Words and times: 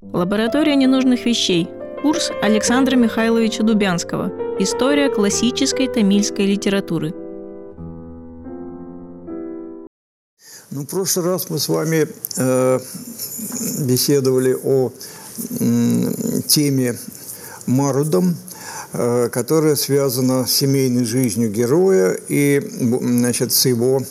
Лаборатория 0.00 0.76
ненужных 0.76 1.26
вещей. 1.26 1.68
Курс 2.02 2.30
Александра 2.40 2.94
Михайловича 2.94 3.64
Дубянского. 3.64 4.30
История 4.60 5.10
классической 5.10 5.88
тамильской 5.88 6.46
литературы. 6.46 7.12
Ну, 10.70 10.82
в 10.82 10.86
прошлый 10.86 11.26
раз 11.26 11.50
мы 11.50 11.58
с 11.58 11.68
вами 11.68 12.06
э, 12.36 12.78
беседовали 13.86 14.56
о 14.62 14.92
э, 15.58 16.42
теме 16.46 16.96
Марудом, 17.66 18.36
которая 18.92 19.76
связана 19.76 20.46
с 20.46 20.52
семейной 20.52 21.04
жизнью 21.04 21.50
героя 21.50 22.18
и 22.28 22.62
значит, 23.00 23.52
с 23.52 23.66
его, 23.66 24.02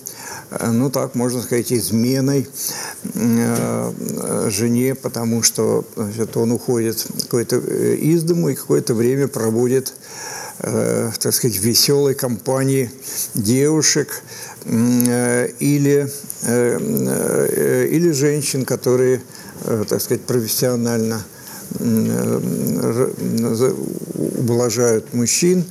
э, 0.52 0.72
ну 0.72 0.92
так 0.92 1.16
можно 1.16 1.42
сказать, 1.42 1.74
изменой 1.74 2.48
э, 3.16 4.50
жене, 4.50 4.94
потому 4.94 5.42
что 5.42 5.84
значит, 5.96 6.38
он 6.38 6.52
уходит 6.52 7.06
какой-то 7.24 7.56
э, 7.56 7.96
из 7.96 8.22
дому 8.24 8.50
и 8.50 8.56
какое-то 8.56 8.94
время 8.94 9.28
проводит 9.28 9.94
э, 10.60 11.12
так 11.20 11.34
сказать, 11.34 11.58
веселой 11.58 12.14
компании 12.14 12.92
девушек 13.34 14.22
э, 14.66 15.48
или, 15.60 16.08
э, 16.44 16.78
э, 16.80 17.88
или 17.90 18.12
женщин, 18.12 18.64
которые, 18.64 19.22
э, 19.66 19.86
так 19.90 20.02
сказать, 20.02 20.22
профессионально 20.22 21.26
э, 21.26 21.37
ублажают 24.38 25.14
мужчин. 25.14 25.66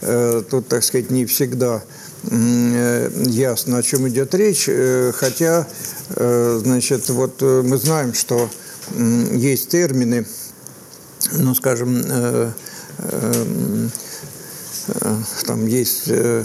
Э, 0.00 0.42
тут, 0.48 0.68
так 0.68 0.82
сказать, 0.82 1.10
не 1.10 1.26
всегда 1.26 1.82
э, 2.30 3.10
ясно, 3.26 3.78
о 3.78 3.82
чем 3.82 4.08
идет 4.08 4.34
речь, 4.34 4.66
э, 4.68 5.12
хотя, 5.14 5.66
значит, 6.16 7.08
вот 7.08 7.40
мы 7.40 7.76
знаем, 7.78 8.14
что 8.14 8.48
есть 9.32 9.70
термины, 9.70 10.26
ну, 11.32 11.54
скажем, 11.54 12.02
там 15.46 15.66
есть 15.66 16.08
ну, 16.08 16.44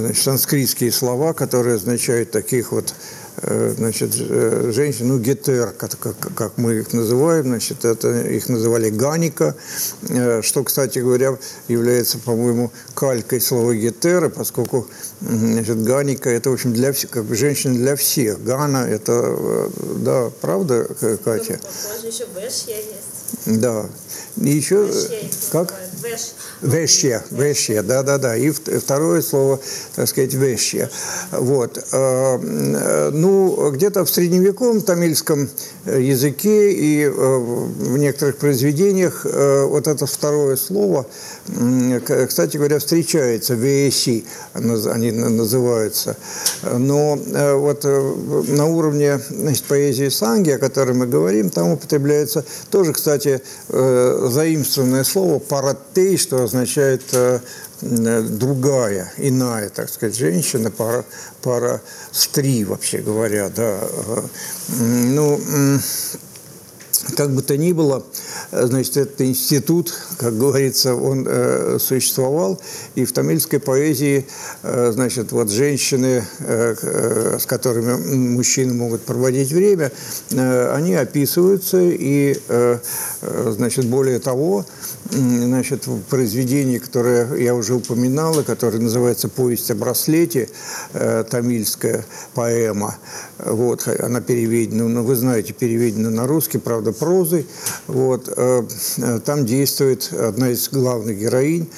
значит, 0.00 0.22
санскритские 0.22 0.92
слова, 0.92 1.32
которые 1.34 1.76
означают 1.76 2.30
таких 2.30 2.72
вот 2.72 2.94
Э, 2.94 3.23
значит, 3.42 4.12
э, 4.18 4.70
женщин, 4.72 5.08
ну, 5.08 5.18
гетер, 5.18 5.72
как, 5.72 5.98
как, 5.98 6.16
как 6.34 6.58
мы 6.58 6.74
их 6.74 6.92
называем, 6.92 7.44
значит, 7.44 7.84
это 7.84 8.22
их 8.22 8.48
называли 8.48 8.90
ганика, 8.90 9.54
э, 10.08 10.42
что, 10.42 10.64
кстати 10.64 11.00
говоря, 11.00 11.36
является, 11.68 12.18
по-моему, 12.18 12.70
калькой 12.94 13.40
слова 13.40 13.74
гетера, 13.74 14.28
поскольку, 14.28 14.88
значит, 15.20 15.82
ганика, 15.82 16.30
это, 16.30 16.50
в 16.50 16.54
общем, 16.54 16.72
для 16.72 16.92
всех, 16.92 17.10
как 17.10 17.24
бы 17.24 17.34
женщина 17.34 17.74
для 17.74 17.96
всех. 17.96 18.42
Гана, 18.42 18.88
это, 18.88 19.68
да, 19.98 20.30
правда, 20.40 20.84
Катя? 21.24 21.60
Да. 23.46 23.86
И 24.36 24.50
еще, 24.50 24.88
как? 25.50 25.74
Вещья, 26.60 27.24
вещья, 27.30 27.82
да-да-да. 27.82 28.36
И 28.36 28.50
второе 28.50 29.22
слово, 29.22 29.60
так 29.94 30.08
сказать, 30.08 30.34
вещья. 30.34 30.90
Вот. 31.30 31.78
А, 31.92 32.38
ну, 33.10 33.70
где-то 33.70 34.04
в 34.04 34.10
средневековом 34.10 34.82
тамильском 34.82 35.48
языке 35.86 36.72
и 36.72 37.04
а, 37.04 37.10
в 37.10 37.98
некоторых 37.98 38.36
произведениях 38.36 39.24
вот 39.24 39.86
это 39.86 40.06
второе 40.06 40.56
слово, 40.56 41.06
кстати 42.28 42.56
говоря, 42.56 42.78
встречается, 42.78 43.54
вещи 43.54 44.24
они 44.52 45.10
называются. 45.10 46.16
Но 46.62 47.16
вот 47.16 47.84
на 47.84 48.66
уровне 48.66 49.20
значит, 49.30 49.64
поэзии 49.64 50.08
санги, 50.08 50.50
о 50.50 50.58
которой 50.58 50.92
мы 50.94 51.06
говорим, 51.06 51.50
там 51.50 51.70
употребляется 51.70 52.44
тоже, 52.70 52.92
кстати, 52.92 53.42
заимствованное 53.68 55.04
слово 55.04 55.38
«паратей», 55.94 56.18
что 56.18 56.42
означает 56.42 57.02
э, 57.12 57.40
другая, 57.80 59.12
иная, 59.16 59.68
так 59.70 59.88
сказать, 59.88 60.16
женщина, 60.16 60.70
пара, 60.70 61.04
пара 61.42 61.80
стри, 62.12 62.64
вообще 62.64 62.98
говоря, 62.98 63.48
да. 63.48 63.80
Ну, 64.68 65.40
как 67.16 67.30
бы 67.30 67.42
то 67.42 67.56
ни 67.56 67.72
было, 67.72 68.04
значит, 68.50 68.96
этот 68.96 69.20
институт, 69.20 69.92
как 70.18 70.36
говорится, 70.36 70.94
он 70.94 71.26
э, 71.28 71.78
существовал, 71.80 72.60
и 72.94 73.04
в 73.04 73.12
тамильской 73.12 73.60
поэзии, 73.60 74.26
э, 74.62 74.92
значит, 74.92 75.32
вот 75.32 75.50
женщины, 75.50 76.24
э, 76.40 76.74
э, 76.80 77.38
с 77.40 77.46
которыми 77.46 77.94
мужчины 78.28 78.74
могут 78.74 79.02
проводить 79.02 79.52
время, 79.52 79.92
э, 80.30 80.74
они 80.74 80.94
описываются, 80.94 81.80
и, 81.80 82.38
э, 82.48 82.78
э 83.22 83.52
значит, 83.54 83.86
более 83.86 84.18
того, 84.18 84.64
значит, 85.10 85.86
в 85.86 86.00
произведении, 86.02 86.78
которое 86.78 87.34
я 87.36 87.54
уже 87.54 87.74
упоминал, 87.74 88.42
которое 88.42 88.78
называется 88.78 89.28
«Повесть 89.28 89.70
о 89.70 89.74
браслете», 89.74 90.48
э, 90.92 91.24
тамильская 91.28 92.04
поэма, 92.34 92.96
вот, 93.38 93.86
она 93.86 94.20
переведена, 94.20 94.88
ну, 94.88 95.02
вы 95.02 95.14
знаете, 95.16 95.52
переведена 95.52 96.10
на 96.10 96.26
русский, 96.26 96.58
правда, 96.58 96.83
прозой, 96.92 97.46
вот, 97.86 98.32
э, 98.36 98.62
там 99.24 99.46
действует 99.46 100.12
одна 100.12 100.50
из 100.50 100.68
главных 100.68 101.18
героинь, 101.18 101.68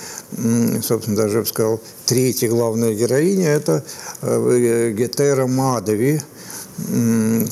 собственно, 0.83 1.17
даже, 1.17 1.37
я 1.37 1.41
бы 1.43 1.47
сказал, 1.47 1.81
третья 2.05 2.49
главная 2.49 2.95
героиня, 2.95 3.49
это 3.49 3.85
э, 4.23 4.93
Гетера 4.97 5.47
Мадови, 5.47 6.21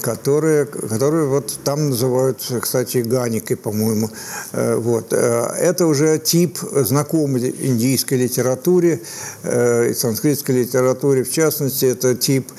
которые, 0.03 0.67
которые 0.67 1.27
вот 1.27 1.59
там 1.65 1.91
называют, 1.91 2.43
кстати, 2.61 2.99
ганикой, 2.99 3.57
по-моему. 3.57 4.11
Э, 4.53 4.77
вот. 4.77 5.13
Э, 5.13 5.47
это 5.59 5.87
уже 5.87 6.19
тип 6.19 6.59
знакомый 6.61 7.55
индийской 7.59 8.19
литературе, 8.19 9.01
э, 9.43 9.91
и 9.91 9.95
санскритской 9.95 10.57
литературе, 10.57 11.25
в 11.25 11.31
частности, 11.31 11.87
это 11.87 12.15
тип, 12.15 12.53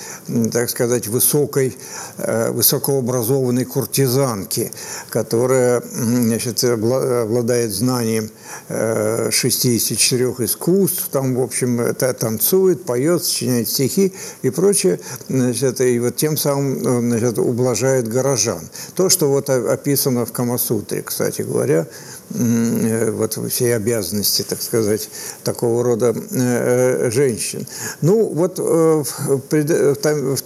так 0.52 0.70
сказать, 0.70 1.08
высокой, 1.08 1.78
высокообразованной 2.18 3.66
куртизанки, 3.66 4.72
которая 5.10 5.84
значит, 5.94 6.64
обладает 6.64 7.72
знанием 7.72 8.30
64 8.68 10.26
искусств, 10.40 11.10
там, 11.12 11.36
в 11.36 11.42
общем, 11.42 11.94
танцует, 11.96 12.86
поет, 12.86 13.24
сочиняет 13.24 13.70
стихи 13.70 14.14
и 14.42 14.50
прочее. 14.50 15.00
Значит, 15.30 15.82
и 15.82 16.00
вот 16.00 16.16
тем 16.16 16.38
самым 16.38 16.55
там 16.56 16.80
значит, 17.10 17.38
ублажает 17.38 18.08
горожан. 18.08 18.70
То, 18.96 19.10
что 19.10 19.30
вот 19.30 19.50
описано 19.50 20.26
в 20.26 20.32
Камасутре, 20.32 21.02
кстати 21.02 21.42
говоря, 21.42 21.88
э, 22.34 23.12
вот 23.12 23.38
все 23.50 23.76
обязанности, 23.76 24.44
так 24.44 24.62
сказать, 24.62 25.10
такого 25.44 25.84
рода 25.84 26.16
э, 26.32 27.10
женщин. 27.12 27.68
Ну, 28.02 28.28
вот 28.34 28.60
э, 28.60 29.04
в 29.42 30.42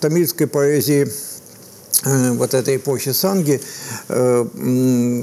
тамильской 0.00 0.46
поэзии 0.46 1.02
Э, 1.04 1.10
вот 2.04 2.54
этой 2.54 2.76
эпохи 2.76 3.12
Санги, 3.12 3.60
э, 4.08 4.46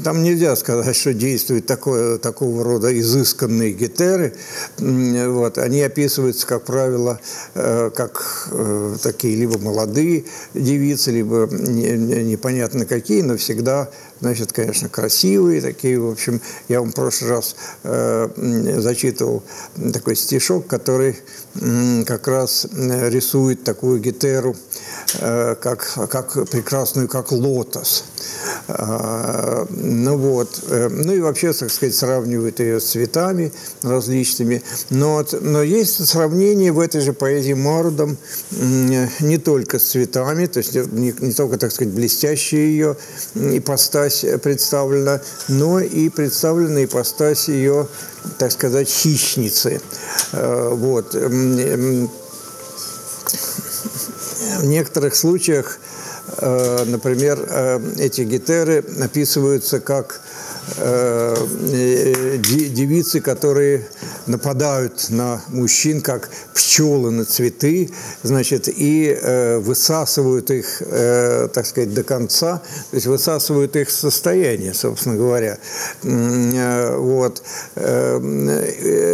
там 0.03 0.23
нельзя 0.23 0.55
сказать, 0.55 0.95
что 0.95 1.13
действуют 1.13 1.65
такое, 1.65 2.17
такого 2.17 2.63
рода 2.63 2.97
изысканные 2.97 3.73
гетеры. 3.73 4.33
Вот. 4.77 5.57
Они 5.57 5.81
описываются, 5.81 6.47
как 6.47 6.65
правило, 6.65 7.19
э, 7.55 7.91
как 7.93 8.49
такие 9.01 9.35
либо 9.35 9.57
молодые 9.59 10.25
девицы, 10.53 11.11
либо 11.11 11.47
непонятно 11.51 12.85
какие, 12.85 13.21
но 13.21 13.37
всегда 13.37 13.89
значит, 14.21 14.51
конечно, 14.51 14.89
красивые 14.89 15.61
такие, 15.61 15.99
в 15.99 16.09
общем, 16.09 16.41
я 16.67 16.81
вам 16.81 16.91
в 16.91 16.95
прошлый 16.95 17.31
раз 17.31 17.55
э, 17.83 18.29
зачитывал 18.77 19.43
такой 19.93 20.15
стишок, 20.15 20.67
который 20.67 21.17
э, 21.55 22.03
как 22.05 22.27
раз 22.27 22.67
рисует 22.73 23.63
такую 23.63 23.99
гетеру, 23.99 24.55
э, 24.55 24.55
как, 25.19 26.09
как 26.09 26.33
прекрасную, 26.49 27.07
как 27.07 27.31
лотос. 27.31 28.03
А, 28.67 29.65
ну 29.69 30.17
вот, 30.17 30.63
э, 30.67 30.89
ну 30.89 31.13
и 31.13 31.19
вообще, 31.19 31.53
так 31.53 31.71
сказать, 31.71 31.95
сравнивают 31.95 32.59
ее 32.59 32.79
с 32.79 32.91
цветами 32.91 33.51
различными. 33.81 34.61
Но, 34.89 35.25
но 35.41 35.63
есть 35.63 36.05
сравнение 36.07 36.71
в 36.71 36.79
этой 36.79 37.01
же 37.01 37.13
поэзии 37.13 37.53
Мордом 37.53 38.17
не 38.51 39.37
только 39.37 39.79
с 39.79 39.89
цветами, 39.89 40.45
то 40.45 40.59
есть 40.59 40.75
не, 40.75 41.13
не 41.19 41.33
только, 41.33 41.57
так 41.57 41.71
сказать, 41.71 41.93
блестящая 41.93 42.61
ее 42.61 42.97
ипостась 43.35 44.23
представлена, 44.41 45.21
но 45.47 45.79
и 45.79 46.09
представлена 46.09 46.85
ипостась 46.85 47.47
ее, 47.47 47.87
так 48.37 48.51
сказать, 48.51 48.87
хищницы. 48.87 49.81
Э, 50.33 50.69
вот. 50.73 51.15
В 54.59 54.65
некоторых 54.65 55.15
случаях 55.15 55.79
Э, 56.37 56.83
например, 56.85 57.39
э, 57.47 57.79
эти 57.97 58.21
гетеры 58.21 58.83
описываются 59.01 59.79
как 59.79 60.21
э, 60.77 61.35
девицы, 62.39 63.21
которые 63.21 63.87
нападают 64.27 65.09
на 65.09 65.41
мужчин, 65.49 66.01
как 66.01 66.29
пчелы 66.53 67.11
на 67.11 67.25
цветы, 67.25 67.89
значит, 68.23 68.67
и 68.67 69.17
э, 69.19 69.59
высасывают 69.59 70.51
их, 70.51 70.81
э, 70.81 71.47
так 71.53 71.65
сказать, 71.65 71.93
до 71.93 72.03
конца, 72.03 72.61
то 72.91 72.95
есть 72.95 73.07
высасывают 73.07 73.75
их 73.75 73.89
состояние, 73.89 74.73
собственно 74.73 75.15
говоря. 75.15 75.57
Э, 76.03 76.97
вот. 76.97 77.41
Э, 77.75 78.19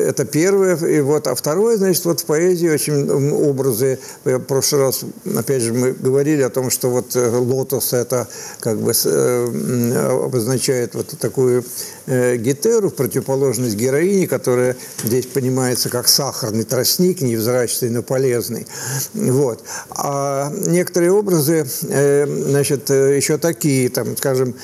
это 0.09 0.25
первое. 0.25 0.75
И 0.75 1.01
вот, 1.01 1.27
а 1.27 1.35
второе, 1.35 1.77
значит, 1.77 2.05
вот 2.05 2.21
в 2.21 2.25
поэзии 2.25 2.69
очень 2.69 3.09
образы, 3.31 3.99
в 4.23 4.39
прошлый 4.39 4.81
раз, 4.81 5.05
опять 5.37 5.61
же, 5.61 5.73
мы 5.73 5.93
говорили 5.93 6.41
о 6.41 6.49
том, 6.49 6.69
что 6.69 6.89
вот 6.89 7.15
лотос 7.15 7.93
это 7.93 8.27
как 8.59 8.77
бы 8.79 8.91
обозначает 10.23 10.95
вот 10.95 11.07
такую 11.19 11.44
э, 12.07 12.37
гетеру 12.37 12.89
в 12.89 12.95
противоположность 12.95 13.75
героине, 13.75 14.27
которая 14.27 14.75
здесь 15.03 15.25
понимается 15.25 15.89
как 15.89 16.07
сахарный 16.07 16.63
тростник, 16.63 17.21
невзрачный, 17.21 17.89
но 17.89 18.03
полезный. 18.03 18.67
Вот. 19.13 19.63
А 19.89 20.51
некоторые 20.51 21.11
образы, 21.11 21.65
э, 21.89 22.25
значит, 22.25 22.89
э, 22.91 23.15
еще 23.15 23.37
такие, 23.37 23.89
там, 23.89 24.17
скажем, 24.17 24.55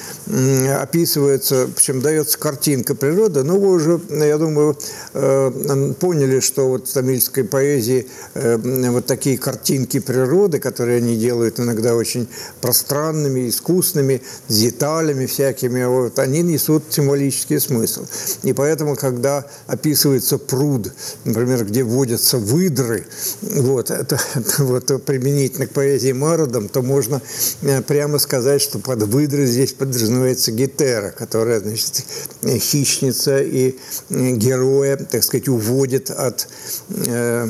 описываются, 0.80 1.68
причем 1.75 2.01
дается 2.01 2.38
картинка 2.38 2.95
природы, 2.95 3.44
но 3.44 3.60
вы 3.60 3.72
уже, 3.72 4.00
я 4.10 4.38
думаю, 4.38 4.78
э, 5.13 5.94
поняли, 6.00 6.39
что 6.39 6.69
вот 6.69 6.88
в 6.88 6.94
тамильской 6.94 7.44
поэзии 7.44 8.07
э, 8.33 8.57
вот 8.89 9.06
такие 9.06 9.38
картинки 9.38 10.00
природы, 10.00 10.60
которые 10.60 10.98
они 10.98 11.18
делают 11.18 11.60
иногда 11.60 11.95
очень 11.95 12.28
пространными, 12.62 13.50
искусными, 13.50 14.22
с 14.48 14.60
деталями 14.60 15.25
всякими, 15.25 15.83
вот, 15.86 16.19
они 16.19 16.42
несут 16.42 16.70
символический 16.89 17.59
смысл. 17.59 18.06
И 18.44 18.53
поэтому, 18.53 18.95
когда 18.95 19.45
описывается 19.68 20.38
пруд, 20.38 20.94
например, 21.25 21.65
где 21.65 21.83
водятся 21.83 22.38
выдры, 22.38 23.07
вот, 23.41 23.91
это, 23.91 24.19
вот 24.59 25.06
применительно 25.06 25.68
к 25.68 25.71
поэзии 25.71 26.12
Мародом, 26.12 26.69
то 26.69 26.81
можно 26.81 27.21
э, 27.62 27.81
прямо 27.81 28.19
сказать, 28.19 28.62
что 28.62 28.79
под 28.79 29.03
выдры 29.03 29.45
здесь 29.45 29.73
подразумевается 29.73 30.51
гетера, 30.51 31.12
которая, 31.12 31.59
значит, 31.59 32.06
хищница 32.44 33.41
и 33.41 33.75
героя, 34.09 34.97
так 34.97 35.23
сказать, 35.23 35.47
уводит 35.47 36.12
от 36.12 36.47
э, 36.89 37.50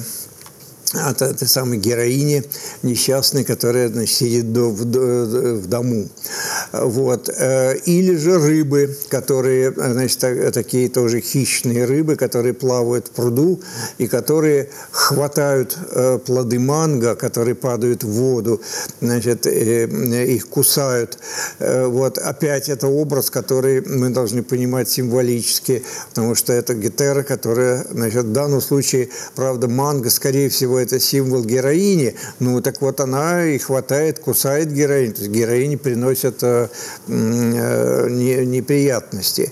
от 0.93 1.21
этой 1.21 1.47
самой 1.47 1.77
героини 1.77 2.43
несчастной, 2.83 3.43
которая 3.43 3.89
значит, 3.89 4.15
сидит 4.15 4.45
в, 4.45 5.67
дому. 5.67 6.09
Вот. 6.73 7.29
Э, 7.29 7.77
или 7.85 8.15
же 8.15 8.37
рыбы, 8.37 8.95
которые, 9.09 9.71
значит, 9.71 10.19
такие 10.53 10.89
тоже 10.89 11.21
хищные 11.21 11.85
рыбы, 11.85 12.15
которые 12.15 12.53
плавают 12.53 13.07
в 13.07 13.11
пруду 13.11 13.61
и 13.97 14.07
которые 14.07 14.69
хватают 14.91 15.77
э, 15.91 16.19
плоды 16.19 16.59
манго, 16.59 17.15
которые 17.15 17.55
падают 17.55 18.03
в 18.03 18.09
воду, 18.09 18.61
значит, 18.99 19.45
их 19.45 20.49
кусают. 20.49 21.17
Э, 21.59 21.85
вот. 21.85 22.17
Опять 22.17 22.69
это 22.69 22.87
образ, 22.87 23.29
который 23.29 23.81
мы 23.81 24.09
должны 24.09 24.43
понимать 24.43 24.89
символически, 24.89 25.83
потому 26.09 26.35
что 26.35 26.51
это 26.53 26.73
гетера, 26.73 27.23
которая, 27.23 27.85
значит, 27.91 28.25
в 28.25 28.31
данном 28.31 28.61
случае, 28.61 29.09
правда, 29.35 29.67
манго, 29.67 30.09
скорее 30.09 30.49
всего, 30.49 30.80
это 30.81 30.99
символ 30.99 31.43
героини, 31.43 32.15
ну 32.39 32.61
так 32.61 32.81
вот 32.81 32.99
она 32.99 33.45
и 33.45 33.57
хватает, 33.57 34.19
кусает 34.19 34.71
героиню, 34.71 35.13
то 35.13 35.21
есть 35.21 35.31
героине 35.31 35.77
приносят 35.77 36.43
э, 36.43 36.67
э, 37.07 38.07
неприятности. 38.09 39.51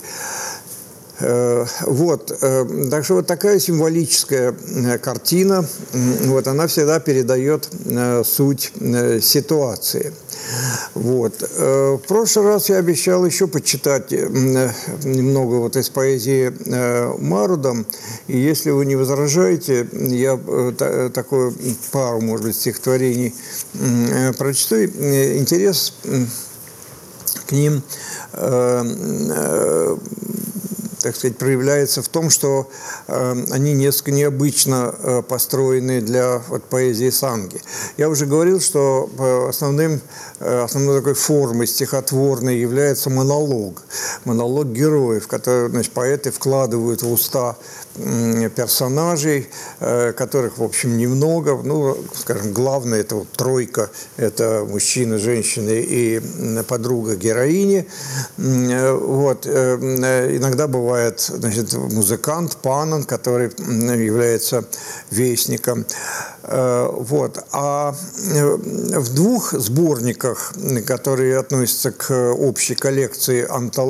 Э, 1.20 1.66
вот, 1.82 2.32
э, 2.40 2.88
так 2.90 3.04
что 3.04 3.14
вот 3.16 3.26
такая 3.26 3.58
символическая 3.58 4.54
э, 4.54 4.98
картина, 4.98 5.64
вот 5.92 6.46
она 6.46 6.66
всегда 6.66 6.98
передает 6.98 7.68
суть 8.24 8.72
ситуации. 9.22 10.12
Вот. 10.94 11.40
В 11.40 12.00
прошлый 12.08 12.46
раз 12.46 12.68
я 12.68 12.76
обещал 12.78 13.24
еще 13.24 13.46
почитать 13.46 14.10
немного 14.10 15.56
вот 15.56 15.76
из 15.76 15.88
поэзии 15.90 16.52
Марудом, 17.18 17.86
и 18.26 18.38
если 18.38 18.70
вы 18.70 18.86
не 18.86 18.96
возражаете, 18.96 19.86
я 19.92 20.38
такое 21.12 21.52
пару, 21.92 22.20
может 22.20 22.46
быть, 22.46 22.56
стихотворений 22.56 23.34
прочту. 24.38 24.84
Интерес 24.84 25.94
к 27.46 27.52
ним 27.52 27.82
так 31.00 31.16
сказать, 31.16 31.38
проявляется 31.38 32.02
в 32.02 32.08
том, 32.08 32.30
что 32.30 32.68
э, 33.08 33.44
они 33.50 33.72
несколько 33.72 34.12
необычно 34.12 34.94
э, 34.98 35.22
построены 35.22 36.00
для 36.00 36.42
вот, 36.48 36.64
поэзии 36.64 37.10
санги. 37.10 37.60
Я 37.96 38.08
уже 38.08 38.26
говорил, 38.26 38.60
что 38.60 39.08
э, 39.18 39.48
основным, 39.48 40.00
основной 40.38 40.98
такой 40.98 41.14
формой 41.14 41.66
стихотворной 41.66 42.58
является 42.58 43.10
монолог. 43.10 43.82
Монолог 44.24 44.68
героев, 44.68 45.26
который 45.26 45.70
значит, 45.70 45.92
поэты 45.92 46.30
вкладывают 46.30 47.02
в 47.02 47.10
уста 47.10 47.56
персонажей, 48.56 49.48
которых, 49.78 50.58
в 50.58 50.62
общем, 50.62 50.96
немного. 50.96 51.60
Ну, 51.62 51.96
скажем, 52.14 52.52
главное– 52.52 53.00
это 53.00 53.16
вот 53.16 53.28
тройка, 53.32 53.90
это 54.16 54.64
мужчина, 54.66 55.18
женщина 55.18 55.70
и 55.70 56.20
подруга 56.62 57.16
героини. 57.16 57.86
Вот. 58.38 59.46
Иногда 59.46 60.68
бывает 60.68 60.89
значит, 61.18 61.72
музыкант, 61.72 62.56
панон, 62.62 63.04
который 63.04 63.50
является 63.58 64.64
вестником. 65.10 65.84
Вот. 66.42 67.44
А 67.52 67.94
в 68.22 69.14
двух 69.14 69.52
сборниках, 69.52 70.54
которые 70.86 71.38
относятся 71.38 71.92
к 71.92 72.32
общей 72.32 72.74
коллекции 72.74 73.46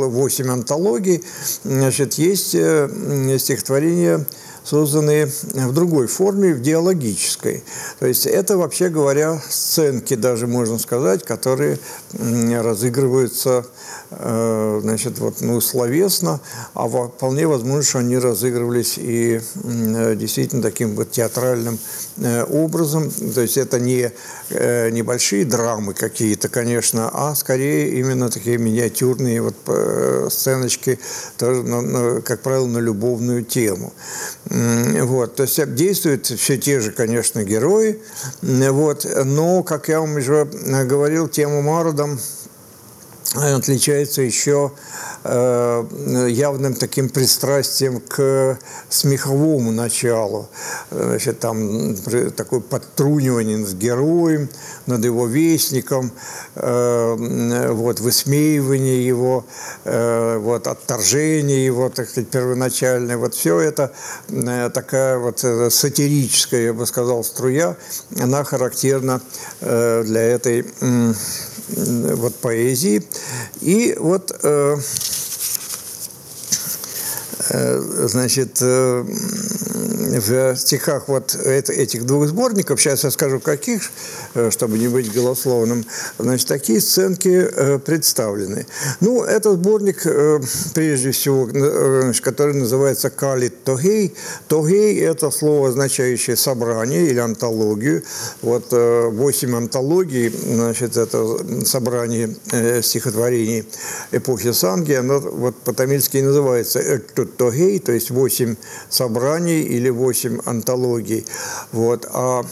8 0.08 0.50
антологий, 0.50 1.24
значит, 1.64 2.14
есть 2.14 2.54
стихотворение 2.54 3.38
стихотворения 3.38 4.26
созданные 4.64 5.26
в 5.26 5.72
другой 5.72 6.06
форме, 6.06 6.54
в 6.54 6.60
диалогической. 6.60 7.62
То 7.98 8.06
есть 8.06 8.26
это, 8.26 8.56
вообще 8.56 8.88
говоря, 8.88 9.40
сценки 9.48 10.14
даже, 10.14 10.46
можно 10.46 10.78
сказать, 10.78 11.24
которые 11.24 11.78
разыгрываются 12.12 13.64
Э, 14.12 14.80
значит, 14.82 15.18
вот, 15.20 15.40
ну, 15.40 15.60
словесно, 15.60 16.40
а 16.74 16.88
вполне 16.88 17.46
возможно, 17.46 17.82
что 17.82 17.98
они 18.00 18.18
разыгрывались 18.18 18.98
и 18.98 19.40
э, 19.64 20.16
действительно 20.16 20.62
таким 20.62 20.96
вот 20.96 21.12
театральным 21.12 21.78
э, 22.16 22.44
образом. 22.44 23.08
То 23.10 23.40
есть 23.40 23.56
это 23.56 23.78
не 23.78 24.10
небольшие 24.50 25.44
драмы 25.44 25.94
какие-то, 25.94 26.48
конечно, 26.48 27.08
а 27.12 27.36
скорее 27.36 28.00
именно 28.00 28.28
такие 28.28 28.58
миниатюрные 28.58 29.40
вот 29.40 29.54
сценочки, 30.32 30.98
тоже, 31.38 31.62
как 32.22 32.42
правило, 32.42 32.66
на 32.66 32.78
любовную 32.78 33.44
тему. 33.44 33.92
Вот. 34.50 35.36
То 35.36 35.44
есть 35.44 35.74
действуют 35.74 36.26
все 36.26 36.58
те 36.58 36.80
же, 36.80 36.90
конечно, 36.90 37.44
герои, 37.44 38.02
вот, 38.42 39.06
но, 39.24 39.62
как 39.62 39.88
я 39.88 40.00
вам 40.00 40.16
уже 40.16 40.44
говорил, 40.44 41.28
тему 41.28 41.62
Мародом 41.62 42.18
отличается 43.34 44.22
еще 44.22 44.72
э, 44.72 45.09
явным 45.22 46.74
таким 46.74 47.10
пристрастием 47.10 48.00
к 48.00 48.58
смеховому 48.88 49.70
началу. 49.70 50.48
Значит, 50.90 51.40
там 51.40 51.94
такое 52.36 52.60
подтрунивание 52.60 53.58
над 53.58 53.72
героем, 53.74 54.48
над 54.86 55.04
его 55.04 55.26
вестником, 55.26 56.10
э, 56.54 57.68
вот, 57.70 58.00
высмеивание 58.00 59.06
его, 59.06 59.44
э, 59.84 60.38
вот, 60.38 60.66
отторжение 60.66 61.66
его, 61.66 61.90
так 61.90 62.08
сказать, 62.08 62.30
первоначальное. 62.30 63.18
Вот 63.18 63.34
все 63.34 63.60
это 63.60 63.92
такая 64.72 65.18
вот 65.18 65.40
сатирическая, 65.40 66.62
я 66.62 66.72
бы 66.72 66.86
сказал, 66.86 67.24
струя, 67.24 67.76
она 68.18 68.44
характерна 68.44 69.20
для 69.60 70.22
этой 70.22 70.64
вот 71.76 72.34
поэзии. 72.36 73.02
И 73.60 73.94
вот 73.98 74.32
э, 74.42 74.76
значит, 77.50 78.58
э, 78.60 79.04
в 80.18 80.56
стихах 80.56 81.08
вот 81.08 81.34
этих 81.34 82.04
двух 82.04 82.26
сборников, 82.26 82.80
сейчас 82.80 83.04
я 83.04 83.10
скажу 83.10 83.40
каких, 83.40 83.90
э, 84.34 84.50
чтобы 84.50 84.78
не 84.78 84.88
быть 84.88 85.12
голословным, 85.12 85.84
значит, 86.18 86.48
такие 86.48 86.80
сценки 86.80 87.28
э, 87.28 87.78
представлены. 87.78 88.66
Ну, 89.00 89.22
этот 89.22 89.54
сборник, 89.54 90.02
э, 90.04 90.40
прежде 90.74 91.10
всего, 91.12 91.46
который 92.22 92.54
называется 92.54 93.10
«Калит 93.10 93.64
Тогей». 93.64 94.14
Тогей– 94.48 95.00
это 95.00 95.30
слово, 95.30 95.68
означающее 95.68 96.36
собрание 96.36 97.06
или 97.06 97.18
антологию. 97.18 98.02
Вот 98.42 98.66
восемь 98.70 99.56
антологий, 99.56 100.28
значит, 100.28 100.96
это 100.96 101.64
собрание 101.64 102.34
стихотворений 102.82 103.64
эпохи 104.12 104.52
Санги, 104.52 104.92
оно 104.92 105.20
вот 105.20 105.56
по-тамильски 105.56 106.18
называется 106.18 106.80
«Эттут 106.80 107.36
тогей, 107.40 107.78
то 107.78 107.92
есть 107.92 108.10
восемь 108.10 108.56
собраний 108.90 109.62
или 109.62 109.88
восемь 109.88 110.40
антологий. 110.44 111.24
Вот. 111.72 112.06
А 112.12 112.44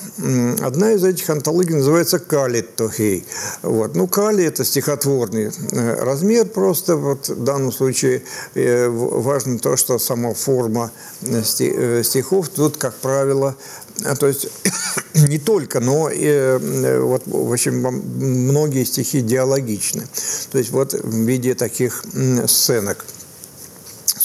одна 0.63 0.93
из 0.93 1.05
этих 1.05 1.29
антологий 1.29 1.75
называется 1.75 2.19
«Калит 2.19 2.75
тогей». 2.75 3.27
Вот. 3.61 3.95
Ну, 3.95 4.07
кали– 4.07 4.45
это 4.47 4.65
стихотворный 4.65 5.51
размер 5.73 6.47
просто. 6.47 6.97
Вот 6.97 7.29
в 7.29 7.45
данном 7.45 7.71
случае 7.71 8.23
важно 8.55 9.59
то, 9.59 9.77
что 9.77 9.99
сама 9.99 10.33
форма 10.33 10.91
стихов 11.45 12.49
тут, 12.49 12.79
как 12.79 12.95
правило, 12.95 13.57
то 14.19 14.27
есть 14.27 14.49
не 15.29 15.39
только, 15.39 15.81
но 15.81 16.09
и, 16.09 16.57
вот, 16.99 17.25
в 17.27 17.53
общем, 17.53 17.81
многие 17.81 18.85
стихи 18.85 19.21
диалогичны. 19.21 20.05
То 20.51 20.57
есть 20.57 20.71
вот 20.71 20.95
в 20.95 21.15
виде 21.27 21.55
таких 21.55 22.05
сценок. 22.47 23.05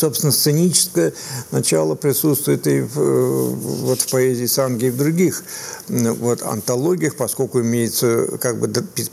Собственно, 0.03 0.33
сценическое 0.33 1.13
начало 1.51 1.95
присутствует 1.95 2.67
и 2.67 2.81
в, 2.81 3.55
вот 3.85 4.01
в 4.01 4.11
поэзии 4.11 4.47
Санги 4.47 4.87
и 4.87 4.89
в 4.89 4.97
других 4.97 5.45
вот, 5.87 6.41
антологиях, 6.41 7.15
поскольку 7.15 7.61
имеются 7.61 8.37
как 8.39 8.59
бы 8.59 8.67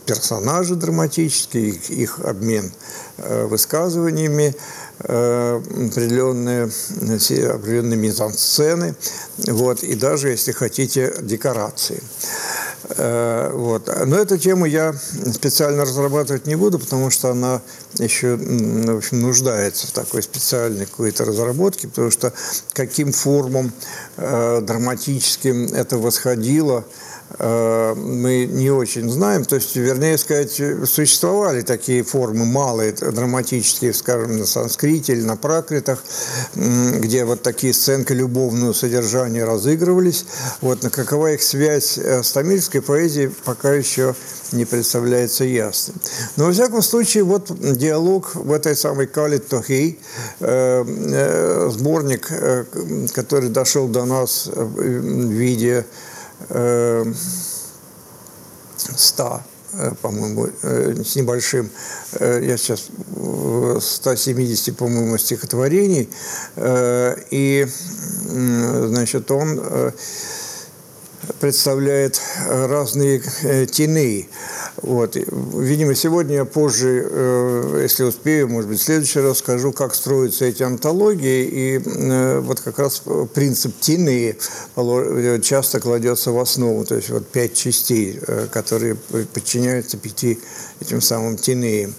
персонажи 0.04 0.74
драматические, 0.74 1.68
их, 1.68 1.90
их 1.90 2.18
обмен 2.18 2.72
э, 3.18 3.46
высказываниями, 3.46 4.56
э, 5.04 5.56
определенные, 5.58 6.64
определенные 6.64 7.96
мизансцены, 7.96 8.96
вот, 9.46 9.84
и 9.84 9.94
даже, 9.94 10.30
если 10.30 10.50
хотите, 10.50 11.14
декорации. 11.20 12.02
Э, 12.88 13.50
вот. 13.52 13.88
Но 14.06 14.16
эту 14.16 14.38
тему 14.38 14.66
я 14.66 14.94
специально 15.32 15.82
разрабатывать 15.82 16.46
не 16.46 16.56
буду, 16.56 16.78
потому 16.78 17.10
что 17.10 17.30
она 17.30 17.60
еще 17.98 18.36
в 18.36 18.96
общем, 18.96 19.20
нуждается 19.20 19.86
в 19.86 19.92
такой 19.92 20.22
специальной 20.22 20.86
какой-то 20.86 21.24
разработке, 21.24 21.88
потому 21.88 22.10
что 22.10 22.32
каким 22.72 23.12
формам 23.12 23.72
э, 24.16 24.60
драматическим 24.62 25.66
это 25.66 25.98
восходило, 25.98 26.84
мы 27.38 28.48
не 28.50 28.70
очень 28.70 29.10
знаем. 29.10 29.44
То 29.44 29.56
есть, 29.56 29.76
вернее 29.76 30.18
сказать, 30.18 30.60
существовали 30.84 31.62
такие 31.62 32.02
формы 32.02 32.44
малые, 32.44 32.92
драматические, 32.92 33.94
скажем, 33.94 34.38
на 34.38 34.46
санскрите 34.46 35.12
или 35.12 35.22
на 35.22 35.36
пракритах, 35.36 36.02
где 36.54 37.24
вот 37.24 37.42
такие 37.42 37.72
сценки 37.72 38.12
любовного 38.12 38.72
содержания 38.72 39.44
разыгрывались. 39.44 40.26
Вот, 40.60 40.82
на 40.82 40.90
какова 40.90 41.32
их 41.32 41.42
связь 41.42 41.98
э, 41.98 42.22
с 42.22 42.32
тамильской 42.32 42.82
поэзией, 42.82 43.30
пока 43.44 43.72
еще 43.72 44.14
не 44.52 44.64
представляется 44.64 45.44
ясным. 45.44 45.96
Но, 46.36 46.46
во 46.46 46.52
всяком 46.52 46.82
случае, 46.82 47.24
вот 47.24 47.50
диалог 47.76 48.34
в 48.34 48.52
этой 48.52 48.76
самой 48.76 49.06
Калит 49.06 49.48
Тохей, 49.48 49.98
э, 50.40 51.68
сборник, 51.70 52.28
который 53.12 53.48
дошел 53.48 53.88
до 53.88 54.04
нас 54.04 54.48
в 54.52 54.80
виде 54.82 55.86
100, 58.96 59.42
э, 59.72 59.92
по-моему, 60.02 60.48
э, 60.62 61.02
с 61.04 61.16
небольшим, 61.16 61.70
э, 62.18 62.40
я 62.42 62.56
сейчас 62.56 62.88
170, 63.80 64.76
по-моему, 64.76 65.18
стихотворений, 65.18 66.08
и, 67.30 67.66
значит, 68.26 69.30
он 69.30 69.60
представляет 71.38 72.20
разные 72.48 73.20
тины. 73.66 74.28
Вот. 74.82 75.16
Видимо, 75.16 75.94
сегодня 75.94 76.36
я 76.36 76.44
позже, 76.44 77.06
э, 77.10 77.80
если 77.82 78.04
успею, 78.04 78.48
может 78.48 78.70
быть, 78.70 78.80
в 78.80 78.82
следующий 78.82 79.20
раз 79.20 79.38
скажу, 79.38 79.72
как 79.72 79.94
строятся 79.94 80.46
эти 80.46 80.62
антологии. 80.62 81.44
И 81.44 81.82
э, 81.84 82.40
вот 82.40 82.60
как 82.60 82.78
раз 82.78 83.02
принцип 83.34 83.78
тины 83.80 84.36
часто 85.42 85.80
кладется 85.80 86.30
в 86.30 86.38
основу. 86.38 86.84
То 86.84 86.96
есть 86.96 87.10
вот 87.10 87.26
пять 87.26 87.54
частей, 87.54 88.18
э, 88.26 88.46
которые 88.50 88.94
подчиняются 88.94 89.98
пяти 89.98 90.38
этим 90.80 91.00
самым 91.00 91.36
тинеям. 91.36 91.94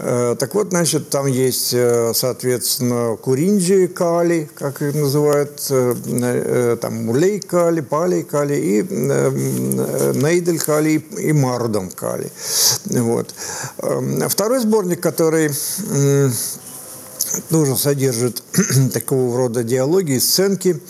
Э, 0.00 0.36
так 0.38 0.54
вот, 0.54 0.68
значит, 0.70 1.10
там 1.10 1.26
есть, 1.26 1.72
э, 1.74 2.12
соответственно, 2.14 3.16
Куринджи 3.16 3.88
Кали, 3.88 4.48
как 4.54 4.80
их 4.82 4.94
называют, 4.94 5.66
э, 5.70 6.76
там 6.80 7.06
Мулей 7.06 7.40
Кали, 7.40 7.80
Палей 7.80 8.22
Кали 8.22 8.54
и 8.54 8.82
Нейдель 8.82 10.60
Кали 10.60 11.04
и 11.18 11.32
Мардом 11.32 11.90
Кали. 11.90 12.30
Вот. 12.86 13.34
Эм, 13.78 14.28
второй 14.28 14.60
сборник, 14.60 15.00
который 15.00 15.50
тоже 17.48 17.76
содержит 17.76 18.42
такого 18.92 19.36
рода 19.36 19.62
диалоги 19.62 20.12
и 20.12 20.20
сценки. 20.20 20.80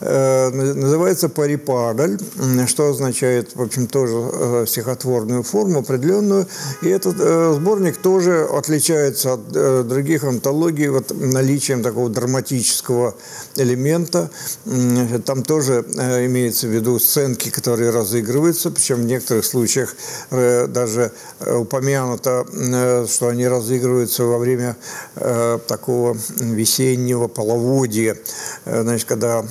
Э, 0.00 0.50
называется 0.50 1.28
парипадаль, 1.28 2.18
что 2.66 2.90
означает, 2.90 3.54
в 3.54 3.62
общем, 3.62 3.86
тоже 3.86 4.14
э, 4.14 4.64
стихотворную 4.68 5.42
форму 5.42 5.80
определенную. 5.80 6.46
И 6.82 6.88
этот 6.88 7.16
э, 7.18 7.54
сборник 7.54 7.96
тоже 7.98 8.44
отличается 8.44 9.34
от 9.34 9.88
других 9.88 10.24
антологий 10.24 10.88
вот, 10.88 11.12
наличием 11.14 11.82
такого 11.82 12.08
драматического 12.10 13.14
элемента. 13.56 14.30
Там 15.24 15.42
тоже 15.42 15.84
имеется 16.26 16.66
в 16.66 16.70
виду 16.70 16.98
сценки, 16.98 17.50
которые 17.50 17.90
разыгрываются, 17.90 18.70
причем 18.70 19.02
в 19.02 19.04
некоторых 19.04 19.44
случаях 19.44 19.94
даже 20.30 21.12
упомянуто, 21.40 22.46
что 23.08 23.28
они 23.28 23.46
разыгрываются 23.46 24.24
во 24.24 24.38
время 24.38 24.76
такого 25.66 25.93
весеннего 26.40 27.28
половодья, 27.28 28.16
значит, 28.64 29.08
когда 29.08 29.44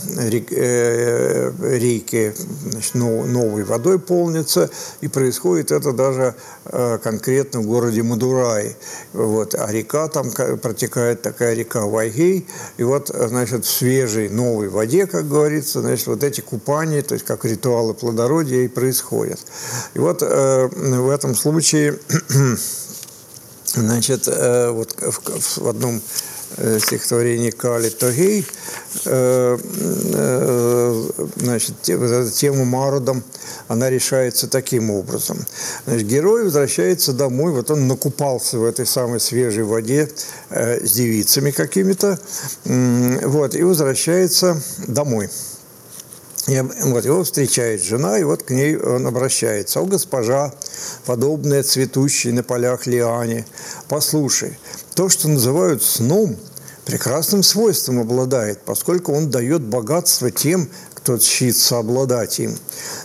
Э, 0.56 1.52
реки 1.62 2.34
значит, 2.70 2.96
новой 2.96 3.64
водой 3.64 4.00
полнятся, 4.00 4.70
и 5.02 5.08
происходит 5.08 5.72
это 5.72 5.92
даже 5.92 6.36
э, 6.66 6.98
конкретно 7.04 7.62
в 7.62 7.66
городе 7.66 8.04
Мадурай. 8.04 8.76
Вот. 9.14 9.56
А 9.56 9.72
река 9.72 10.08
там 10.08 10.32
протекает 10.32 11.22
такая 11.22 11.54
река 11.54 11.86
Вайгей, 11.86 12.48
и 12.78 12.84
вот, 12.84 13.12
значит, 13.14 13.66
в 13.66 13.70
свежей 13.70 14.30
новой 14.30 14.70
воде, 14.70 15.08
как 15.08 15.28
говорится, 15.28 15.82
значит, 15.82 16.08
вот 16.08 16.24
эти 16.24 16.42
купания, 16.42 17.02
то 17.02 17.14
есть 17.14 17.26
как 17.26 17.46
ритуалы 17.46 17.94
плодородия 17.94 18.64
и 18.64 18.68
происходят. 18.68 19.40
И 19.94 20.00
вот 20.00 20.22
э, 20.22 20.68
в 20.68 21.10
этом 21.10 21.36
случае 21.36 22.00
Значит, 23.76 24.28
вот 24.28 24.96
в 25.02 25.68
одном 25.68 26.00
Э, 26.00 26.33
стихотворение 26.80 27.52
Кали 27.52 27.90
Тогей, 27.90 28.46
значит, 31.36 31.82
тему 31.82 32.66
Мародом, 32.66 33.24
она 33.68 33.90
решается 33.90 34.48
таким 34.48 34.92
образом. 34.92 35.46
Значит, 35.86 36.08
герой 36.08 36.44
возвращается 36.44 37.14
домой, 37.14 37.52
вот 37.52 37.72
он 37.72 37.88
накупался 37.88 38.58
в 38.58 38.66
этой 38.66 38.86
самой 38.86 39.20
свежей 39.20 39.64
воде 39.64 40.10
с 40.50 40.92
девицами 40.92 41.52
какими-то, 41.52 42.20
вот, 42.66 43.56
и 43.56 43.64
возвращается 43.64 44.62
домой. 44.88 45.30
И 46.48 46.60
вот 46.60 47.06
его 47.06 47.24
встречает 47.24 47.82
жена, 47.82 48.20
и 48.20 48.24
вот 48.24 48.44
к 48.44 48.50
ней 48.50 48.76
он 48.76 49.08
обращается. 49.08 49.80
«О, 49.80 49.86
госпожа, 49.86 50.54
подобная 51.06 51.64
цветущей 51.64 52.34
на 52.34 52.44
полях 52.44 52.86
лиане, 52.86 53.46
послушай, 53.88 54.60
то, 54.96 55.10
что 55.10 55.28
называют 55.28 55.84
сном, 55.84 56.38
прекрасным 56.86 57.44
свойством 57.44 58.00
обладает, 58.00 58.62
поскольку 58.64 59.14
он 59.14 59.30
дает 59.30 59.62
богатство 59.62 60.30
тем, 60.30 60.70
кто 60.94 61.18
чтится 61.18 61.80
обладать 61.80 62.40
им, 62.40 62.56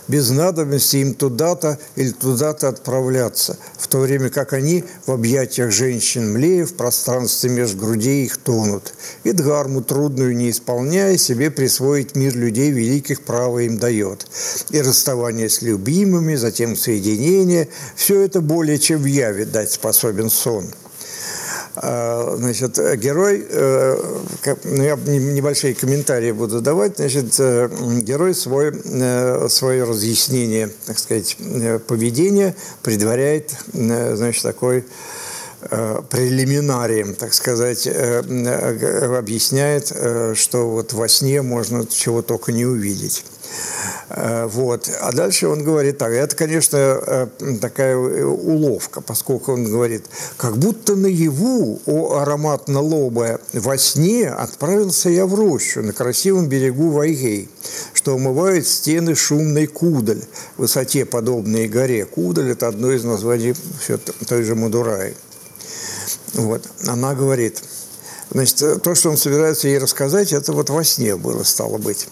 без 0.07 0.29
надобности 0.29 0.97
им 0.97 1.13
туда-то 1.13 1.79
или 1.95 2.11
туда-то 2.11 2.69
отправляться, 2.69 3.57
в 3.77 3.87
то 3.87 3.99
время 3.99 4.29
как 4.29 4.53
они 4.53 4.85
в 5.05 5.11
объятиях 5.11 5.71
женщин 5.71 6.31
млея 6.31 6.65
в 6.65 6.75
пространстве 6.75 7.49
между 7.49 7.77
грудей 7.77 8.25
их 8.25 8.37
тонут. 8.37 8.93
И 9.25 9.33
дгарму 9.33 9.81
трудную 9.81 10.35
не 10.35 10.51
исполняя, 10.51 11.17
себе 11.17 11.51
присвоить 11.51 12.15
мир 12.15 12.37
людей 12.37 12.71
великих 12.71 13.23
право 13.23 13.59
им 13.59 13.77
дает. 13.77 14.27
И 14.69 14.79
расставание 14.81 15.49
с 15.49 15.61
любимыми, 15.61 16.35
затем 16.35 16.77
соединение– 16.77 17.67
все 17.95 18.21
это 18.21 18.39
более 18.39 18.79
чем 18.79 19.01
в 19.01 19.05
яве 19.05 19.45
дать 19.45 19.73
способен 19.73 20.29
сон. 20.29 20.69
А, 21.81 22.35
значит, 22.37 22.77
герой, 22.99 23.47
э, 23.49 23.97
ну, 24.65 24.83
я 24.83 24.97
небольшие 24.97 25.73
комментарии 25.73 26.33
буду 26.33 26.59
давать, 26.59 26.97
значит, 26.97 27.39
э, 27.39 27.69
герой 28.01 28.35
свой, 28.35 28.73
э, 28.73 29.47
свое 29.49 29.85
разъяснение, 29.85 30.69
так 30.85 30.99
сказать, 30.99 31.37
поведения 31.87 32.53
предваряет, 32.83 33.55
значит, 33.71 34.43
такой 34.43 34.83
прелиминарием, 35.61 37.15
так 37.15 37.33
сказать, 37.33 37.85
объясняет, 37.87 39.87
что 40.37 40.69
вот 40.69 40.93
во 40.93 41.09
сне 41.09 41.41
можно 41.41 41.85
чего 41.85 42.21
только 42.21 42.53
не 42.53 42.65
увидеть. 42.65 43.25
Э, 44.09 44.47
вот. 44.47 44.89
А 45.01 45.11
дальше 45.11 45.47
он 45.47 45.63
говорит 45.63 45.97
так. 45.97 46.11
Это, 46.11 46.35
конечно, 46.35 46.77
э, 46.77 47.27
такая 47.61 47.95
уловка, 47.97 49.01
поскольку 49.01 49.53
он 49.53 49.65
говорит, 49.65 50.05
как 50.37 50.57
будто 50.57 50.95
наяву, 50.95 51.79
о 51.85 52.19
ароматно 52.19 52.81
лобая, 52.81 53.39
во 53.53 53.77
сне 53.77 54.29
отправился 54.29 55.09
я 55.09 55.25
в 55.25 55.35
рощу 55.35 55.81
на 55.81 55.93
красивом 55.93 56.47
берегу 56.47 56.89
Вайгей, 56.89 57.49
что 57.93 58.15
омывает 58.15 58.67
стены 58.67 59.15
шумной 59.15 59.67
Кудаль, 59.67 60.23
высоте 60.57 61.05
подобной 61.05 61.67
горе. 61.67 62.05
Кудаль– 62.05 62.51
это 62.51 62.67
одно 62.67 62.91
из 62.91 63.03
названий 63.03 63.53
все 63.79 63.97
той 64.27 64.43
же 64.43 64.55
Мадураи. 64.55 65.15
Вот. 66.33 66.63
Она 66.87 67.15
говорит, 67.15 67.61
значит, 68.31 68.83
то, 68.83 68.95
что 68.95 69.09
он 69.09 69.17
собирается 69.17 69.67
ей 69.67 69.77
рассказать, 69.77 70.33
это 70.33 70.53
вот 70.53 70.69
во 70.69 70.83
сне 70.83 71.15
было, 71.15 71.43
стало 71.43 71.77
быть. 71.77 72.07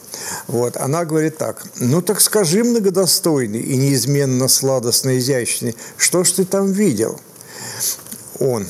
Вот. 0.47 0.77
Она 0.77 1.05
говорит 1.05 1.37
так, 1.37 1.65
ну 1.77 2.01
так 2.01 2.21
скажи, 2.21 2.63
многодостойный 2.63 3.61
и 3.61 3.77
неизменно 3.77 4.47
сладостно 4.47 5.17
изящный, 5.17 5.75
что 5.97 6.23
ж 6.23 6.31
ты 6.31 6.45
там 6.45 6.71
видел? 6.71 7.19
Он, 8.39 8.67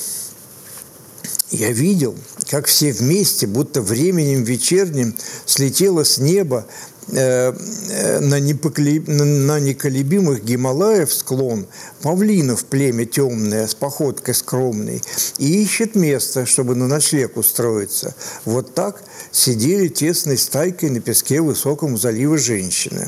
я 1.51 1.71
видел, 1.71 2.15
как 2.49 2.67
все 2.67 2.91
вместе, 2.91 3.47
будто 3.47 3.81
временем 3.81 4.43
вечерним, 4.43 5.15
слетело 5.45 6.03
с 6.03 6.17
неба 6.17 6.65
Э, 6.65 6.96
на, 7.07 8.39
непоклеб... 8.39 9.07
на 9.07 9.59
неколебимых 9.59 10.43
Гималаев 10.43 11.13
склон 11.13 11.67
павлинов 12.01 12.65
племя 12.65 13.05
темное 13.05 13.67
с 13.67 13.75
походкой 13.75 14.33
скромной 14.33 15.01
и 15.37 15.63
ищет 15.63 15.95
место, 15.95 16.45
чтобы 16.45 16.75
на 16.75 16.87
ночлег 16.87 17.37
устроиться. 17.37 18.13
Вот 18.45 18.73
так 18.73 19.01
сидели 19.31 19.87
тесной 19.87 20.37
стайкой 20.37 20.89
на 20.89 20.99
песке 20.99 21.41
высокому 21.41 21.97
залива 21.97 22.37
женщины. 22.37 23.07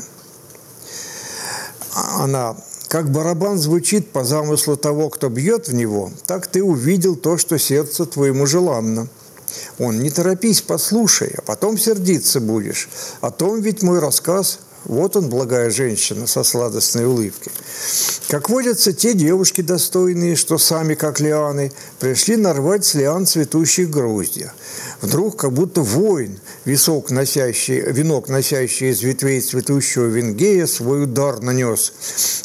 Она 2.18 2.56
как 2.88 3.12
барабан 3.12 3.56
звучит 3.56 4.10
по 4.10 4.24
замыслу 4.24 4.76
того, 4.76 5.10
кто 5.10 5.28
бьет 5.28 5.68
в 5.68 5.74
него, 5.74 6.10
так 6.26 6.48
ты 6.48 6.60
увидел 6.60 7.14
то, 7.14 7.38
что 7.38 7.56
сердце 7.58 8.04
твоему 8.04 8.46
желанно– 8.46 9.08
он, 9.78 10.00
не 10.00 10.10
торопись, 10.10 10.62
послушай, 10.62 11.34
а 11.36 11.42
потом 11.42 11.78
сердиться 11.78 12.40
будешь. 12.40 12.88
О 13.20 13.30
том 13.30 13.60
ведь 13.60 13.82
мой 13.82 13.98
рассказ 13.98 14.58
вот 14.84 15.14
он, 15.14 15.28
благая 15.28 15.70
женщина, 15.70 16.26
со 16.26 16.42
сладостной 16.42 17.04
улыбкой. 17.04 17.52
Как 18.28 18.48
водятся 18.48 18.92
те 18.92 19.12
девушки 19.12 19.60
достойные, 19.60 20.36
что 20.36 20.56
сами, 20.56 20.94
как 20.94 21.20
лианы, 21.20 21.72
пришли 21.98 22.36
нарвать 22.36 22.84
с 22.84 22.94
лиан 22.94 23.26
цветущих 23.26 23.90
гроздья. 23.90 24.54
Вдруг, 25.02 25.36
как 25.36 25.52
будто 25.52 25.82
воин, 25.82 26.40
висок 26.64 27.10
носящий, 27.10 27.80
венок, 27.80 28.28
носящий 28.28 28.90
из 28.90 29.02
ветвей 29.02 29.40
цветущего 29.40 30.06
венгея, 30.06 30.66
свой 30.66 31.04
удар 31.04 31.40
нанес. 31.40 31.92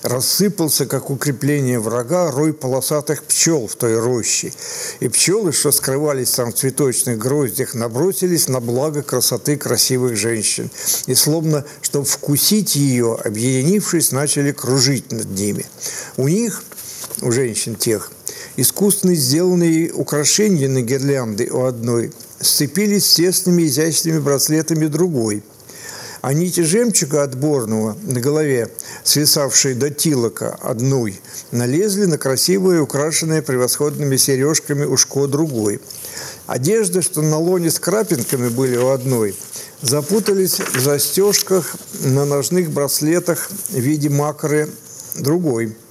Рассыпался, 0.03 0.85
как 0.85 1.09
укрепление 1.09 1.79
врага, 1.79 2.31
рой 2.31 2.53
полосатых 2.53 3.23
пчел 3.23 3.67
в 3.67 3.75
той 3.75 3.99
роще. 3.99 4.53
И 4.99 5.09
пчелы, 5.09 5.51
что 5.51 5.71
скрывались 5.71 6.31
там 6.31 6.51
в 6.51 6.55
цветочных 6.55 7.17
гроздях, 7.17 7.73
набросились 7.73 8.47
на 8.47 8.59
благо 8.59 9.01
красоты 9.01 9.57
красивых 9.57 10.15
женщин. 10.15 10.69
И 11.07 11.15
словно, 11.15 11.65
чтобы 11.81 12.05
вкусить 12.05 12.75
ее, 12.75 13.17
объединившись, 13.23 14.11
начали 14.11 14.51
кружить 14.51 15.11
над 15.11 15.29
ними. 15.31 15.65
У 16.17 16.27
них, 16.27 16.63
у 17.21 17.31
женщин 17.31 17.75
тех, 17.75 18.11
искусственно 18.57 19.15
сделанные 19.15 19.91
украшения 19.91 20.69
на 20.69 20.81
гирлянды 20.81 21.49
у 21.51 21.65
одной 21.65 22.11
сцепились 22.45 23.05
с 23.05 23.15
тесными 23.15 23.63
изящными 23.63 24.19
браслетами 24.19 24.87
другой. 24.87 25.43
А 26.21 26.33
нити 26.33 26.61
жемчуга 26.61 27.21
отборного 27.23 27.95
на 28.01 28.19
голове, 28.19 28.69
свисавшие 29.03 29.75
до 29.75 29.91
тилока 29.91 30.57
одной, 30.61 31.19
налезли 31.51 32.05
на 32.05 32.17
красивое, 32.17 32.81
украшенное 32.81 33.43
превосходными 33.43 34.17
сережками 34.17 34.85
ушко 34.85 35.27
другой. 35.27 35.81
Одежда, 36.47 37.03
что 37.03 37.21
на 37.21 37.37
лоне 37.37 37.69
с 37.69 37.79
крапинками 37.79 38.49
были 38.49 38.75
у 38.77 38.89
одной, 38.89 39.35
запутались 39.81 40.59
в 40.59 40.79
застежках 40.79 41.75
на 42.03 42.25
ножных 42.25 42.71
браслетах 42.71 43.49
в 43.69 43.77
виде 43.79 44.09
макры 44.09 44.69
другой– 45.15 45.77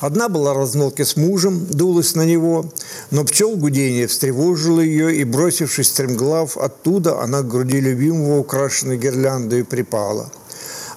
Одна 0.00 0.30
была 0.30 0.54
размолке 0.54 1.04
с 1.04 1.16
мужем, 1.16 1.66
дулась 1.68 2.14
на 2.14 2.24
него, 2.24 2.64
но 3.10 3.24
пчел 3.24 3.54
гудение 3.56 4.06
встревожило 4.06 4.80
ее, 4.80 5.14
и, 5.16 5.24
бросившись 5.24 5.88
стремглав 5.88 6.56
оттуда, 6.56 7.20
она 7.20 7.42
к 7.42 7.48
груди 7.48 7.80
любимого, 7.80 8.38
украшенной 8.38 8.96
гирляндой, 8.96 9.62
припала– 9.64 10.32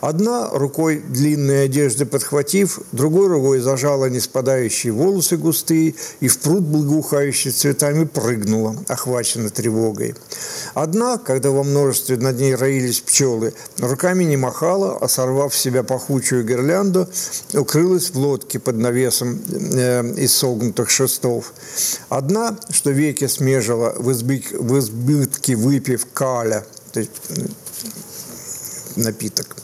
Одна 0.04 0.50
рукой 0.52 1.00
длинные 1.00 1.64
одежды 1.64 2.06
подхватив, 2.06 2.82
другой 2.92 3.30
рукой 3.30 3.60
зажала 3.62 4.10
неспадающие 4.10 4.92
волосы 4.92 5.38
густые 5.38 5.96
и 6.20 6.28
в 6.28 6.40
пруд 6.40 6.64
благоухающий 6.64 7.52
цветами 7.52 8.04
прыгнула, 8.04 8.76
охвачена 8.90 9.50
тревогой. 9.50 10.14
Одна, 10.74 11.18
когда 11.18 11.52
во 11.52 11.64
множестве 11.64 12.18
над 12.18 12.38
ней 12.38 12.54
роились 12.54 13.00
пчелы, 13.00 13.54
руками 13.80 14.26
не 14.26 14.36
махала, 14.36 14.98
а 15.00 15.08
сорвав 15.08 15.54
в 15.54 15.58
себя 15.58 15.84
пахучую 15.84 16.44
гирлянду, 16.44 17.08
укрылась 17.54 18.10
в 18.10 18.18
лодке 18.18 18.60
под 18.60 18.76
навесом 18.76 19.40
э, 19.74 20.16
из 20.18 20.34
согнутых 20.34 20.90
шестов. 20.90 21.54
Одна, 22.10 22.58
что 22.72 22.92
веки 22.92 23.28
смежила 23.28 23.94
в, 23.98 24.12
избык, 24.12 24.52
в 24.52 24.80
избытке 24.80 25.56
выпив 25.56 26.06
каля, 26.14 26.66
то 26.92 27.00
есть 27.00 27.12
напиток, 28.98 29.56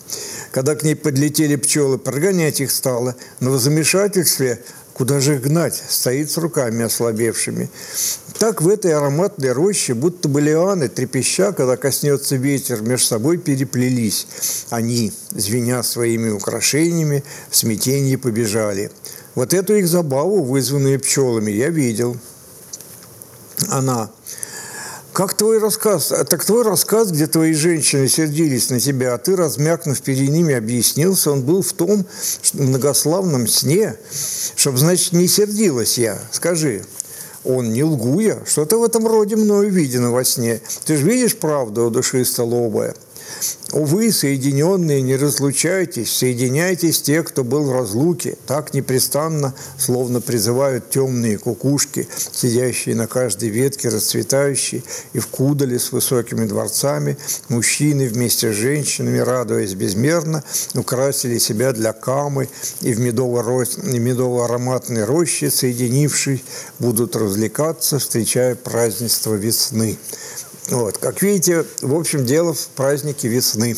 когда 0.51 0.75
к 0.75 0.83
ней 0.83 0.95
подлетели 0.95 1.55
пчелы, 1.55 1.97
прогонять 1.97 2.61
их 2.61 2.71
стало. 2.71 3.15
Но 3.39 3.51
в 3.51 3.59
замешательстве 3.59 4.59
Куда 4.99 5.21
же 5.21 5.35
их 5.35 5.43
гнать? 5.43 5.81
Стоит 5.87 6.29
с 6.29 6.35
руками 6.35 6.83
ослабевшими. 6.83 7.69
Так 8.37 8.61
в 8.61 8.67
этой 8.67 8.91
ароматной 8.91 9.53
роще, 9.53 9.93
будто 9.93 10.27
бы 10.27 10.41
лианы, 10.41 10.89
трепеща, 10.89 11.53
когда 11.53 11.77
коснется 11.77 12.35
ветер, 12.35 12.81
между 12.81 13.05
собой 13.05 13.37
переплелись. 13.37 14.27
Они, 14.71 15.13
звеня 15.29 15.83
своими 15.83 16.31
украшениями, 16.31 17.23
в 17.49 17.55
смятении 17.55 18.17
побежали. 18.17 18.91
Вот 19.35 19.53
эту 19.53 19.75
их 19.75 19.87
забаву, 19.87 20.43
вызванную 20.43 20.99
пчелами, 20.99 21.51
я 21.51 21.69
видел. 21.69 22.17
Она 23.69 24.11
как 25.19 25.33
твой 25.33 25.59
рассказ? 25.59 26.13
Так 26.29 26.45
твой 26.45 26.63
рассказ, 26.63 27.11
где 27.11 27.27
твои 27.27 27.51
женщины 27.51 28.07
сердились 28.07 28.69
на 28.69 28.79
тебя, 28.79 29.15
а 29.15 29.17
ты, 29.17 29.35
размякнув 29.35 30.01
перед 30.01 30.29
ними, 30.29 30.53
объяснился, 30.53 31.31
он 31.31 31.41
был 31.41 31.61
в 31.61 31.73
том 31.73 32.05
многославном 32.53 33.45
сне, 33.45 33.97
чтобы, 34.55 34.77
значит, 34.77 35.11
не 35.11 35.27
сердилась 35.27 35.97
я. 35.97 36.17
Скажи, 36.31 36.85
он 37.43 37.73
не 37.73 37.83
лгу 37.83 38.21
я, 38.21 38.39
что-то 38.45 38.79
в 38.79 38.83
этом 38.85 39.05
роде 39.07 39.35
мною 39.35 39.69
видено 39.69 40.11
во 40.11 40.23
сне. 40.23 40.61
Ты 40.85 40.95
же 40.95 41.03
видишь 41.03 41.35
правду, 41.35 41.87
о 41.87 41.89
души 41.89 42.23
столобая? 42.23 42.95
Увы, 43.71 44.11
соединенные, 44.11 45.01
не 45.01 45.15
разлучайтесь, 45.15 46.11
соединяйтесь 46.11 47.01
те, 47.01 47.21
кто 47.21 47.43
был 47.43 47.65
в 47.65 47.71
разлуке. 47.71 48.35
Так 48.47 48.73
непрестанно, 48.73 49.53
словно 49.77 50.21
призывают 50.21 50.89
темные 50.89 51.37
кукушки, 51.37 52.07
сидящие 52.31 52.95
на 52.95 53.07
каждой 53.07 53.49
ветке, 53.49 53.89
расцветающие, 53.89 54.81
и 55.13 55.19
в 55.19 55.27
кудале 55.27 55.77
с 55.77 55.91
высокими 55.91 56.45
дворцами, 56.45 57.17
мужчины 57.47 58.07
вместе 58.07 58.51
с 58.51 58.55
женщинами, 58.55 59.19
радуясь 59.19 59.75
безмерно, 59.75 60.43
украсили 60.73 61.37
себя 61.37 61.71
для 61.71 61.93
камы 61.93 62.49
и 62.81 62.93
в 62.93 62.99
медово-ароматной 62.99 65.03
роще, 65.03 65.51
соединившись, 65.51 66.43
будут 66.79 67.15
развлекаться, 67.15 67.99
встречая 67.99 68.55
празднество 68.55 69.35
весны. 69.35 69.99
Вот. 70.69 70.99
Как 70.99 71.21
видите, 71.21 71.65
в 71.81 71.95
общем, 71.95 72.25
дело 72.25 72.53
в 72.53 72.67
празднике 72.69 73.27
весны, 73.27 73.75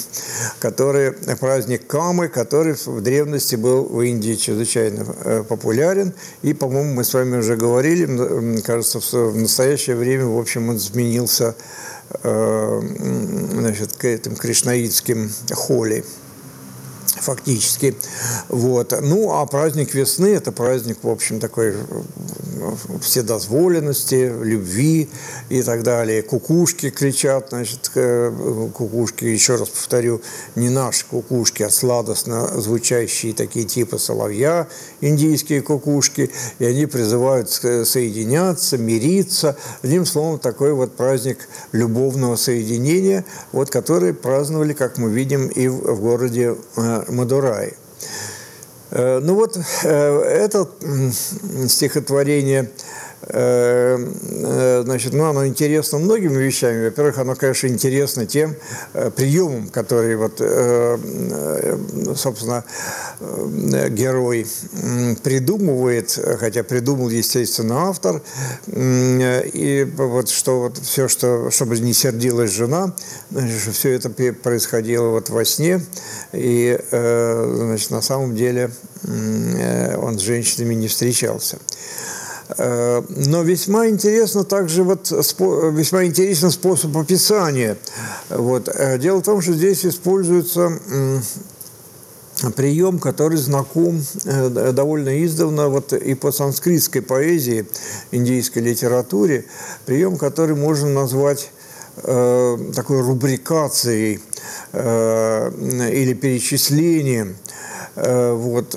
который, 0.60 1.14
праздник 1.40 1.88
Камы, 1.88 2.28
который 2.28 2.74
в 2.74 3.02
древности 3.02 3.56
был 3.56 3.86
в 3.86 4.02
Индии 4.02 4.34
чрезвычайно 4.36 5.06
э, 5.24 5.44
популярен. 5.48 6.14
И, 6.42 6.54
по-моему, 6.54 6.94
мы 6.94 7.04
с 7.04 7.14
вами 7.14 7.38
уже 7.38 7.56
говорили, 7.56 8.62
кажется, 8.62 9.00
в 9.00 9.38
настоящее 9.38 9.96
время, 9.96 10.26
в 10.26 10.38
общем, 10.38 10.70
он 10.70 10.78
изменился 10.78 11.56
э, 12.24 12.82
значит, 13.54 13.94
к 13.94 14.04
этим 14.04 14.36
кришнаитским 14.36 15.32
холи 15.54 16.04
фактически. 17.22 17.96
Вот. 18.50 18.94
Ну, 19.02 19.32
а 19.32 19.46
праздник 19.46 19.94
весны– 19.94 20.28
это 20.36 20.52
праздник, 20.52 20.98
в 21.04 21.10
общем, 21.10 21.40
такой 21.40 21.76
вседозволенности, 23.02 24.32
любви 24.42 25.10
и 25.50 25.64
так 25.64 25.84
далее. 25.84 26.22
Кукушки 26.22 26.90
кричат, 26.90 27.48
значит, 27.50 27.92
кукушки, 28.74 29.26
еще 29.26 29.56
раз 29.56 29.70
повторю, 29.70 30.22
не 30.56 30.70
наши 30.70 31.06
кукушки, 31.06 31.64
а 31.64 31.70
сладостно 31.70 32.62
звучащие 32.62 33.34
такие 33.34 33.66
типа 33.66 33.98
соловья, 33.98 34.68
индийские 35.02 35.62
кукушки, 35.62 36.32
и 36.60 36.66
они 36.66 36.86
призывают 36.86 37.50
соединяться, 37.50 38.78
мириться. 38.78 39.58
Одним 39.82 40.06
словом, 40.06 40.40
такой 40.40 40.74
вот 40.74 40.96
праздник 40.96 41.48
любовного 41.72 42.36
соединения, 42.36 43.26
вот 43.52 43.70
который 43.70 44.14
праздновали, 44.14 44.74
как 44.74 44.98
мы 44.98 45.10
видим, 45.10 45.48
и 45.48 45.68
в 45.68 46.00
городе 46.00 46.56
э, 46.76 47.04
Мадурай. 47.12 47.74
Э, 48.92 49.20
ну 49.22 49.36
вот 49.36 49.58
э, 49.84 50.22
это 50.22 50.68
стихотворение 51.68 52.72
значит, 53.28 55.14
ну, 55.14 55.26
оно 55.26 55.46
интересно 55.46 56.00
многими 56.00 56.42
вещами. 56.42 56.86
Во-первых, 56.86 57.20
оно, 57.20 57.36
конечно, 57.36 57.68
интересно 57.68 58.26
тем 58.26 58.56
э, 58.94 59.12
приемом, 59.12 59.70
который, 59.70 60.16
вот, 60.16 60.40
собственно, 62.18 62.64
герой 63.90 64.48
придумывает, 65.24 66.20
хотя 66.40 66.64
придумал, 66.64 67.10
естественно, 67.10 67.90
автор, 67.90 68.22
и 68.68 69.88
вот 69.98 70.30
что 70.30 70.62
вот 70.62 70.78
все, 70.78 71.08
что, 71.08 71.52
чтобы 71.52 71.80
не 71.80 71.94
сердилась 71.94 72.52
жена, 72.52 72.94
значит, 73.30 73.74
все 73.74 73.92
это 73.92 74.10
происходило 74.10 75.10
вот 75.10 75.30
во 75.30 75.46
сне, 75.46 75.82
и, 76.34 76.80
значит, 76.90 77.92
на 77.92 78.02
самом 78.02 78.36
деле 78.36 78.72
он 79.04 80.18
с 80.18 80.22
женщинами 80.22 80.74
не 80.74 80.88
встречался. 80.88 81.60
Э, 82.58 83.02
но 83.10 83.44
весьма 83.44 83.88
интересно 83.88 84.44
также 84.44 84.84
вот 84.84 85.12
весьма 85.12 86.06
интересен 86.06 86.52
способ 86.52 86.96
описания. 86.98 87.78
Вот. 88.30 88.68
Э, 88.68 88.98
дело 88.98 89.20
в 89.20 89.24
том, 89.24 89.42
что 89.42 89.54
здесь 89.54 89.86
используется 89.86 90.72
прием, 92.56 93.00
который 93.00 93.38
знаком 93.38 94.02
э, 94.26 94.72
довольно 94.72 95.24
издавна 95.24 95.70
вот 95.70 95.94
и 95.94 96.16
по 96.16 96.32
санскритской 96.32 97.02
поэзии, 97.02 97.68
индийской 98.12 98.64
литературе, 98.64 99.46
прием, 99.86 100.18
который 100.18 100.56
можно 100.56 100.90
назвать 100.90 101.52
такой 101.94 103.02
рубрикацией 103.02 104.22
э, 104.72 105.52
или 105.92 106.14
перечислением 106.14 107.36
вот. 107.96 108.72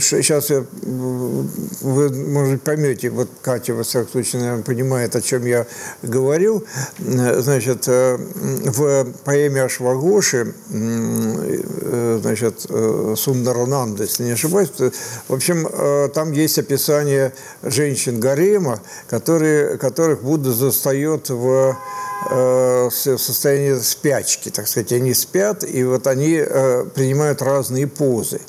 Сейчас 0.00 0.50
э, 0.50 0.54
я, 0.54 0.64
вы, 0.82 2.10
может, 2.10 2.62
поймете, 2.62 3.10
вот 3.10 3.28
Катя, 3.42 3.74
во 3.74 3.82
всяком 3.82 4.10
случае, 4.10 4.42
наверное, 4.42 4.64
понимает, 4.64 5.16
о 5.16 5.20
чем 5.22 5.46
я 5.46 5.66
говорю. 6.02 6.64
Значит, 6.98 7.84
э, 7.88 8.18
в 8.18 9.06
поэме 9.24 9.62
Ашвагоши, 9.62 10.54
значит, 10.68 12.66
Сундарананда, 13.16 14.02
если 14.04 14.24
не 14.24 14.32
ошибаюсь, 14.32 14.70
в 15.28 15.32
общем, 15.32 16.10
там 16.12 16.32
есть 16.32 16.58
описание 16.58 17.32
женщин 17.62 18.20
гарема, 18.20 18.80
которые, 19.08 19.78
которых 19.78 20.22
Будда 20.22 20.52
застает 20.52 21.30
в 21.30 21.76
Э, 22.30 22.90
состояние 22.90 23.80
спячки, 23.80 24.50
так 24.50 24.66
сказать, 24.66 24.92
они 24.92 25.14
спят, 25.14 25.62
и 25.62 25.84
вот 25.84 26.06
они 26.08 26.34
э, 26.34 26.84
принимают 26.92 27.42
разные 27.42 27.86
позы. 27.86 28.40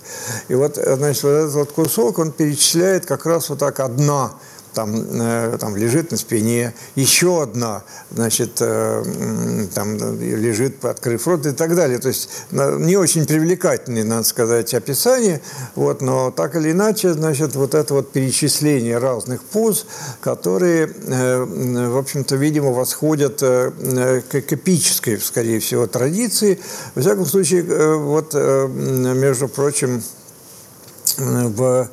И 0.48 0.56
вот, 0.56 0.80
э, 0.80 0.96
значит, 0.96 1.24
вот 1.24 1.30
этот 1.30 1.54
вот 1.54 1.72
кусок, 1.72 2.18
он 2.18 2.32
перечисляет 2.32 3.06
как 3.06 3.28
раз 3.28 3.50
вот 3.50 3.60
так 3.60 3.80
одна 3.80 4.34
там, 4.74 4.96
э, 4.96 5.58
там 5.60 5.76
лежит 5.76 6.12
на 6.12 6.18
спине, 6.18 6.74
еще 6.96 7.44
одна, 7.44 7.84
значит, 8.12 8.58
э, 8.62 9.04
там 9.74 9.98
лежит, 10.20 10.84
открыв 10.86 11.28
рот 11.28 11.46
и 11.46 11.52
так 11.52 11.76
далее. 11.76 12.00
То 12.00 12.10
есть 12.10 12.30
не 12.52 12.98
очень 12.98 13.26
привлекательные, 13.26 14.04
надо 14.04 14.24
сказать, 14.24 14.74
описания, 14.74 15.42
вот, 15.76 16.02
но 16.02 16.32
так 16.32 16.56
или 16.56 16.72
иначе, 16.72 17.14
значит, 17.14 17.56
вот 17.56 17.74
это 17.74 17.94
вот 17.94 18.12
перечисление 18.12 18.98
разных 18.98 19.44
поз, 19.44 19.86
которые, 20.22 20.88
э, 20.88 21.44
в 21.90 21.98
общем-то, 21.98 22.36
видимо, 22.36 22.72
восходят 22.72 23.40
к 23.40 24.54
эпической, 24.54 25.20
скорее 25.20 25.60
всего, 25.60 25.88
традиции. 25.88 26.60
Во 26.96 27.02
всяком 27.02 27.26
случае, 27.26 27.64
вот, 27.98 28.34
между 28.34 29.48
прочим, 29.48 30.04
в 31.18 31.90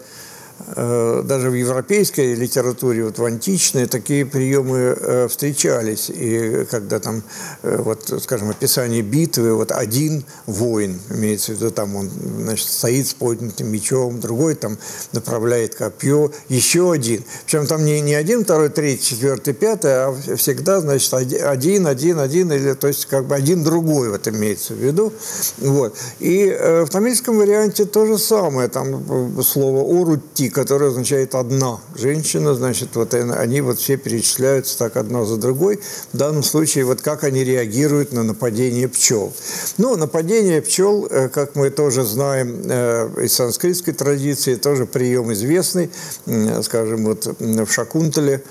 даже 0.74 1.50
в 1.50 1.54
европейской 1.54 2.34
литературе, 2.34 3.04
вот 3.04 3.18
в 3.18 3.24
античной, 3.24 3.86
такие 3.86 4.26
приемы 4.26 4.78
э, 4.78 5.28
встречались. 5.28 6.10
И 6.10 6.66
когда 6.68 6.98
там, 6.98 7.22
э, 7.62 7.80
вот, 7.80 8.12
скажем, 8.20 8.50
описание 8.50 9.02
битвы, 9.02 9.54
вот 9.54 9.70
один 9.70 10.24
воин, 10.46 11.00
имеется 11.10 11.52
в 11.52 11.56
виду, 11.56 11.70
там 11.70 11.94
он 11.94 12.10
значит, 12.10 12.66
стоит 12.66 13.06
с 13.06 13.14
поднятым 13.14 13.68
мечом, 13.68 14.18
другой 14.18 14.56
там 14.56 14.76
направляет 15.12 15.76
копье, 15.76 16.32
еще 16.48 16.90
один. 16.90 17.22
Причем 17.44 17.66
там 17.68 17.84
не, 17.84 18.00
не 18.00 18.14
один, 18.14 18.42
второй, 18.42 18.68
третий, 18.68 19.04
четвертый, 19.04 19.54
пятый, 19.54 19.92
а 19.92 20.16
всегда, 20.36 20.80
значит, 20.80 21.14
один, 21.14 21.86
один, 21.86 22.18
один, 22.18 22.50
или, 22.52 22.72
то 22.72 22.88
есть 22.88 23.06
как 23.06 23.26
бы 23.26 23.36
один 23.36 23.62
другой 23.62 24.10
вот 24.10 24.26
имеется 24.26 24.74
в 24.74 24.78
виду. 24.78 25.12
Вот. 25.58 25.96
И 26.18 26.48
в 26.60 26.88
тамильском 26.90 27.38
варианте 27.38 27.84
то 27.84 28.04
же 28.04 28.18
самое, 28.18 28.68
там 28.68 29.42
слово 29.44 29.82
«орути», 30.00 30.55
которая 30.56 30.88
означает 30.88 31.34
«одна». 31.34 31.80
Женщина, 31.94 32.54
значит, 32.54 32.96
вот 32.96 33.12
они 33.12 33.60
вот 33.60 33.78
все 33.78 33.98
перечисляются 33.98 34.78
так 34.78 34.96
одна 34.96 35.26
за 35.26 35.36
другой. 35.36 35.80
В 36.14 36.16
данном 36.16 36.42
случае 36.42 36.86
вот 36.86 37.02
как 37.02 37.24
они 37.24 37.44
реагируют 37.44 38.12
на 38.12 38.22
нападение 38.22 38.88
пчел. 38.88 39.34
Ну, 39.76 39.96
нападение 39.96 40.62
пчел, 40.62 41.06
э, 41.10 41.28
как 41.28 41.56
мы 41.56 41.68
тоже 41.68 42.04
знаем 42.04 42.62
э, 42.64 43.24
из 43.24 43.34
санскритской 43.34 43.92
традиции, 43.92 44.54
тоже 44.54 44.86
прием 44.86 45.30
известный. 45.34 45.90
Скажем, 46.62 47.04
вот 47.04 47.26
в 47.38 47.70
Шакунтале 47.70 48.42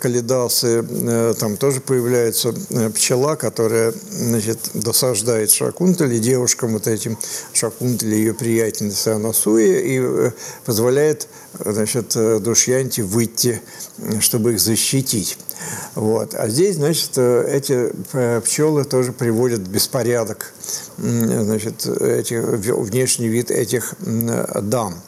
Калидасы 0.00 1.34
там 1.40 1.56
тоже 1.56 1.80
появляется 1.80 2.54
э, 2.70 2.90
пчела, 2.90 3.34
которая, 3.34 3.92
значит, 4.12 4.58
досаждает 4.74 5.50
Шакунтале, 5.50 6.20
девушкам 6.20 6.74
вот 6.74 6.86
этим 6.86 7.18
Шакунтале, 7.52 8.16
ее 8.16 8.32
приятельнице 8.32 9.08
Анасуе, 9.08 9.80
и 9.96 10.30
позволяет 10.64 10.99
позволяет 11.00 11.28
значит, 11.58 12.42
Душьянте 12.42 13.02
выйти, 13.02 13.60
чтобы 14.20 14.52
их 14.52 14.60
защитить. 14.60 15.38
Вот. 15.94 16.34
А 16.34 16.48
здесь, 16.48 16.76
значит, 16.76 17.18
эти 17.18 17.92
э, 18.12 18.40
пчелы 18.40 18.84
тоже 18.84 19.12
приводят 19.12 19.60
в 19.60 19.70
беспорядок 19.70 20.52
значит, 20.96 21.86
эти, 21.86 22.34
внешний 22.34 23.28
вид 23.28 23.50
этих 23.50 23.94
дам. 24.00 25.00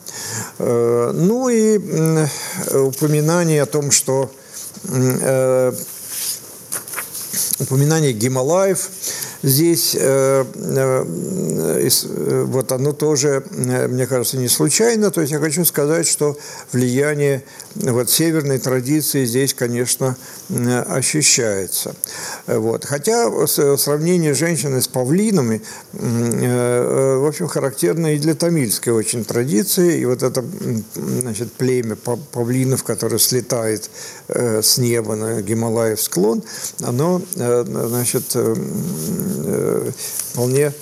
Э, 0.58 1.12
ну 1.14 1.48
и 1.48 1.78
упоминание 2.74 3.62
о 3.62 3.66
том, 3.66 3.90
что 3.90 4.30
э, 4.84 5.72
упоминание 7.60 8.12
Гималаев 8.12 8.90
здесь 9.42 9.96
э, 9.98 10.44
э, 10.54 11.04
э, 11.88 12.44
вот 12.44 12.72
оно 12.72 12.92
тоже, 12.92 13.44
мне 13.50 14.06
кажется, 14.06 14.38
не 14.38 14.48
случайно. 14.48 15.10
То 15.10 15.20
есть 15.20 15.32
я 15.32 15.38
хочу 15.38 15.64
сказать, 15.64 16.06
что 16.06 16.36
влияние 16.72 17.42
вот 17.74 18.10
северной 18.10 18.58
традиции 18.58 19.24
здесь, 19.24 19.54
конечно, 19.54 20.16
ощущается. 20.86 21.94
Вот. 22.46 22.84
Хотя 22.84 23.30
сравнение 23.46 24.34
женщины 24.34 24.82
с 24.82 24.88
павлинами, 24.88 25.62
в 25.92 27.28
общем, 27.28 27.48
характерно 27.48 28.14
и 28.14 28.18
для 28.18 28.34
тамильской 28.34 28.92
очень 28.92 29.24
традиции. 29.24 30.00
И 30.00 30.04
вот 30.04 30.22
это 30.22 30.44
значит, 30.94 31.52
племя 31.52 31.96
павлинов, 31.96 32.84
которое 32.84 33.18
слетает 33.18 33.90
с 34.28 34.78
неба 34.78 35.14
на 35.16 35.42
Гималаев 35.42 36.00
склон, 36.00 36.42
оно 36.80 37.22
значит, 37.34 38.36
Э, 39.44 39.90
вполне, 40.32 40.72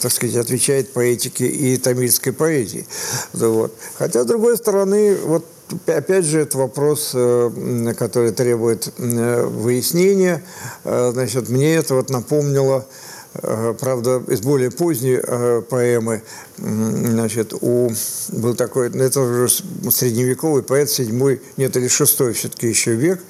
так 0.00 0.12
сказать, 0.12 0.36
отвечает 0.36 0.92
поэтике 0.92 1.46
и 1.46 1.76
тамильской 1.76 2.32
поэзии. 2.32 2.86
Вот. 3.32 3.74
Хотя, 3.98 4.22
с 4.22 4.26
другой 4.26 4.56
стороны, 4.56 5.16
вот 5.16 5.44
опять 5.86 6.24
же, 6.24 6.40
это 6.40 6.58
вопрос, 6.58 7.12
э, 7.14 7.94
который 7.98 8.32
требует 8.32 8.92
э, 8.98 9.44
выяснения. 9.44 10.42
Значит, 10.84 11.48
мне 11.48 11.74
это 11.74 11.94
вот 11.94 12.10
напомнило 12.10 12.86
правда, 13.32 14.22
из 14.28 14.40
более 14.40 14.70
поздней 14.70 15.18
поэмы, 15.62 16.22
значит, 16.56 17.54
у, 17.60 17.90
был 18.32 18.54
такой, 18.54 18.90
ну, 18.90 19.04
это 19.04 19.20
уже 19.20 19.48
средневековый 19.48 20.62
поэт, 20.62 20.90
седьмой, 20.90 21.40
нет, 21.56 21.76
или 21.76 21.88
шестой 21.88 22.32
все-таки 22.32 22.68
еще 22.68 22.94
век, 22.94 23.20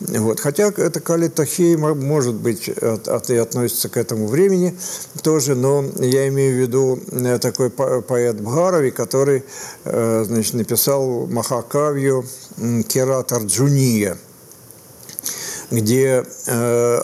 вот, 0.00 0.40
хотя 0.40 0.68
это 0.68 1.00
Кали 1.00 1.28
Тахей, 1.28 1.76
может 1.76 2.34
быть, 2.34 2.68
от, 2.68 3.08
от, 3.08 3.30
и 3.30 3.36
относится 3.36 3.88
к 3.88 3.96
этому 3.96 4.26
времени 4.26 4.76
тоже, 5.22 5.54
но 5.54 5.84
я 5.98 6.28
имею 6.28 6.56
в 6.56 6.60
виду 6.60 7.00
такой 7.40 7.70
поэт 7.70 8.40
Бхарави, 8.40 8.90
который, 8.90 9.42
значит, 9.84 10.54
написал 10.54 11.26
Махакавью 11.26 12.24
Керат 12.88 13.32
Арджуния, 13.32 14.18
где 15.70 16.24
э, 16.46 17.02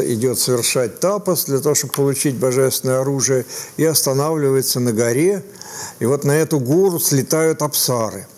идет 0.00 0.38
совершать 0.38 1.00
тапос 1.00 1.46
для 1.46 1.60
того, 1.60 1.74
чтобы 1.74 1.94
получить 1.94 2.36
божественное 2.36 3.00
оружие, 3.00 3.44
и 3.76 3.84
останавливается 3.84 4.80
на 4.80 4.92
горе. 4.92 5.42
И 5.98 6.06
вот 6.06 6.24
на 6.24 6.32
эту 6.32 6.60
гору 6.60 6.98
слетают 6.98 7.62
апсары– 7.62 8.26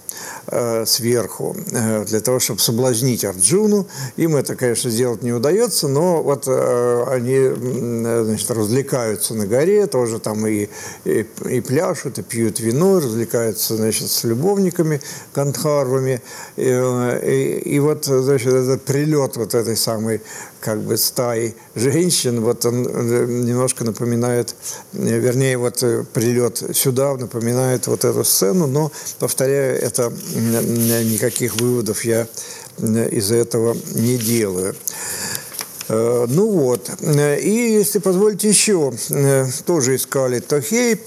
Э, 0.50 0.86
сверху 0.86 1.54
э, 1.72 2.06
для 2.06 2.20
того, 2.20 2.38
чтобы 2.38 2.60
соблазнить 2.60 3.22
Арджуну. 3.22 3.86
Им 4.16 4.34
это, 4.34 4.56
конечно, 4.56 4.90
сделать 4.90 5.22
не 5.22 5.32
удается, 5.32 5.88
но 5.88 6.22
вот 6.22 6.44
э, 6.46 7.04
они 7.08 8.24
значит, 8.24 8.50
развлекаются 8.50 9.34
на 9.34 9.46
горе, 9.46 9.86
тоже 9.86 10.18
там 10.18 10.46
и, 10.46 10.68
и, 11.04 11.26
и 11.50 11.60
пляшут, 11.60 12.18
и 12.18 12.22
пьют 12.22 12.60
вино, 12.60 12.98
развлекаются 12.98 13.76
значит, 13.76 14.08
с 14.08 14.24
любовниками, 14.24 15.02
кантхарвами. 15.34 16.22
И, 16.56 16.62
и, 16.62 17.62
и 17.66 17.78
вот 17.80 18.06
значит, 18.06 18.50
этот 18.50 18.82
прилет 18.84 19.36
вот 19.36 19.54
этой 19.54 19.76
самой 19.76 20.22
как 20.60 20.80
бы 20.80 20.96
стаи 20.96 21.54
женщин, 21.74 22.40
вот 22.40 22.64
он 22.64 22.82
немножко 22.82 23.84
напоминает, 23.84 24.56
вернее, 24.92 25.56
вот 25.56 25.84
прилет 26.12 26.62
сюда 26.72 27.14
напоминает 27.14 27.86
вот 27.86 28.04
эту 28.04 28.24
сцену, 28.24 28.66
но, 28.66 28.90
повторяю, 29.20 29.80
это 29.80 30.07
никаких 30.10 31.56
выводов 31.56 32.04
я 32.04 32.26
из 32.78 33.32
этого 33.32 33.76
не 33.94 34.16
делаю. 34.16 34.74
Э, 35.88 36.26
ну 36.28 36.50
вот, 36.50 36.90
и 37.02 37.50
если 37.78 37.98
позволите 37.98 38.48
еще, 38.48 38.92
э, 39.10 39.46
тоже 39.64 39.96
искали 39.96 40.40
Тохей, 40.40 41.00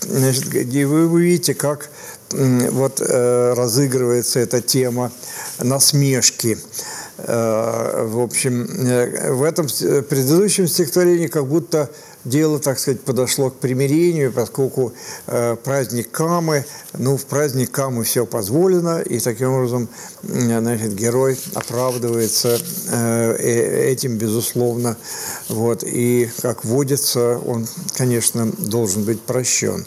где 0.48 0.86
вы 0.86 1.22
видите, 1.22 1.54
как 1.54 1.90
вот 2.32 3.02
э, 3.02 3.54
разыгрывается 3.54 4.40
эта 4.40 4.62
тема 4.62 5.12
насмешки. 5.60 6.58
В 7.18 8.24
общем, 8.24 8.66
в 9.36 9.44
этом 9.44 9.68
предыдущем 9.68 10.68
стихотворении 10.68 11.28
как 11.28 11.46
будто 11.46 11.92
дело, 12.26 12.60
так 12.60 12.80
сказать, 12.80 13.02
подошло 13.02 13.50
к 13.50 13.56
примирению, 13.56 14.32
поскольку 14.32 14.94
э, 15.28 15.56
праздник 15.64 16.12
Камы, 16.12 16.66
ну, 16.98 17.18
в 17.18 17.26
праздник 17.26 17.72
Камы 17.72 18.04
все 18.04 18.26
позволено, 18.26 19.02
и 19.02 19.20
таким 19.20 19.54
образом, 19.54 19.90
значит, 20.24 20.94
герой 20.94 21.38
оправдывается 21.54 22.60
э, 22.90 23.36
этим, 23.92 24.18
безусловно, 24.18 24.98
вот, 25.50 25.84
и, 25.84 26.30
как 26.42 26.66
водится, 26.66 27.40
он, 27.40 27.68
конечно, 27.96 28.52
должен 28.58 29.04
быть 29.04 29.22
прощен. 29.22 29.86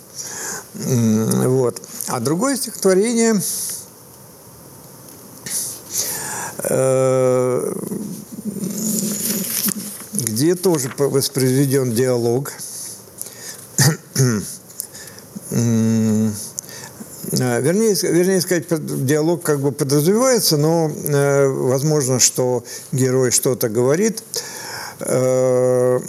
Вот. 0.75 1.81
А 2.09 2.21
другое 2.21 2.57
стихотворение 2.57 3.41
э, 6.59 7.73
где 10.35 10.57
тоже 10.57 10.91
воспроизведен 10.99 11.93
диалог. 11.95 12.53
А, 17.41 17.61
вернее, 17.61 17.95
вернее 17.95 18.41
сказать, 18.41 18.65
диалог 19.07 19.43
как 19.43 19.61
бы 19.61 19.73
подразумевается, 19.73 20.57
но 20.57 20.91
э, 20.91 21.47
возможно, 21.47 22.21
что 22.21 22.65
герой 22.93 23.31
что-то 23.31 23.69
говорит. 23.69 24.23
Э, 25.01 26.01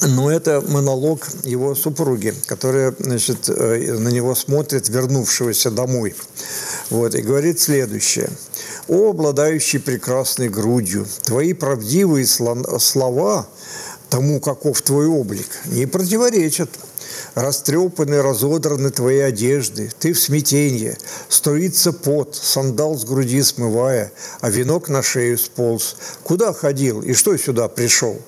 но 0.00 0.32
это 0.32 0.62
монолог 0.66 1.28
его 1.44 1.74
супруги, 1.74 2.34
которая 2.46 2.94
значит, 2.98 3.48
э, 3.48 3.92
на 3.98 4.08
него 4.08 4.34
смотрит, 4.34 4.88
вернувшегося 4.88 5.70
домой. 5.70 6.14
Вот, 6.90 7.14
и 7.14 7.22
говорит 7.22 7.60
следующее. 7.60 8.30
«О, 8.88 9.10
обладающий 9.10 9.80
прекрасной 9.80 10.48
грудью, 10.48 11.06
твои 11.24 11.52
правдивые 11.52 12.26
слова 12.26 13.46
тому, 14.10 14.40
каков 14.40 14.82
твой 14.82 15.06
облик, 15.06 15.48
не 15.66 15.86
противоречат. 15.86 16.68
Растрепаны, 17.34 18.20
разодраны 18.20 18.90
твои 18.90 19.18
одежды, 19.18 19.90
ты 19.98 20.12
в 20.12 20.20
смятенье, 20.20 20.98
струится 21.28 21.92
пот, 21.92 22.34
сандал 22.34 22.98
с 22.98 23.04
груди 23.04 23.42
смывая, 23.42 24.12
а 24.40 24.50
венок 24.50 24.88
на 24.88 25.02
шею 25.02 25.38
сполз. 25.38 25.96
Куда 26.22 26.52
ходил 26.52 27.00
и 27.00 27.14
что 27.14 27.36
сюда 27.36 27.68
пришел?» 27.68 28.20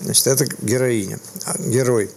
Значит, 0.00 0.26
это 0.26 0.46
героиня, 0.62 1.18
герой. 1.58 2.10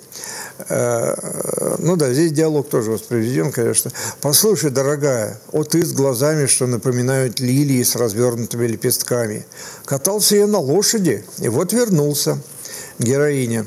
Э, 0.69 1.75
ну 1.79 1.95
да, 1.95 2.13
здесь 2.13 2.31
диалог 2.31 2.69
тоже 2.69 2.91
воспроизведен, 2.91 3.51
конечно. 3.51 3.91
Послушай, 4.21 4.71
дорогая, 4.71 5.39
о 5.51 5.63
ты 5.63 5.85
с 5.85 5.93
глазами, 5.93 6.47
что 6.47 6.67
напоминают 6.67 7.39
лилии 7.39 7.83
с 7.83 7.95
развернутыми 7.95 8.67
лепестками. 8.67 9.45
Катался 9.85 10.35
я 10.35 10.47
на 10.47 10.59
лошади, 10.59 11.23
и 11.39 11.49
вот 11.49 11.73
вернулся 11.73 12.39
героиня. 12.99 13.65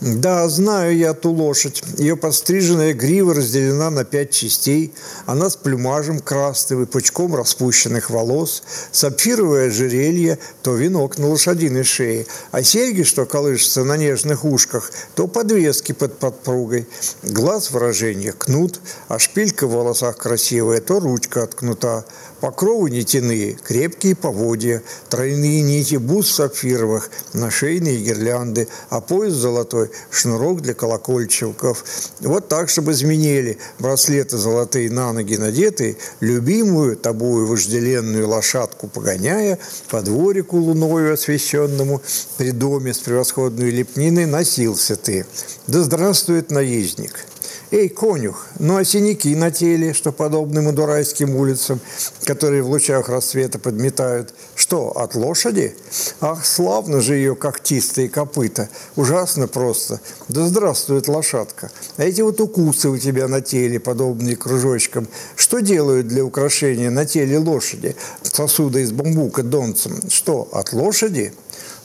Да, 0.00 0.48
знаю 0.48 0.96
я 0.96 1.14
ту 1.14 1.32
лошадь. 1.32 1.82
Ее 1.98 2.16
подстриженная 2.16 2.94
грива 2.94 3.34
разделена 3.34 3.90
на 3.90 4.04
пять 4.04 4.30
частей. 4.30 4.94
Она 5.26 5.50
с 5.50 5.56
плюмажем 5.56 6.20
красным 6.20 6.82
и 6.82 6.86
пучком 6.86 7.34
распущенных 7.34 8.10
волос, 8.10 8.62
сапфировое 8.92 9.68
ожерелье, 9.68 10.38
то 10.62 10.74
венок 10.74 11.18
на 11.18 11.28
лошадиной 11.28 11.84
шее, 11.84 12.26
а 12.50 12.62
серьги, 12.62 13.02
что 13.02 13.26
колышутся 13.26 13.84
на 13.84 13.96
нежных 13.96 14.44
ушках, 14.44 14.90
то 15.14 15.26
подвески 15.26 15.92
под 15.92 16.18
подпругой. 16.18 16.86
Глаз 17.22 17.70
выражения 17.70 18.32
кнут, 18.32 18.80
а 19.08 19.18
шпилька 19.18 19.66
в 19.66 19.72
волосах 19.72 20.16
красивая, 20.16 20.80
то 20.80 21.00
ручка 21.00 21.42
от 21.44 21.54
кнута. 21.54 22.04
Покровы 22.40 22.90
нитяные, 22.90 23.54
крепкие 23.54 24.14
поводья, 24.14 24.82
тройные 25.08 25.62
нити 25.62 25.96
бус 25.96 26.30
сапфировых, 26.30 27.10
нашейные 27.32 27.98
гирлянды, 27.98 28.67
а 28.90 29.00
пояс 29.00 29.34
золотой, 29.34 29.90
шнурок 30.10 30.60
для 30.60 30.74
колокольчиков. 30.74 31.84
Вот 32.20 32.48
так, 32.48 32.68
чтобы 32.68 32.92
изменили 32.92 33.58
браслеты 33.78 34.36
золотые 34.36 34.90
на 34.90 35.12
ноги 35.12 35.36
надетые, 35.36 35.96
любимую 36.20 36.96
тобою 36.96 37.46
вожделенную 37.46 38.28
лошадку 38.28 38.88
погоняя, 38.88 39.58
по 39.90 40.02
дворику 40.02 40.58
луною 40.58 41.14
освещенному, 41.14 42.02
при 42.36 42.50
доме 42.50 42.94
с 42.94 42.98
превосходной 42.98 43.70
лепниной 43.70 44.26
носился 44.26 44.96
ты. 44.96 45.26
Да 45.66 45.82
здравствует 45.82 46.50
наездник! 46.50 47.26
Эй, 47.70 47.90
конюх, 47.90 48.46
ну 48.58 48.78
а 48.78 48.84
синяки 48.84 49.36
на 49.36 49.50
теле, 49.50 49.92
что 49.92 50.10
подобны 50.10 50.62
мадурайским 50.62 51.36
улицам, 51.36 51.80
которые 52.24 52.62
в 52.62 52.70
лучах 52.70 53.10
рассвета 53.10 53.58
подметают, 53.58 54.32
что, 54.54 54.88
от 54.96 55.14
лошади? 55.14 55.76
Ах, 56.22 56.46
славно 56.46 57.02
же 57.02 57.16
ее 57.16 57.36
когтистые 57.36 58.08
копыта, 58.08 58.70
ужасно 58.96 59.48
просто. 59.48 60.00
Да 60.28 60.46
здравствует 60.46 61.08
лошадка. 61.08 61.70
А 61.98 62.04
эти 62.04 62.22
вот 62.22 62.40
укусы 62.40 62.88
у 62.88 62.96
тебя 62.96 63.28
на 63.28 63.42
теле, 63.42 63.78
подобные 63.78 64.36
кружочкам, 64.36 65.06
что 65.36 65.60
делают 65.60 66.08
для 66.08 66.24
украшения 66.24 66.88
на 66.88 67.04
теле 67.04 67.36
лошади? 67.36 67.96
Сосуды 68.22 68.80
из 68.80 68.92
бамбука 68.92 69.42
донцем, 69.42 70.00
что, 70.08 70.48
от 70.52 70.72
лошади? 70.72 71.34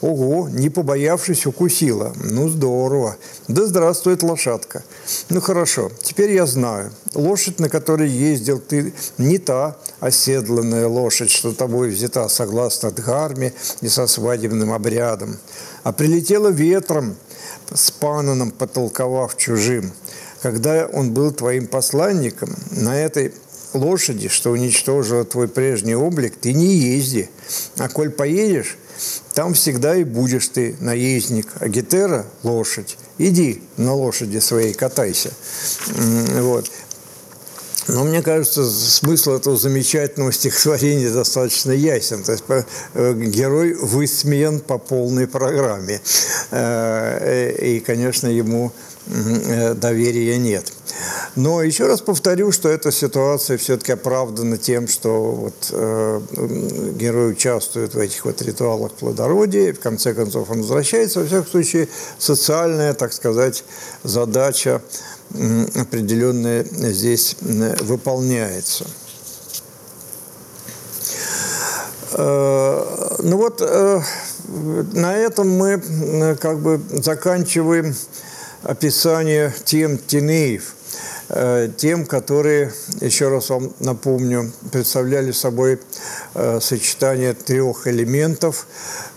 Ого, 0.04 0.50
не 0.50 0.70
побоявшись, 0.70 1.46
укусила. 1.46 2.12
Ну, 2.22 2.50
здорово. 2.50 3.16
Да 3.48 3.66
здравствует 3.66 4.22
лошадка. 4.22 4.84
Ну, 5.30 5.40
хорошо, 5.40 5.92
теперь 6.02 6.34
я 6.34 6.46
знаю. 6.46 6.92
Лошадь, 7.14 7.62
на 7.62 7.70
которой 7.70 8.10
ездил 8.10 8.60
ты, 8.60 8.94
не 9.18 9.38
та 9.38 9.78
оседланная 10.02 10.90
лошадь, 10.90 11.32
что 11.32 11.54
тобой 11.54 11.90
взята 11.90 12.28
согласно 12.28 12.92
дхарме 12.92 13.54
и 13.80 13.88
со 13.88 14.06
свадебным 14.06 14.74
обрядом, 14.74 15.38
а 15.84 15.94
прилетела 15.94 16.50
ветром, 16.50 17.16
с 17.74 17.90
пананом 17.90 18.52
потолковав 18.52 19.38
чужим. 19.38 19.94
Когда 20.42 20.86
он 20.86 21.14
был 21.14 21.32
твоим 21.32 21.66
посланником, 21.66 22.54
на 22.72 23.00
этой 23.00 23.32
лошади, 23.74 24.28
что 24.28 24.52
уничтожила 24.52 25.24
твой 25.24 25.48
прежний 25.48 25.96
облик, 25.96 26.36
ты 26.36 26.52
не 26.52 26.76
езди. 26.76 27.30
А 27.78 27.88
коль 27.88 28.10
поедешь, 28.10 28.78
там 29.34 29.56
всегда 29.56 29.96
и 29.96 30.04
будешь 30.04 30.48
ты 30.48 30.76
наездник, 30.80 31.48
а 31.60 31.68
гетера– 31.68 32.26
лошадь. 32.44 32.98
Иди 33.18 33.62
на 33.78 33.94
лошади 33.94 34.38
своей 34.40 34.74
катайся. 34.74 35.32
Вот. 35.88 36.70
но 37.88 38.04
мне 38.04 38.22
кажется, 38.22 38.70
смысл 38.70 39.32
этого 39.32 39.58
замечательного 39.58 40.32
стихотворения 40.32 41.10
достаточно 41.10 41.72
ясен. 41.72 42.24
То 42.24 42.32
есть 42.34 42.44
э, 42.94 43.14
герой 43.14 43.74
высмеян 43.74 44.60
по 44.60 44.78
полной 44.78 45.28
программе. 45.28 46.00
Э, 46.52 47.52
и, 47.60 47.80
конечно, 47.80 48.28
ему 48.28 48.72
э, 49.08 49.74
доверия 49.74 50.38
нет. 50.38 50.72
Но 51.36 51.62
еще 51.64 51.88
раз 51.88 52.02
повторю, 52.02 52.52
что 52.52 52.70
эта 52.70 52.92
ситуация 52.92 53.58
все-таки 53.58 53.94
оправдана 53.94 54.58
тем, 54.58 54.88
что 54.88 55.32
вот, 55.32 55.70
э, 55.72 56.22
герой 56.96 57.32
участвует 57.32 57.94
в 57.96 58.00
этих 58.00 58.26
вот 58.26 58.42
ритуалах 58.42 58.92
плодородия, 58.94 59.74
в 59.74 59.80
конце 59.80 60.14
концов 60.14 60.50
он 60.50 60.60
возвращается. 60.60 61.20
Во 61.20 61.26
всяком 61.26 61.48
случае, 61.48 61.90
социальная, 62.18 62.94
так 62.94 63.14
сказать, 63.14 63.64
задача 64.04 64.82
определенная 65.76 66.64
здесь 66.64 67.36
выполняется. 67.42 68.86
Э, 72.16 73.16
ну 73.20 73.38
вот 73.38 73.62
э, 73.62 74.02
на 74.94 75.16
этом 75.16 75.50
мы 75.50 76.38
как 76.40 76.60
бы 76.60 76.80
заканчиваем 76.92 77.96
описание 78.62 79.54
тем 79.66 79.98
Тинеев, 79.98 80.64
э, 80.64 80.83
тем, 81.78 82.06
которые, 82.06 82.72
еще 83.02 83.30
раз 83.30 83.50
вам 83.50 83.74
напомню, 83.80 84.52
представляли 84.72 85.32
собой 85.32 85.80
сочетание 86.60 87.34
трех 87.34 87.88
элементов, 87.88 88.68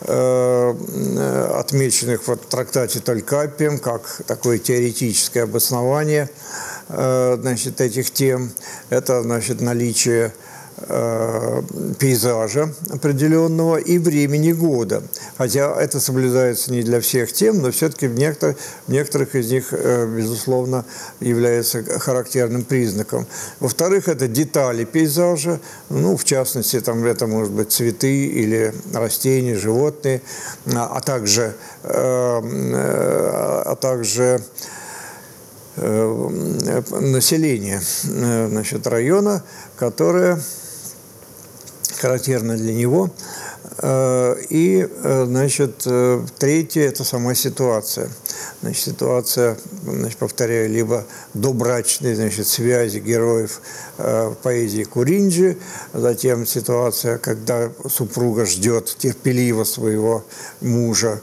отмеченных 0.00 2.26
в 2.26 2.36
трактате 2.36 3.00
Толькапием, 3.00 3.78
как 3.78 4.22
такое 4.26 4.58
теоретическое 4.58 5.42
обоснование 5.42 6.30
значит, 6.88 7.80
этих 7.80 8.12
тем. 8.12 8.52
Это 8.88 9.22
значит, 9.22 9.60
наличие 9.60 10.28
Э, 10.28 10.30
пейзажа 11.98 12.74
определенного 12.90 13.76
и 13.76 13.98
времени 13.98 14.52
года. 14.52 15.02
Хотя 15.38 15.74
это 15.80 16.00
соблюдается 16.00 16.70
не 16.70 16.82
для 16.82 17.00
всех 17.00 17.32
тем, 17.32 17.62
но 17.62 17.70
все-таки 17.70 18.08
в 18.08 18.14
некоторых, 18.14 18.56
в 18.86 18.92
некоторых 18.92 19.34
из 19.34 19.50
них, 19.50 19.72
э, 19.72 20.06
безусловно, 20.06 20.84
является 21.20 21.82
характерным 21.82 22.62
признаком. 22.62 23.26
Во-вторых, 23.58 24.08
это 24.08 24.28
детали 24.28 24.84
пейзажа, 24.84 25.60
ну, 25.88 26.16
в 26.16 26.24
частности, 26.24 26.78
там 26.80 27.04
это 27.06 27.26
может 27.26 27.52
быть 27.52 27.72
цветы 27.72 28.26
или 28.26 28.74
растения, 28.92 29.56
животные, 29.56 30.20
а, 30.74 30.96
а 30.96 31.00
также, 31.00 31.54
э, 31.84 32.40
а 33.64 33.76
также 33.80 34.42
население 35.78 37.82
значит, 38.02 38.86
района, 38.86 39.44
которое 39.76 40.40
характерно 41.98 42.56
для 42.56 42.72
него. 42.72 43.10
Э, 43.78 44.36
и, 44.48 44.88
э, 44.88 45.24
значит, 45.26 45.82
э, 45.86 46.24
третье– 46.38 46.82
это 46.88 47.04
сама 47.04 47.34
ситуация. 47.34 48.08
Значит, 48.62 48.84
ситуация, 48.84 49.58
значит, 49.84 50.18
повторяю, 50.18 50.70
либо 50.70 51.04
добрачные 51.34 52.16
значит, 52.16 52.46
связи 52.46 52.98
героев 52.98 53.60
в 53.98 54.36
поэзии 54.42 54.82
Куринджи, 54.84 55.56
затем 55.92 56.46
ситуация, 56.46 57.18
когда 57.18 57.70
супруга 57.88 58.44
ждет 58.44 58.94
терпеливо 58.98 59.64
своего 59.64 60.24
мужа, 60.60 61.20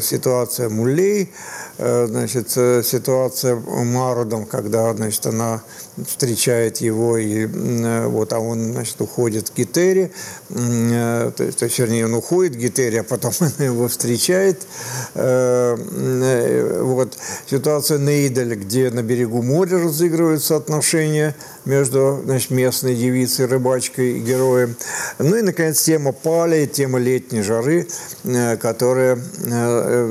ситуация 0.00 0.68
Мулей, 0.68 1.32
значит, 1.78 2.50
ситуация 2.50 3.56
Марудом, 3.56 4.46
когда, 4.46 4.92
значит, 4.94 5.26
она 5.26 5.62
встречает 6.06 6.78
его, 6.78 7.18
и 7.18 7.46
вот, 8.06 8.32
а 8.32 8.38
он, 8.38 8.72
значит, 8.72 9.00
уходит 9.00 9.50
к 9.50 9.56
Гитере, 9.56 10.10
то, 10.48 11.34
есть, 11.38 11.78
вернее, 11.78 12.06
он 12.06 12.14
уходит 12.14 12.54
к 12.54 12.58
Гитере, 12.58 13.00
а 13.00 13.04
потом 13.04 13.32
она 13.40 13.64
его 13.64 13.88
встречает. 13.88 14.66
Э, 15.14 15.76
э, 15.76 16.82
вот, 16.82 17.16
ситуация 17.50 17.98
Нейдель, 17.98 18.54
где 18.54 18.90
на 18.90 19.02
берегу 19.02 19.42
моря 19.42 19.78
разыгрываются 19.78 20.56
отношения 20.56 21.34
между 21.64 22.20
значит, 22.24 22.50
местной 22.50 22.94
девицей, 22.94 23.46
рыбачкой 23.46 24.18
и 24.18 24.20
героем. 24.20 24.76
Ну 25.18 25.36
и, 25.36 25.42
наконец, 25.42 25.82
тема 25.82 26.12
пали, 26.12 26.66
тема 26.66 26.98
летней 26.98 27.42
жары, 27.42 27.86
э, 28.24 28.56
которая 28.56 29.18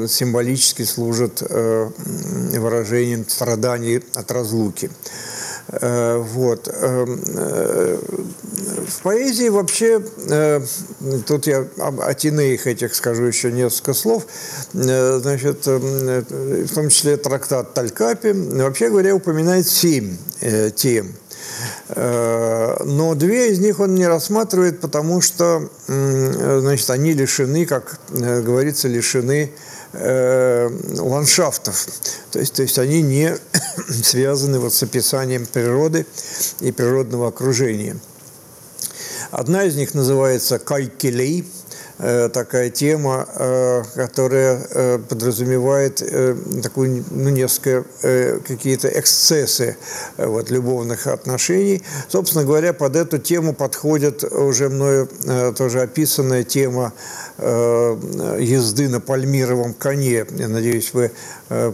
символически 0.08 0.84
служит 0.84 1.42
выражением 1.42 3.28
страданий 3.28 4.02
от 4.14 4.32
разлуки. 4.32 4.90
Э, 5.72 6.18
вот. 6.18 6.68
Э, 6.68 7.06
в 8.88 9.02
поэзии 9.04 9.50
вообще, 9.50 10.04
э, 10.30 10.62
тут 11.26 11.48
я 11.48 11.66
об 11.78 12.02
атинеях 12.02 12.68
этих 12.68 12.94
скажу 12.94 13.24
еще 13.24 13.52
несколько 13.52 13.94
слов, 13.94 14.26
значит, 14.74 15.66
в 15.66 16.74
том 16.74 16.90
числе 16.90 17.18
трактат 17.18 17.74
Талькапи, 17.74 18.34
вообще 18.34 18.90
говоря, 18.90 19.16
упоминает 19.16 19.68
семь 19.68 20.18
тем. 20.76 21.14
Но 21.96 23.16
две 23.16 23.52
из 23.52 23.60
них 23.60 23.80
он 23.80 23.96
не 23.96 24.08
рассматривает, 24.08 24.80
потому 24.80 25.22
что 25.22 25.70
значит, 25.88 26.90
они 26.90 27.14
лишены, 27.14 27.66
как 27.66 28.00
говорится, 28.10 28.88
лишены 28.88 29.52
э, 29.94 30.70
ландшафтов. 30.98 31.88
То 32.32 32.40
есть, 32.40 32.54
то 32.54 32.62
есть 32.62 32.80
они 32.80 33.02
не 33.02 33.36
связаны 34.04 34.60
вот 34.60 34.74
с 34.74 34.84
описанием 34.84 35.46
природы 35.46 36.06
и 36.60 36.72
природного 36.72 37.28
окружения. 37.28 37.98
Одна 39.32 39.64
из 39.64 39.76
них 39.76 39.94
называется 39.94 40.60
«Кайкелей», 40.60 41.46
Э, 41.46 41.61
такая 42.34 42.70
тема, 42.70 43.28
э, 43.36 43.84
которая 43.96 44.66
э, 44.70 45.00
подразумевает 45.08 46.02
такую, 46.64 47.04
ну, 47.12 47.30
несколько 47.30 47.86
какие-то 48.48 48.88
эксцессы 48.88 49.78
вот, 50.18 50.50
любовных 50.50 51.08
отношений. 51.08 51.84
Собственно 52.08 52.44
говоря, 52.44 52.74
под 52.74 52.96
эту 52.96 53.18
тему 53.18 53.54
подходит 53.54 54.24
уже 54.24 54.70
мною 54.70 55.08
тоже 55.56 55.82
описанная 55.82 56.44
тема 56.44 56.94
езды 57.38 58.90
на 58.90 59.00
пальмировом 59.00 59.74
коне. 59.74 60.26
Я 60.32 60.48
надеюсь, 60.48 60.94
вы 60.94 61.12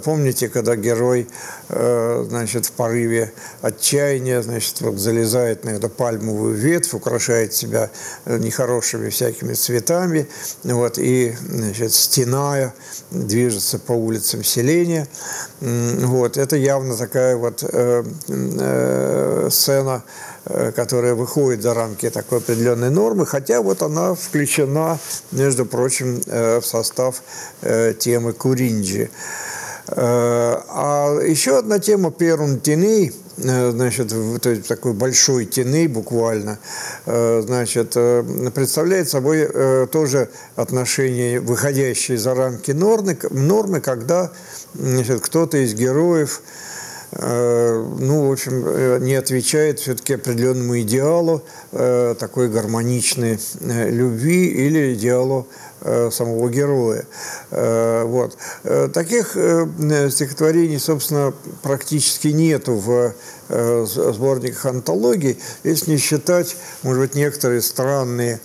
помните, 0.03 0.49
когда 0.49 0.75
герой 0.75 1.27
значит, 1.69 2.65
в 2.65 2.71
порыве 2.71 3.31
отчаяния 3.61 4.41
значит, 4.41 4.81
вот, 4.81 4.97
залезает 4.97 5.63
на 5.65 5.71
эту 5.71 5.89
пальмовую 5.89 6.55
ветвь, 6.55 6.93
украшает 6.93 7.53
себя 7.53 7.89
нехорошими 8.25 9.09
всякими 9.09 9.53
цветами, 9.53 10.27
вот, 10.63 10.97
и 10.97 11.35
значит, 11.41 11.93
стеная 11.93 12.73
движется 13.11 13.79
по 13.79 13.91
улицам 13.91 14.43
селения. 14.43 15.07
Вот, 15.59 16.37
это 16.37 16.55
явно 16.55 16.95
такая 16.95 17.35
вот 17.35 17.63
э, 17.63 18.03
э, 18.27 19.49
сцена, 19.51 20.03
э, 20.45 20.71
которая 20.71 21.15
выходит 21.15 21.61
за 21.61 21.73
рамки 21.73 22.09
такой 22.09 22.39
определенной 22.39 22.89
нормы, 22.89 23.25
хотя 23.25 23.61
вот 23.61 23.81
она 23.81 24.13
включена, 24.15 24.99
между 25.31 25.65
прочим, 25.65 26.21
э, 26.25 26.59
в 26.59 26.65
состав 26.65 27.21
э, 27.61 27.93
темы 27.97 28.33
Куринджи. 28.33 29.09
Э, 29.89 30.57
а 30.67 31.19
еще 31.21 31.57
одна 31.57 31.79
тема 31.79 32.11
Перун 32.11 32.59
Тиней– 32.59 33.13
Э, 33.43 33.71
значит, 33.71 34.13
такой 34.67 34.93
большой 34.93 35.45
тины 35.45 35.87
буквально, 35.87 36.57
э, 37.05 37.41
значит, 37.45 37.93
представляет 38.53 39.09
собой 39.09 39.47
тоже 39.87 40.29
отношение, 40.55 41.39
выходящее 41.39 42.17
за 42.17 42.33
рамки 42.33 42.71
нормы, 42.71 43.17
нормы 43.29 43.79
когда 43.79 44.31
значит, 44.73 45.21
кто-то 45.21 45.57
из 45.57 45.73
героев 45.73 46.41
ну, 47.09 48.27
в 48.27 48.31
общем, 48.33 49.01
не 49.03 49.15
отвечает 49.15 49.79
все-таки 49.79 50.15
определенному 50.15 50.81
идеалу 50.81 51.41
такой 51.71 52.49
гармоничной 52.49 53.39
любви 53.61 54.47
или 54.47 54.93
идеалу 54.93 55.47
самого 56.11 56.49
героя. 56.49 57.05
Э, 57.51 58.03
вот. 58.03 58.37
Э, 58.63 58.89
таких 58.93 59.37
стихотворений, 60.09 60.79
собственно, 60.79 61.33
практически 61.61 62.29
нету 62.29 62.75
в 62.75 63.13
сборниках 63.49 64.65
антологий, 64.65 65.39
если 65.63 65.91
не 65.91 65.97
считать, 65.97 66.57
может 66.83 67.01
быть, 67.01 67.15
некоторые 67.15 67.61
странные, 67.61 68.41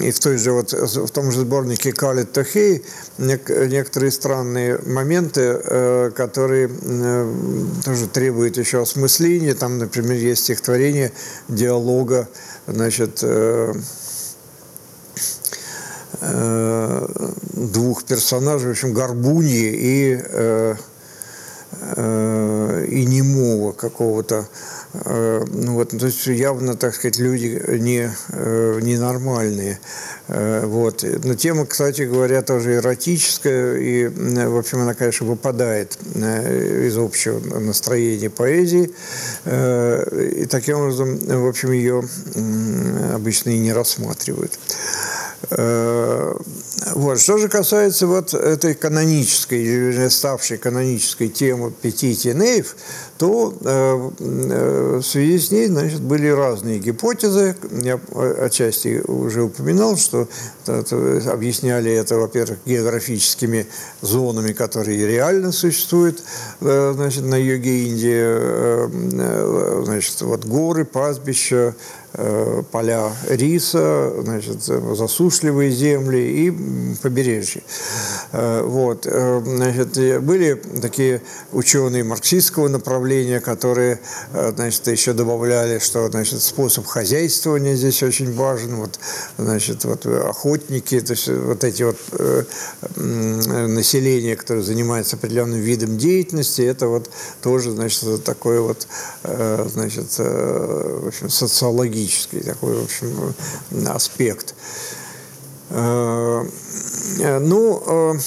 и 0.00 0.12
в, 0.12 0.20
той 0.20 0.36
же, 0.36 0.52
вот, 0.52 0.72
в 0.72 1.08
том 1.08 1.32
же 1.32 1.40
сборнике 1.40 1.92
Калит 1.92 2.30
Тахей, 2.30 2.84
некоторые 3.18 4.12
странные 4.12 4.78
моменты, 4.86 6.12
которые 6.14 6.68
тоже 7.84 8.06
требуют 8.06 8.58
еще 8.58 8.82
осмысления. 8.82 9.54
Там, 9.54 9.78
например, 9.78 10.16
есть 10.16 10.44
стихотворение 10.44 11.10
диалога, 11.48 12.28
значит, 12.68 13.24
Э, 16.20 17.06
двух 17.52 18.04
персонажей, 18.04 18.68
в 18.68 18.72
общем, 18.72 18.92
Горбуньи 18.92 19.70
и, 19.72 20.20
э, 20.20 20.74
э, 21.96 22.86
и 22.88 23.04
немого 23.04 23.72
какого-то 23.72 24.48
ну 25.04 25.74
вот, 25.74 25.90
то 25.90 26.06
есть 26.06 26.26
явно, 26.26 26.74
так 26.74 26.94
сказать, 26.94 27.18
люди 27.18 27.62
не, 27.78 28.10
ненормальные. 28.32 29.78
Вот. 30.28 31.04
Но 31.24 31.34
тема, 31.34 31.66
кстати 31.66 32.02
говоря, 32.02 32.40
тоже 32.40 32.76
эротическая, 32.76 33.76
и, 33.76 34.06
в 34.08 34.56
общем, 34.56 34.80
она, 34.80 34.94
конечно, 34.94 35.26
выпадает 35.26 35.98
из 36.16 36.96
общего 36.96 37.38
настроения 37.60 38.30
поэзии. 38.30 38.90
И 39.44 40.46
таким 40.46 40.78
образом, 40.78 41.18
в 41.18 41.46
общем, 41.46 41.72
ее 41.72 42.02
обычно 43.14 43.50
и 43.50 43.58
не 43.58 43.74
рассматривают. 43.74 44.58
Э, 45.50 46.34
вот. 46.94 47.20
Что 47.20 47.38
же 47.38 47.48
касается 47.48 48.06
вот 48.06 48.34
этой 48.34 48.74
канонической, 48.74 50.10
ставшей 50.10 50.58
канонической 50.58 51.28
темы 51.28 51.70
пяти 51.70 52.14
тенеев, 52.14 52.76
то 53.18 53.54
э, 53.60 54.10
э, 54.18 54.96
в 54.98 55.02
связи 55.02 55.38
с 55.38 55.50
ней 55.50 55.66
значит, 55.68 56.00
были 56.00 56.28
разные 56.28 56.78
гипотезы. 56.78 57.56
Я 57.82 58.00
отчасти 58.40 59.00
уже 59.06 59.42
упоминал, 59.42 59.96
что 59.96 60.28
объясняли 60.66 61.92
это, 61.92 62.16
во-первых, 62.16 62.58
географическими 62.66 63.66
зонами, 64.00 64.52
которые 64.52 65.06
реально 65.06 65.52
существуют 65.52 66.22
значит, 66.60 67.24
на 67.24 67.36
юге 67.36 67.86
Индии. 67.86 69.84
Значит, 69.84 70.20
вот 70.20 70.44
горы, 70.44 70.84
пастбища, 70.84 71.74
поля 72.72 73.12
риса, 73.28 74.12
значит, 74.22 74.62
засушливые 74.62 75.70
земли 75.70 76.46
и 76.46 76.96
побережье. 77.02 77.62
Э, 78.32 78.62
вот. 78.62 79.06
Э, 79.06 79.40
значит, 79.44 80.22
были 80.22 80.54
такие 80.80 81.22
ученые 81.52 82.04
марксистского 82.04 82.68
направления, 82.68 83.40
которые 83.40 84.00
значит, 84.32 84.86
еще 84.88 85.12
добавляли, 85.12 85.78
что 85.78 86.08
значит, 86.08 86.42
способ 86.42 86.86
хозяйствования 86.86 87.74
здесь 87.74 88.02
очень 88.02 88.34
важен. 88.34 88.76
Вот, 88.76 88.98
значит, 89.38 89.84
вот 89.84 90.06
охотники, 90.06 91.00
то 91.00 91.12
есть 91.12 91.28
вот 91.28 91.64
эти 91.64 91.82
вот 91.82 91.96
население, 92.96 94.36
которое 94.36 94.62
занимается 94.62 95.16
определенным 95.16 95.60
видом 95.60 95.98
деятельности, 95.98 96.62
это 96.62 96.88
вот 96.88 97.10
тоже 97.42 97.70
значит, 97.70 98.24
такое 98.24 98.60
вот 98.60 98.86
значит, 99.22 100.18
в 100.18 101.08
общем, 101.08 101.28
социология 101.28 101.97
психологический 102.06 102.40
такой, 102.40 102.76
в 102.76 102.84
общем, 102.84 103.34
аспект. 103.88 104.54
Э, 105.70 106.44
э, 107.20 107.38
ну, 107.40 107.82
э, 107.86 108.18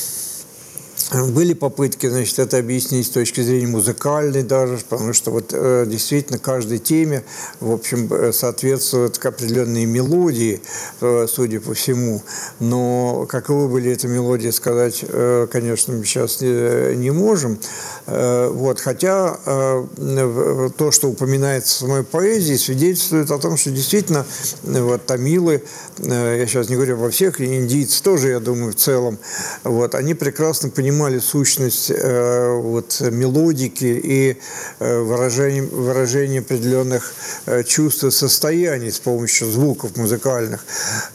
были 1.12 1.54
попытки, 1.54 2.08
значит, 2.08 2.40
это 2.40 2.58
объяснить 2.58 3.08
с 3.08 3.10
точки 3.10 3.42
зрения 3.42 3.68
музыкальной 3.68 4.44
даже, 4.44 4.78
потому 4.88 5.12
что 5.14 5.32
вот 5.32 5.52
э, 5.52 5.86
действительно 5.86 6.40
каждой 6.40 6.80
теме, 6.80 7.24
в 7.60 7.72
общем, 7.72 8.12
э, 8.14 8.32
соответствуют 8.32 9.24
определенные 9.26 9.86
мелодии, 9.86 10.62
э, 11.02 11.28
судя 11.28 11.60
по 11.60 11.74
всему. 11.74 12.22
Но 12.60 13.26
каковы 13.30 13.68
были 13.68 13.92
эти 13.92 14.08
мелодии, 14.08 14.50
сказать, 14.50 15.04
э, 15.08 15.48
конечно, 15.52 15.94
мы 15.94 16.06
сейчас 16.06 16.40
не, 16.40 16.96
не 16.96 17.12
можем. 17.12 17.60
Э, 18.08 18.50
вот, 18.50 18.80
хотя 18.80 19.38
э, 19.46 20.70
то, 20.78 20.92
что 20.92 21.10
упоминается 21.10 21.76
в 21.76 21.88
самой 21.88 22.04
поэзии, 22.04 22.56
свидетельствует 22.56 23.30
о 23.32 23.38
том, 23.38 23.58
что 23.58 23.72
действительно 23.72 24.26
вот, 24.64 25.06
тамилы, 25.06 25.64
э, 25.98 26.38
я 26.40 26.48
сейчас 26.48 26.70
не 26.70 26.76
говорю 26.76 26.96
во 26.98 27.10
всех, 27.10 27.42
индийцы 27.42 28.02
тоже, 28.02 28.30
я 28.30 28.40
думаю, 28.40 28.72
в 28.72 28.76
целом, 28.76 29.18
вот, 29.64 29.94
они 29.94 30.14
прекрасно 30.14 30.70
понимают, 30.70 31.01
понимали 31.02 31.20
сущность 31.20 31.90
э, 31.90 32.60
вот, 32.62 33.02
мелодики 33.02 33.86
и 33.86 34.38
э, 34.80 35.00
выражение, 35.00 35.64
выражение 35.64 36.42
определенных 36.42 37.14
э, 37.48 37.64
чувств 37.64 38.04
и 38.04 38.12
состояний 38.12 38.92
с 38.92 39.00
помощью 39.00 39.50
звуков 39.50 39.98
музыкальных. 39.98 40.64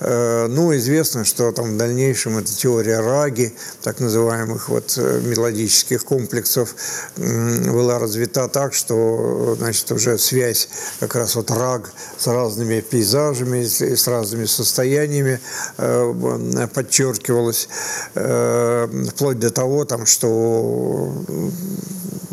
Э, 0.01 0.49
ну, 0.49 0.75
известно, 0.77 1.25
что 1.25 1.53
там 1.53 1.75
в 1.75 1.77
дальнейшем 1.77 2.39
эта 2.39 2.53
теория 2.53 2.99
раги, 2.99 3.55
так 3.83 4.01
называемых 4.01 4.69
вот 4.71 4.95
э, 4.99 5.21
мелодических 5.25 6.05
комплексов, 6.05 6.75
э, 7.17 7.71
была 7.71 8.01
развита 8.01 8.49
так, 8.49 8.75
что 8.75 9.55
значит, 9.57 9.93
уже 9.93 10.19
связь 10.19 10.69
как 10.99 11.15
раз 11.15 11.37
вот 11.37 11.51
раг 11.53 11.93
с 12.19 12.27
разными 12.27 12.81
пейзажами, 12.81 13.65
с 13.65 14.09
разными 14.09 14.47
состояниями 14.47 15.39
э, 15.79 16.67
подчеркивалась, 16.75 17.69
э, 18.17 18.89
вплоть 19.11 19.39
до 19.39 19.51
того, 19.51 19.76
того, 19.77 19.85
там, 19.85 20.07
что 20.07 21.13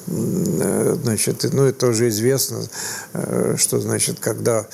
э, 0.08 0.96
значит, 1.04 1.46
ну 1.52 1.64
это 1.64 1.88
уже 1.88 2.08
известно, 2.10 2.64
э, 3.14 3.56
что 3.58 3.80
значит, 3.80 4.20
когда 4.20 4.66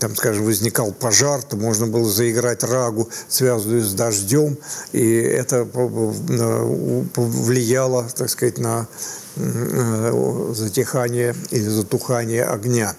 там, 0.00 0.16
скажем, 0.16 0.44
возникал 0.44 0.92
пожар, 0.92 1.42
то 1.42 1.56
можно 1.56 1.86
было 1.86 2.08
заиграть 2.08 2.64
рагу, 2.64 3.08
связанную 3.28 3.82
с 3.82 3.92
дождем, 3.94 4.56
и 4.92 5.04
это 5.14 5.64
влияло, 7.16 8.08
так 8.16 8.30
сказать, 8.30 8.58
на 8.58 8.80
э, 8.80 9.21
затихание 9.36 11.34
или 11.50 11.68
затухание 11.68 12.44
огня. 12.44 12.94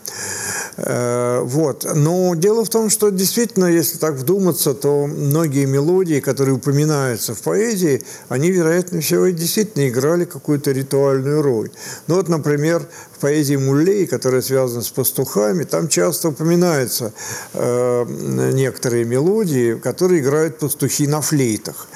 Э, 0.77 1.41
вот. 1.43 1.85
Но 1.95 2.33
дело 2.35 2.65
в 2.65 2.69
том, 2.69 2.89
что 2.89 3.09
действительно, 3.09 3.65
если 3.65 3.97
так 3.97 4.15
вдуматься, 4.15 4.73
то 4.73 5.07
многие 5.07 5.65
мелодии, 5.65 6.19
которые 6.19 6.55
упоминаются 6.55 7.35
в 7.35 7.41
поэзии, 7.41 8.03
они, 8.29 8.51
вероятно 8.51 9.01
всего, 9.01 9.27
действительно 9.27 9.87
играли 9.87 10.25
какую-то 10.25 10.71
ритуальную 10.71 11.41
роль. 11.41 11.69
Ну 12.07 12.15
вот, 12.15 12.29
например, 12.29 12.87
поэзии 13.23 13.55
Муллей, 13.55 14.05
которая 14.05 14.41
связана 14.41 14.81
с 14.81 14.89
пастухами, 14.89 15.63
там 15.63 15.87
часто 15.87 16.27
упоминаются 16.27 17.13
э, 17.53 18.05
некоторые 18.53 19.05
мелодии, 19.05 19.75
которые 19.75 20.19
играют 20.19 20.59
пастухи 20.59 21.07
на 21.07 21.21
флейтах. 21.21 21.87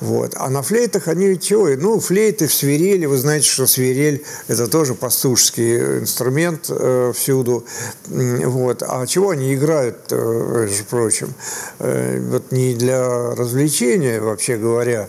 Вот. 0.00 0.34
А 0.36 0.48
на 0.48 0.62
флейтах 0.62 1.08
они 1.08 1.36
чего? 1.40 1.68
Ну, 1.76 1.98
флейты 1.98 2.46
в 2.46 2.54
свирели, 2.54 3.06
вы 3.06 3.18
знаете, 3.18 3.48
что 3.48 3.66
свирель– 3.66 4.22
это 4.48 4.68
тоже 4.68 4.94
пастушский 4.94 5.98
инструмент 5.98 6.66
э, 6.70 7.12
всюду. 7.12 7.64
Вот. 8.06 8.84
А 8.86 9.04
чего 9.06 9.30
они 9.30 9.54
играют, 9.54 9.96
э, 10.12 10.66
между 10.68 10.84
прочим? 10.84 11.34
Э, 11.80 12.20
вот 12.20 12.52
не 12.52 12.74
для 12.74 13.34
развлечения, 13.34 14.20
вообще 14.20 14.56
говоря, 14.56 15.08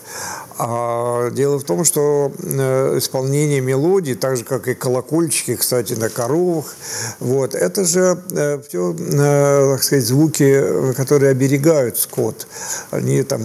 а 0.59 1.31
дело 1.31 1.57
в 1.57 1.63
том, 1.63 1.85
что 1.85 2.31
э, 2.37 2.97
исполнение 2.97 3.61
мелодий, 3.61 4.15
так 4.15 4.37
же, 4.37 4.43
как 4.43 4.67
и 4.67 4.75
колокольчики, 4.75 5.55
кстати, 5.55 5.93
на 5.93 6.09
коровах, 6.09 6.75
вот, 7.19 7.55
это 7.55 7.85
же 7.85 8.21
все, 8.67 8.93
так 8.93 9.83
сказать, 9.83 10.05
звуки, 10.05 10.93
которые 10.95 11.31
оберегают 11.31 11.97
скот. 11.97 12.47
Они 12.91 13.23
там, 13.23 13.41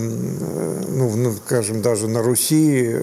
ну, 0.88 1.14
ну, 1.16 1.34
скажем, 1.46 1.82
даже 1.82 2.08
на 2.08 2.22
Руси 2.22 2.96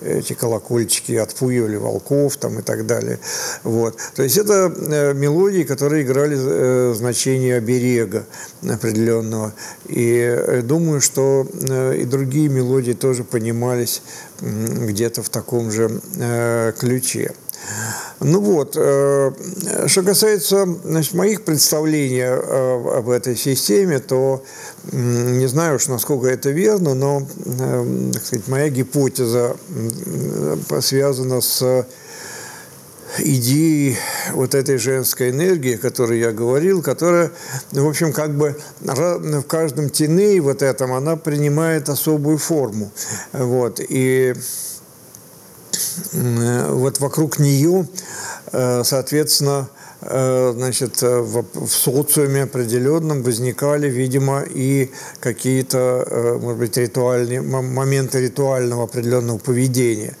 эти 0.00 0.32
колокольчики 0.32 1.12
отпугивали 1.12 1.76
волков 1.76 2.36
там 2.36 2.58
и 2.58 2.62
так 2.62 2.86
далее. 2.86 3.18
Вот. 3.64 3.96
То 4.14 4.22
есть 4.22 4.36
это 4.36 4.72
мелодии, 5.14 5.62
которые 5.62 6.04
играли 6.04 6.36
э, 6.38 6.94
значение 6.94 7.56
оберега 7.56 8.24
определенного. 8.68 9.52
И 9.86 10.18
э, 10.18 10.62
думаю, 10.62 11.00
что 11.00 11.46
э, 11.68 11.96
и 11.98 12.04
другие 12.04 12.48
мелодии 12.48 12.92
тоже 12.92 13.24
понимались 13.40 14.02
где-то 14.40 15.22
в 15.22 15.30
таком 15.30 15.70
же 15.70 16.00
ключе. 16.78 17.32
Ну 18.20 18.40
вот, 18.40 18.72
что 18.72 20.02
касается 20.02 20.66
значит, 20.84 21.14
моих 21.14 21.42
представлений 21.42 22.22
об 22.98 23.08
этой 23.08 23.36
системе, 23.36 23.98
то 23.98 24.42
не 24.92 25.46
знаю 25.46 25.76
уж, 25.76 25.88
насколько 25.88 26.26
это 26.26 26.50
верно, 26.50 26.94
но 26.94 27.26
так 28.12 28.24
сказать, 28.24 28.48
моя 28.48 28.68
гипотеза 28.68 29.56
связана 30.80 31.40
с 31.40 31.86
идеи 33.18 33.96
вот 34.32 34.54
этой 34.54 34.78
женской 34.78 35.30
энергии, 35.30 35.74
о 35.74 35.78
которой 35.78 36.20
я 36.20 36.32
говорил, 36.32 36.82
которая, 36.82 37.30
в 37.72 37.86
общем, 37.86 38.12
как 38.12 38.36
бы 38.36 38.56
в 38.80 39.42
каждом 39.42 39.90
тенее 39.90 40.40
вот 40.40 40.62
этом 40.62 40.92
она 40.92 41.16
принимает 41.16 41.88
особую 41.88 42.38
форму. 42.38 42.90
Вот. 43.32 43.80
И 43.88 44.34
вот 46.12 47.00
вокруг 47.00 47.38
нее, 47.38 47.88
э, 48.52 48.82
соответственно, 48.84 49.68
Э, 49.68 49.79
значит, 50.00 51.02
э, 51.02 51.20
в, 51.20 51.44
в 51.54 51.68
социуме 51.68 52.44
определенном 52.44 53.22
возникали, 53.22 53.88
видимо, 53.88 54.42
и 54.42 54.90
какие-то, 55.20 56.04
э, 56.06 56.38
может 56.40 56.58
быть, 56.58 56.76
ритуальные, 56.76 57.42
моменты 57.42 58.20
ритуального 58.20 58.84
определенного 58.84 59.38
поведения. 59.38 60.16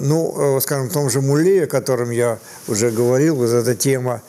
Ну, 0.00 0.58
скажем, 0.60 0.88
в 0.88 0.92
том 0.92 1.10
же 1.10 1.20
Муле, 1.20 1.64
о 1.64 1.66
котором 1.66 2.10
я 2.10 2.38
уже 2.66 2.90
говорил, 2.90 3.36
вот 3.36 3.50
эта 3.50 3.74
тема 3.74 4.22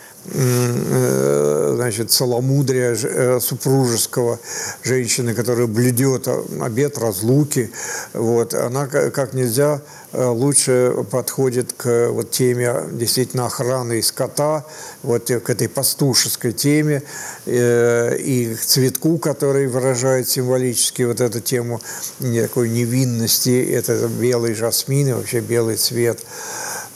значит, 1.76 2.12
целомудрия 2.12 3.40
супружеского 3.40 4.40
женщины, 4.84 5.34
которая 5.34 5.68
блюдет 5.68 6.28
обед 6.62 6.98
разлуки, 6.98 7.72
вот, 8.14 8.54
она 8.54 8.88
как 8.88 9.34
нельзя 9.34 9.82
лучше 10.14 11.06
подходит 11.12 11.74
к 11.74 12.10
вот 12.10 12.32
теме 12.32 12.84
действительно 12.92 13.46
охраны 13.46 14.02
скота, 14.02 14.66
вот 15.04 15.28
к 15.28 15.50
этой 15.50 15.70
пастушеской 15.70 16.52
теме 16.52 17.04
и 17.46 18.56
к 18.60 18.66
цветку, 18.66 19.18
который 19.18 19.68
выражает 19.68 20.28
символически 20.28 21.04
вот 21.04 21.22
эту 21.22 21.40
тему 21.40 21.80
такой 22.20 22.70
невинности, 22.70 23.72
это 23.72 24.08
белый 24.08 24.54
жасмин 24.54 25.10
и 25.10 25.14
вообще 25.14 25.40
белый 25.40 25.76
цвет. 25.76 26.20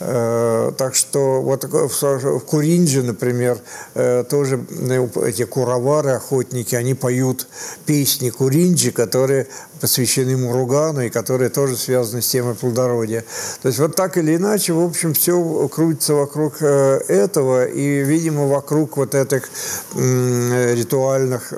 Э, 0.00 0.72
так 0.76 0.94
что 0.94 1.40
вот 1.40 1.64
в 1.64 2.40
Куринже, 2.40 3.02
например, 3.02 3.58
э, 3.94 4.24
тоже 4.28 4.64
э, 4.68 5.06
эти 5.26 5.44
куровары, 5.44 6.10
охотники, 6.10 6.74
они 6.74 6.94
поют 6.94 7.46
песни 7.86 8.30
Куринджи, 8.30 8.90
которые 8.90 9.46
посвящены 9.80 10.36
Муругану 10.36 11.02
и 11.02 11.10
которые 11.10 11.50
тоже 11.50 11.76
связаны 11.76 12.22
с 12.22 12.28
темой 12.28 12.54
плодородия. 12.54 13.24
То 13.62 13.68
есть 13.68 13.78
вот 13.78 13.96
так 13.96 14.16
или 14.16 14.36
иначе, 14.36 14.72
в 14.72 14.80
общем, 14.80 15.14
все 15.14 15.68
крутится 15.68 16.14
вокруг 16.14 16.62
этого 16.62 17.66
и, 17.66 18.02
видимо, 18.02 18.46
вокруг 18.46 18.96
вот 18.96 19.14
этих 19.14 19.50
ритуальных, 19.94 21.52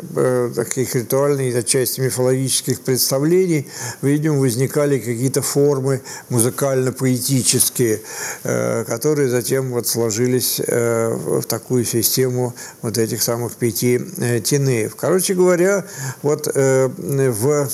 таких 0.55 0.95
ритуальных, 0.95 1.57
отчасти 1.57 2.01
мифологических 2.01 2.81
представлений, 2.81 3.69
видимо, 4.03 4.39
возникали 4.39 4.99
какие-то 4.99 5.43
формы 5.43 6.03
музыкально-поэтические, 6.29 8.01
Э, 8.45 8.85
которые 8.85 9.29
затем 9.29 9.71
вот 9.71 9.87
сложились 9.87 10.61
э, 10.65 11.13
в 11.15 11.43
такую 11.43 11.85
систему 11.85 12.55
вот 12.83 12.97
этих 12.99 13.23
самых 13.23 13.57
пяти 13.57 14.01
э, 14.19 14.41
тенеев. 14.41 14.95
Короче 14.95 15.35
говоря, 15.35 15.85
вот 16.23 16.47
в 16.47 17.69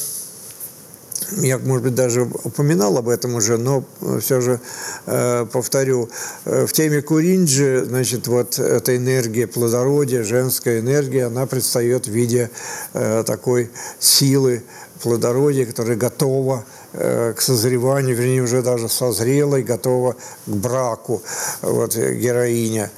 я, 1.39 1.59
может 1.59 1.85
быть, 1.85 1.95
даже 1.95 2.23
упоминал 2.23 2.99
об 2.99 3.09
этом 3.09 3.35
уже, 3.35 3.57
но 3.57 3.85
все 4.21 4.41
же 4.41 4.61
э, 5.07 5.47
повторю. 5.53 6.09
В 6.45 6.73
теме 6.73 7.03
Куринджи, 7.03 7.85
значит, 7.87 8.27
вот 8.27 8.59
эта 8.59 8.97
энергия 8.97 9.47
плодородия, 9.47 10.23
женская 10.23 10.81
энергия, 10.81 11.27
она 11.27 11.47
предстает 11.47 12.07
в 12.07 12.11
виде 12.11 12.51
э, 12.93 13.25
такой 13.27 13.71
силы 13.99 14.63
плодородия, 15.01 15.67
которая 15.67 15.97
готова 15.97 16.65
Э, 16.95 17.33
к 17.33 17.41
созреванию, 17.41 18.15
вернее, 18.15 18.43
уже 18.43 18.61
даже 18.61 18.87
созрела 18.87 19.57
и 19.57 19.63
готова 19.63 20.13
к 20.13 20.51
браку, 20.51 21.23
вот, 21.63 21.97
героиня. 21.97 22.91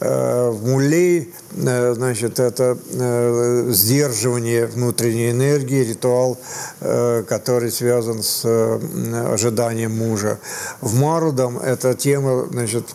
Э, 0.00 0.48
в 0.48 0.66
Мулей, 0.66 1.20
э, 1.20 1.41
значит, 1.54 2.40
это 2.40 2.76
сдерживание 3.70 4.66
внутренней 4.66 5.30
энергии, 5.30 5.84
ритуал, 5.84 6.38
который 6.80 7.70
связан 7.70 8.22
с 8.22 8.44
ожиданием 9.30 9.96
мужа. 9.96 10.38
В 10.80 10.94
Марудам 10.94 11.58
эта 11.58 11.94
тема, 11.94 12.46
значит, 12.50 12.86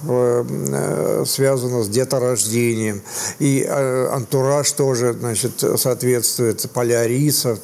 связана 1.26 1.84
с 1.84 1.90
деторождением. 1.90 3.02
И 3.40 3.64
антураж 3.64 4.72
тоже, 4.72 5.14
значит, 5.14 5.64
соответствует 5.78 6.70
поляриса, 6.72 7.58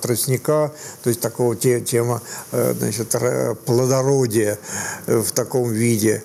тростника, 0.00 0.72
то 1.02 1.08
есть 1.08 1.20
такого 1.20 1.56
тема 1.56 2.22
Э, 2.52 2.74
значит, 2.78 3.14
плодородия 3.64 4.58
э, 5.06 5.18
в 5.18 5.32
таком 5.32 5.70
виде. 5.70 6.22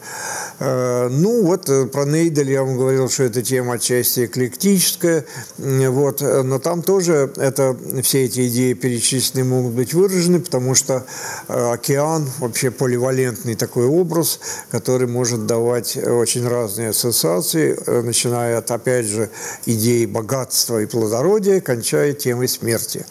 Э, 0.59 1.07
ну, 1.09 1.43
вот 1.43 1.69
про 1.91 2.05
Нейдель 2.05 2.51
я 2.51 2.63
вам 2.63 2.77
говорил, 2.77 3.09
что 3.09 3.23
эта 3.23 3.41
тема 3.41 3.75
отчасти 3.75 4.25
эклектическая, 4.25 5.25
вот, 5.57 6.21
но 6.21 6.59
там 6.59 6.81
тоже 6.81 7.31
это, 7.37 7.77
все 8.01 8.25
эти 8.25 8.47
идеи 8.47 8.73
перечисленные 8.73 9.45
могут 9.45 9.73
быть 9.73 9.93
выражены, 9.93 10.39
потому 10.39 10.75
что 10.75 11.05
океан 11.47 12.27
вообще 12.39 12.71
поливалентный 12.71 13.55
такой 13.55 13.85
образ, 13.85 14.39
который 14.71 15.07
может 15.07 15.45
давать 15.45 15.97
очень 15.97 16.47
разные 16.47 16.89
ассоциации, 16.89 17.77
начиная 18.01 18.57
от, 18.57 18.71
опять 18.71 19.05
же, 19.05 19.29
идеи 19.65 20.05
богатства 20.05 20.81
и 20.81 20.85
плодородия, 20.85 21.61
кончая 21.61 22.13
темой 22.13 22.47
смерти. 22.47 23.05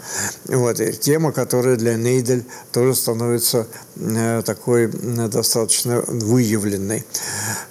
Вот, 0.46 0.80
тема, 1.00 1.32
которая 1.32 1.76
для 1.76 1.94
Нейдель 1.94 2.44
тоже 2.72 2.94
становится 2.94 3.66
э, 3.96 4.42
такой 4.44 4.88
достаточно 4.88 6.02
выявленной. 6.06 7.04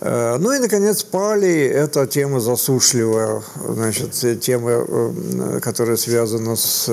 Э, 0.02 0.38
ну 0.40 0.52
и, 0.54 0.60
наконец, 0.60 1.04
пали– 1.04 1.66
это 1.66 2.08
тема 2.08 2.40
засушливая, 2.40 3.42
значит, 3.68 4.42
тема, 4.42 4.72
э, 4.72 5.60
которая 5.62 5.98
связана 5.98 6.56
с 6.56 6.90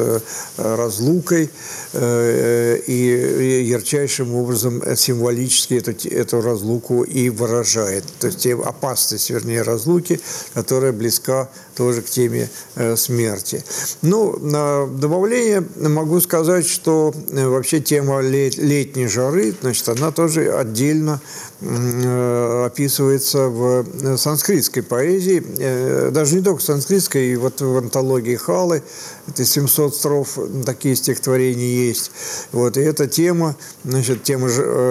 разлукой 0.57 1.51
и 1.95 3.65
ярчайшим 3.67 4.35
образом 4.35 4.83
символически 4.97 5.75
эту, 5.75 6.09
эту 6.09 6.41
разлуку 6.41 7.03
и 7.03 7.29
выражает. 7.29 8.05
То 8.19 8.29
есть 8.29 8.47
опасность, 8.47 9.31
вернее, 9.31 9.63
разлуки, 9.63 10.21
которая 10.55 10.93
близка 10.93 11.49
тоже 11.75 12.03
к 12.03 12.07
теме 12.07 12.49
смерти. 12.97 13.65
Ну, 14.03 14.39
на 14.39 14.87
добавление 14.87 15.65
могу 15.77 16.21
сказать, 16.21 16.67
что 16.67 17.13
вообще 17.31 17.81
тема 17.81 18.03
тема 18.03 18.21
летней 18.21 19.07
жары, 19.07 19.55
значит, 19.61 19.89
она 19.89 20.11
тоже 20.11 20.53
отдельно 20.53 21.21
э, 21.61 22.65
описывается 22.67 23.49
в 23.49 23.87
э, 24.03 24.17
санскритской 24.17 24.83
поэзии, 24.83 25.43
э, 25.59 26.11
даже 26.11 26.37
не 26.37 26.43
только 26.43 26.63
санскритской, 26.63 27.29
и 27.29 27.37
вот 27.37 27.61
в 27.61 27.77
антологии 27.77 28.37
Халы, 28.37 28.83
это 29.29 29.45
700 29.45 29.95
строф, 29.95 30.39
такие 30.67 30.97
стихотворения 30.97 31.87
есть. 31.89 32.11
Вот, 32.53 32.77
и 32.77 32.81
эта 32.81 33.07
тема, 33.07 33.57
значит, 33.85 34.25
тема 34.25 34.49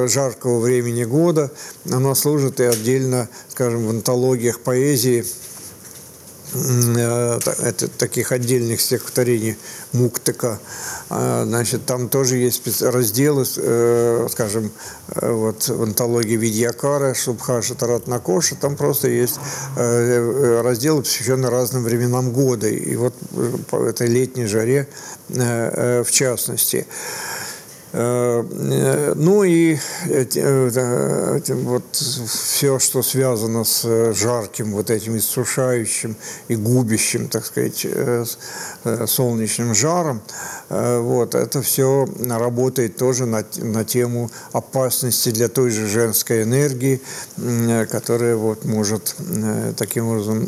жаркого 0.07 0.59
времени 0.59 1.03
года, 1.03 1.51
она 1.91 2.15
служит 2.15 2.59
и 2.59 2.63
отдельно, 2.63 3.27
скажем, 3.49 3.85
в 3.85 3.89
антологиях 3.89 4.61
поэзии, 4.61 5.25
это, 6.53 7.87
таких 7.87 8.31
отдельных 8.31 8.81
стихотворений 8.81 9.57
Муктыка, 9.93 10.59
а, 11.09 11.43
значит, 11.45 11.85
там 11.85 12.09
тоже 12.09 12.37
есть 12.37 12.81
разделы, 12.81 13.45
э, 13.57 14.27
скажем, 14.31 14.71
э, 15.09 15.31
вот 15.31 15.67
в 15.67 15.83
антологии 15.83 16.37
Видьякара, 16.37 17.13
Шубхаша, 17.13 17.75
Тарат 17.75 18.07
Накоша, 18.07 18.55
там 18.55 18.75
просто 18.75 19.09
есть 19.09 19.39
э, 19.75 20.61
разделы, 20.61 21.01
посвященные 21.01 21.49
разным 21.49 21.83
временам 21.83 22.31
года. 22.31 22.67
И 22.67 22.95
вот 22.95 23.13
по 23.69 23.83
этой 23.83 24.07
летней 24.07 24.45
жаре 24.45 24.87
в 25.29 26.07
частности. 26.11 26.85
Э, 27.93 28.43
э, 28.49 29.13
ну 29.15 29.43
и 29.43 29.77
э, 30.05 31.39
вот 31.49 31.83
все, 31.93 32.79
что 32.79 33.03
связано 33.03 33.65
с 33.65 34.13
жарким, 34.13 34.71
вот 34.71 34.89
этим 34.89 35.17
иссушающим 35.17 36.15
и 36.47 36.55
губящим, 36.55 37.27
так 37.27 37.45
сказать, 37.45 37.85
солнечным 39.07 39.75
жаром, 39.75 40.21
вот, 40.69 41.35
это 41.35 41.61
все 41.61 42.07
работает 42.29 42.95
тоже 42.97 43.25
на, 43.25 43.43
на 43.57 43.83
тему 43.83 44.31
опасности 44.53 45.29
для 45.29 45.49
той 45.49 45.69
же 45.69 45.87
женской 45.87 46.43
энергии, 46.43 47.01
которая 47.91 48.35
вот 48.35 48.63
может 48.65 49.15
таким 49.77 50.07
образом 50.07 50.45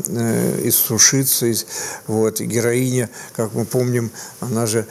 иссушиться. 0.64 1.44
Вот, 2.08 2.40
героиня, 2.40 3.10
как 3.36 3.54
мы 3.54 3.66
помним, 3.66 4.12
она 4.40 4.66
же 4.66 4.86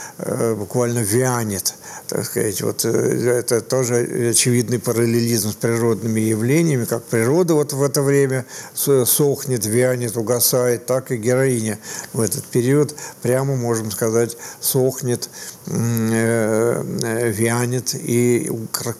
буквально 0.57 0.98
вянет, 0.98 1.74
так 2.09 2.24
сказать, 2.24 2.41
сказать, 2.43 2.62
вот 2.62 2.84
э, 2.84 3.38
это 3.38 3.61
тоже 3.61 4.30
очевидный 4.30 4.78
параллелизм 4.78 5.51
с 5.51 5.55
природными 5.55 6.20
явлениями, 6.20 6.84
как 6.84 7.05
природа 7.05 7.55
вот 7.55 7.72
в 7.72 7.82
это 7.82 8.03
время 8.03 8.47
сохнет, 8.74 9.64
вянет, 9.66 10.16
угасает, 10.16 10.86
так 10.86 11.12
и 11.12 11.16
героиня 11.16 11.78
в 12.12 12.20
этот 12.20 12.45
период 12.45 12.95
прямо, 13.22 13.57
можем 13.57 13.90
сказать, 13.90 14.36
сохнет, 14.61 15.28
э, 15.66 16.82
э, 17.03 17.30
вянет, 17.30 17.95
и 17.95 18.51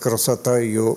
красота 0.01 0.59
ее 0.59 0.97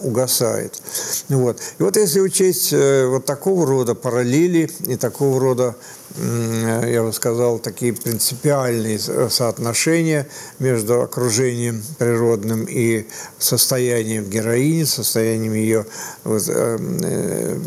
угасает. 0.00 0.80
Вот. 1.28 1.60
И 1.78 1.82
вот 1.82 1.96
если 1.96 2.20
учесть 2.20 2.72
вот 2.72 3.24
такого 3.24 3.66
рода 3.66 3.94
параллели 3.94 4.70
и 4.86 4.96
такого 4.96 5.40
рода 5.40 5.74
я 6.18 7.02
бы 7.02 7.12
сказал, 7.12 7.58
такие 7.58 7.92
принципиальные 7.92 8.98
соотношения 8.98 10.26
между 10.58 11.02
окружением 11.02 11.82
природным 11.98 12.64
и 12.64 13.06
состоянием 13.38 14.24
героини, 14.24 14.84
состоянием 14.84 15.52
ее 15.52 15.86
вот, 16.24 16.42
э, 16.48 16.78
э, 17.02 17.58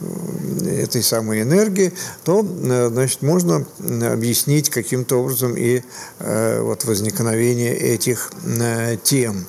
этой 0.83 1.03
самой 1.03 1.41
энергии, 1.41 1.93
то 2.23 2.43
э, 2.43 2.89
значит, 2.91 3.21
можно 3.21 3.65
объяснить 3.79 4.69
каким-то 4.69 5.17
образом 5.17 5.55
и 5.57 5.81
вот 6.19 6.85
возникновение 6.85 7.75
этих 7.75 8.31
тем. 9.03 9.45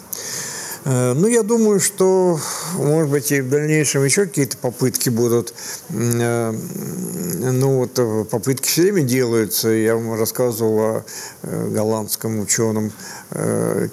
Э, 0.84 1.12
ну, 1.14 1.26
я 1.26 1.42
думаю, 1.42 1.80
что, 1.80 2.38
может 2.74 3.10
быть, 3.10 3.32
и 3.32 3.40
в 3.40 3.48
дальнейшем 3.48 4.04
еще 4.04 4.26
какие-то 4.26 4.56
попытки 4.56 5.10
будут. 5.10 5.52
Э, 5.90 6.52
ну, 6.52 7.78
вот 7.78 7.98
э, 7.98 8.24
попытки 8.24 8.66
все 8.66 8.82
время 8.82 9.02
делаются. 9.02 9.68
Я 9.68 9.96
вам 9.96 10.18
рассказывал 10.18 10.78
о 10.80 11.04
голландском 11.42 12.40
ученом 12.40 12.92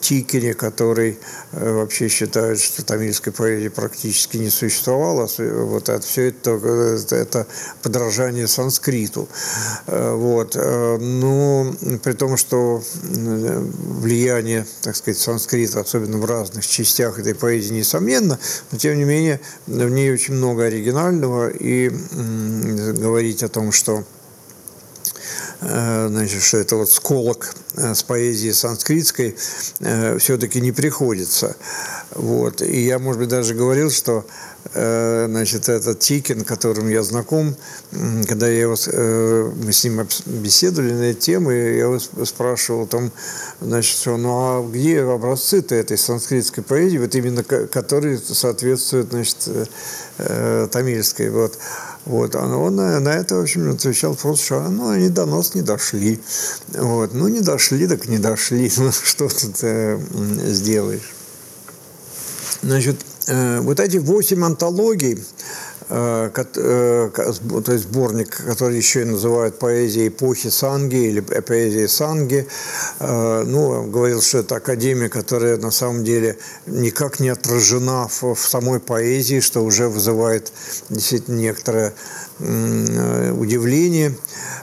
Тикере, 0.02 0.54
который 0.54 1.20
вообще 1.52 2.08
считает, 2.08 2.60
что 2.60 2.84
тамильской 2.84 3.32
поэзии 3.32 3.70
практически 3.70 4.38
не 4.38 4.50
существовало. 4.50 5.30
Вот 5.38 5.90
это, 5.90 6.02
все 6.02 6.30
это, 6.30 6.52
это 7.12 7.48
подражание 7.84 8.48
санскриту. 8.48 9.28
Вот. 9.86 10.56
Но 10.56 11.74
при 12.04 12.14
том, 12.14 12.38
что 12.38 12.82
влияние, 13.04 14.66
так 14.82 14.96
сказать, 14.96 15.20
санскрита, 15.20 15.80
особенно 15.80 16.18
в 16.18 16.26
разных 16.26 16.66
частях 16.78 17.20
этой 17.20 17.34
поэзии, 17.36 17.74
несомненно, 17.74 18.40
но 18.72 18.78
тем 18.78 18.98
не 18.98 19.04
менее 19.04 19.40
в 19.66 19.90
ней 19.90 20.14
очень 20.14 20.36
много 20.36 20.66
оригинального, 20.66 21.50
и 21.50 21.90
говорить 21.90 23.44
о 23.44 23.50
том, 23.50 23.72
что 23.72 24.04
значит, 25.60 26.42
что 26.42 26.58
это 26.58 26.76
вот 26.76 26.90
сколок 26.90 27.56
э, 27.76 27.94
с 27.94 28.04
поэзией 28.04 28.54
санскритской 28.54 29.36
э, 29.80 30.18
все-таки 30.20 30.62
не 30.62 30.72
приходится. 30.72 31.56
Вот. 32.16 32.62
И 32.62 32.86
я, 32.86 33.00
может 33.00 33.20
быть, 33.20 33.30
даже 33.30 33.54
говорил, 33.54 33.90
что 33.92 34.26
Э, 34.74 35.26
значит, 35.30 35.70
этот 35.70 36.00
Тикин, 36.00 36.44
которым 36.44 36.90
я 36.90 37.04
знаком, 37.04 37.56
когда 38.28 38.48
я 38.48 38.62
его, 38.62 38.76
э, 38.88 39.52
мы 39.64 39.72
с 39.72 39.84
ним 39.84 40.08
беседовали 40.26 40.94
на 40.94 41.04
эту 41.12 41.20
тему, 41.20 41.52
я 41.52 41.80
его 41.80 42.00
спрашивал 42.00 42.88
там, 42.88 43.12
значит, 43.62 43.98
что, 43.98 44.18
ну 44.18 44.30
а 44.32 44.68
где 44.68 45.02
образцы-то 45.02 45.76
этой 45.76 45.98
санскритской 45.98 46.64
поэзии, 46.64 46.98
вот 46.98 47.16
именно 47.16 47.44
которые 47.44 48.18
соответствуют, 48.18 49.10
значит, 49.12 49.38
э, 50.18 50.68
тамильской, 50.72 51.30
вот. 51.30 51.58
Вот, 52.06 52.36
а 52.36 52.46
он 52.46 52.76
на, 52.76 53.00
на 53.02 53.10
это, 53.10 53.36
в 53.36 53.42
общем, 53.42 53.70
отвечал 53.70 54.16
просто, 54.16 54.46
что 54.46 54.70
ну, 54.70 54.90
они 54.90 55.10
до 55.10 55.26
нас 55.26 55.56
не 55.56 55.62
дошли. 55.62 56.22
Вот, 56.70 57.14
ну, 57.14 57.28
не 57.28 57.42
дошли, 57.42 57.86
так 57.88 58.08
не 58.08 58.18
дошли. 58.18 58.72
Ну, 58.78 58.92
что 58.92 59.28
тут 59.28 59.58
э, 59.62 60.00
сделаешь? 60.46 61.14
Значит, 62.62 62.98
Э, 63.28 63.60
вот 63.60 63.80
эти 63.80 63.98
восемь 63.98 64.44
антологий, 64.44 65.16
э, 65.16 65.18
э, 65.18 65.22
то 65.90 67.72
есть 67.72 67.84
сборник, 67.84 68.36
который 68.46 68.78
еще 68.78 69.02
и 69.02 69.06
называют 69.06 69.60
поэзией 69.60 70.10
эпохи 70.10 70.50
Санги 70.50 71.08
или 71.08 71.20
поэзией 71.20 71.88
Санги. 71.88 72.48
Ну, 73.00 73.84
говорил, 73.90 74.22
что 74.22 74.40
это 74.40 74.58
академия, 74.58 75.10
которая 75.10 75.58
на 75.58 75.72
самом 75.72 76.04
деле 76.04 76.38
никак 76.66 77.20
не 77.20 77.30
отражена 77.30 78.08
в, 78.08 78.36
в 78.36 78.40
самой 78.40 78.80
поэзии, 78.80 79.40
что 79.40 79.64
уже 79.64 79.88
вызывает 79.88 80.52
действительно 80.90 81.38
некоторое 81.38 81.94
удивление, 82.40 84.16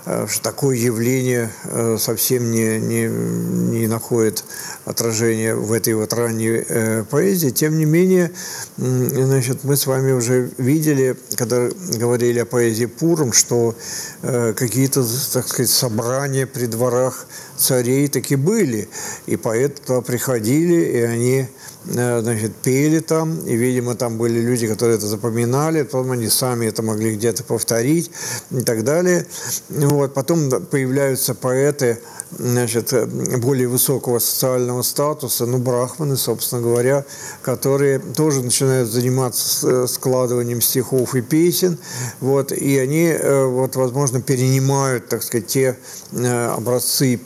что 0.05 0.43
такое 0.43 0.77
явление 0.77 1.51
совсем 1.99 2.51
не, 2.51 2.79
не, 2.79 3.07
не 3.07 3.87
находит 3.89 4.45
отражение 4.85 5.55
в 5.55 5.73
этой 5.73 5.95
вот 5.95 6.13
ранней 6.13 6.63
э, 6.67 7.05
поэзии. 7.11 7.51
Тем 7.51 7.79
не 7.79 7.85
менее, 7.85 8.31
э, 8.77 9.25
значит, 9.25 9.65
мы 9.65 9.77
с 9.77 9.87
вами 9.87 10.13
уже 10.13 10.51
видели, 10.59 11.04
когда 11.37 11.69
говорили 11.99 12.39
о 12.41 12.47
поэзии 12.47 12.87
Пуром, 12.87 13.33
что 13.33 13.75
э, 14.23 14.55
какие-то, 14.55 15.05
так 15.33 15.49
сказать, 15.49 15.71
собрания 15.71 16.47
при 16.47 16.67
дворах 16.67 17.27
царей 17.57 18.09
таки 18.09 18.37
были. 18.37 18.89
И 19.27 19.37
поэты 19.37 20.01
приходили, 20.03 20.75
и 20.75 21.01
они 21.01 21.49
Э, 21.87 22.21
значит, 22.23 22.55
пели 22.57 23.01
там, 23.01 23.39
и, 23.41 23.55
видимо, 23.57 23.95
там 23.95 24.17
были 24.17 24.41
люди, 24.41 24.67
которые 24.67 24.97
это 24.97 25.07
запоминали, 25.07 25.83
потом 25.83 26.13
они 26.13 26.29
сами 26.29 26.67
это 26.67 26.83
могли 26.83 27.15
где-то 27.15 27.45
повторить 27.45 28.11
и 28.51 28.61
так 28.61 28.85
далее. 28.85 29.27
Вот. 29.69 30.15
Потом 30.15 30.51
появляются 30.71 31.35
поэты, 31.35 31.99
значит, 32.31 32.93
более 33.41 33.69
высокого 33.69 34.19
социального 34.19 34.83
статуса, 34.83 35.45
ну, 35.45 35.59
брахманы, 35.59 36.17
собственно 36.17 36.63
говоря, 36.63 37.05
которые 37.43 37.99
тоже 37.99 38.43
начинают 38.43 38.89
заниматься 38.89 39.69
э, 39.69 39.87
складыванием 39.87 40.63
стихов 40.63 41.15
и 41.15 41.21
песен, 41.21 41.79
вот, 42.21 42.51
и 42.51 42.79
они, 42.79 43.09
э, 43.09 43.45
вот, 43.45 43.77
возможно, 43.77 44.23
перенимают, 44.23 45.09
так 45.09 45.23
сказать, 45.23 45.47
те 45.49 45.77
образцы 46.13 47.13
и 47.13 47.17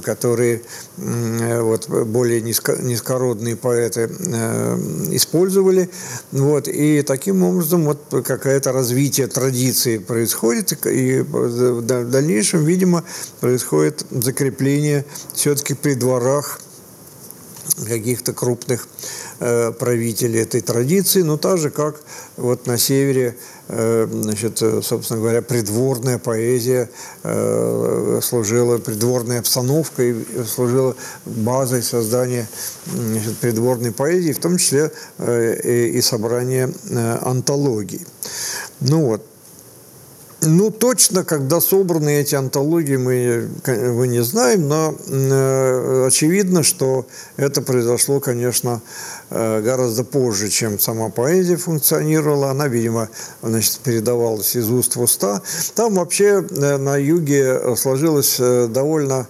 которые 0.00 0.62
вот, 1.06 1.88
более 1.88 2.40
низко, 2.40 2.76
низкородные 2.80 3.56
поэты 3.56 4.08
э, 4.10 4.76
использовали. 5.10 5.88
Вот, 6.32 6.68
и 6.68 7.02
таким 7.02 7.42
образом 7.42 7.84
вот 7.84 8.24
какое-то 8.24 8.72
развитие 8.72 9.26
традиции 9.26 9.98
происходит, 9.98 10.86
и 10.86 11.20
в 11.20 11.82
дальнейшем, 11.82 12.64
видимо, 12.64 13.04
происходит 13.40 14.04
закрепление 14.10 15.04
все-таки 15.34 15.74
при 15.74 15.94
дворах 15.94 16.60
каких-то 17.84 18.32
крупных 18.32 18.88
э, 19.40 19.72
правителей 19.72 20.42
этой 20.42 20.60
традиции, 20.60 21.22
но 21.22 21.36
так 21.36 21.58
же, 21.58 21.70
как 21.70 22.00
вот 22.36 22.66
на 22.66 22.78
севере 22.78 23.36
значит, 23.68 24.62
э, 24.62 24.80
собственно 24.82 25.20
говоря, 25.20 25.42
придворная 25.42 26.18
поэзия 26.18 26.88
э, 27.24 28.20
служила, 28.22 28.78
придворная 28.78 29.40
обстановка 29.40 30.02
служила 30.46 30.94
базой 31.24 31.82
создания 31.82 32.46
значит, 32.86 33.36
придворной 33.38 33.92
поэзии, 33.92 34.32
в 34.32 34.38
том 34.38 34.56
числе 34.58 34.92
и 35.18 36.00
собрания 36.00 36.72
антологий. 37.22 38.06
Ну 38.80 39.06
вот, 39.06 39.22
ну, 40.46 40.70
точно, 40.70 41.24
когда 41.24 41.60
собраны 41.60 42.20
эти 42.20 42.34
антологии, 42.34 42.96
мы, 42.96 43.48
мы 43.66 44.08
не 44.08 44.22
знаем, 44.22 44.68
но 44.68 44.94
э, 45.08 46.06
очевидно, 46.06 46.62
что 46.62 47.06
это 47.36 47.62
произошло, 47.62 48.20
конечно, 48.20 48.80
э, 49.30 49.62
гораздо 49.62 50.04
позже, 50.04 50.48
чем 50.48 50.78
сама 50.78 51.08
поэзия 51.10 51.56
функционировала. 51.56 52.50
Она, 52.50 52.68
видимо, 52.68 53.08
значит, 53.42 53.78
передавалась 53.78 54.56
из 54.56 54.70
уст 54.70 54.96
в 54.96 55.02
уста. 55.02 55.42
Там 55.74 55.94
вообще 55.94 56.46
э, 56.48 56.76
на 56.76 56.96
юге 56.96 57.76
сложилась 57.76 58.36
э, 58.38 58.68
довольно 58.68 59.26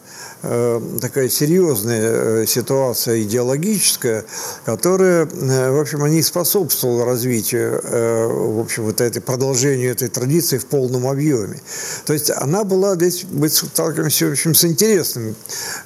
такая 1.01 1.29
серьезная 1.29 2.43
э, 2.43 2.47
ситуация 2.47 3.23
идеологическая, 3.23 4.25
которая, 4.65 5.27
э, 5.27 5.71
в 5.71 5.81
общем, 5.81 6.07
не 6.07 6.23
способствовала 6.23 7.05
развитию, 7.05 7.81
в 7.83 8.61
общем, 8.61 8.85
вот 8.85 9.01
этой 9.01 9.21
продолжению 9.21 9.93
этой 9.93 10.09
традиции 10.09 10.59
в 10.59 10.67
полном 10.67 11.07
объеме. 11.07 11.61
То 12.05 12.13
есть 12.13 12.31
она 12.31 12.65
была 12.65 12.95
здесь, 12.95 13.25
мы 13.31 13.49
сталкиваемся, 13.49 14.27
в 14.27 14.33
общем, 14.33 14.55
с 14.55 14.65
интересным 14.65 15.35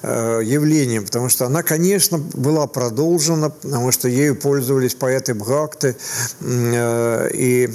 явлением, 0.03 1.05
потому 1.05 1.29
что 1.29 1.47
она, 1.47 1.63
конечно, 1.63 2.19
была 2.19 2.67
продолжена, 2.67 3.51
потому 3.51 3.93
что 3.93 4.09
ею 4.09 4.37
пользовались 4.37 4.95
поэты 4.95 5.35
Бхакты, 5.35 5.97
и 6.43 7.69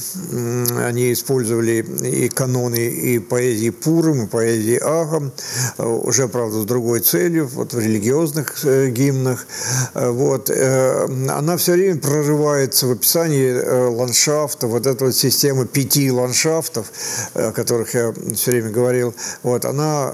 они 0.84 1.14
использовали 1.14 1.86
и 2.04 2.30
каноны 2.30 2.88
и 2.88 3.20
поэзии 3.20 3.70
Пуром, 3.70 4.26
и 4.26 4.28
поэзии 4.28 4.80
Ахам, 4.82 5.32
уже, 5.78 6.28
правда, 6.28 6.62
с 6.62 6.66
другой 6.76 7.00
целью, 7.00 7.48
вот 7.48 7.74
в 7.74 7.80
религиозных 7.80 8.66
э, 8.66 8.90
гимнах. 8.90 9.48
Э, 9.94 10.10
вот. 10.10 10.50
Э, 10.50 11.06
она 11.30 11.56
все 11.56 11.72
время 11.72 12.02
прорывается 12.02 12.88
в 12.88 12.92
описании 12.92 13.54
ландшафта, 13.96 14.68
вот 14.68 14.86
эта 14.86 15.06
вот 15.06 15.16
система 15.16 15.66
пяти 15.66 16.12
ландшафтов, 16.12 16.92
о 17.34 17.54
которых 17.54 17.94
я 17.94 18.14
все 18.36 18.52
время 18.52 18.72
говорил, 18.72 19.16
вот, 19.44 19.64
она 19.64 20.14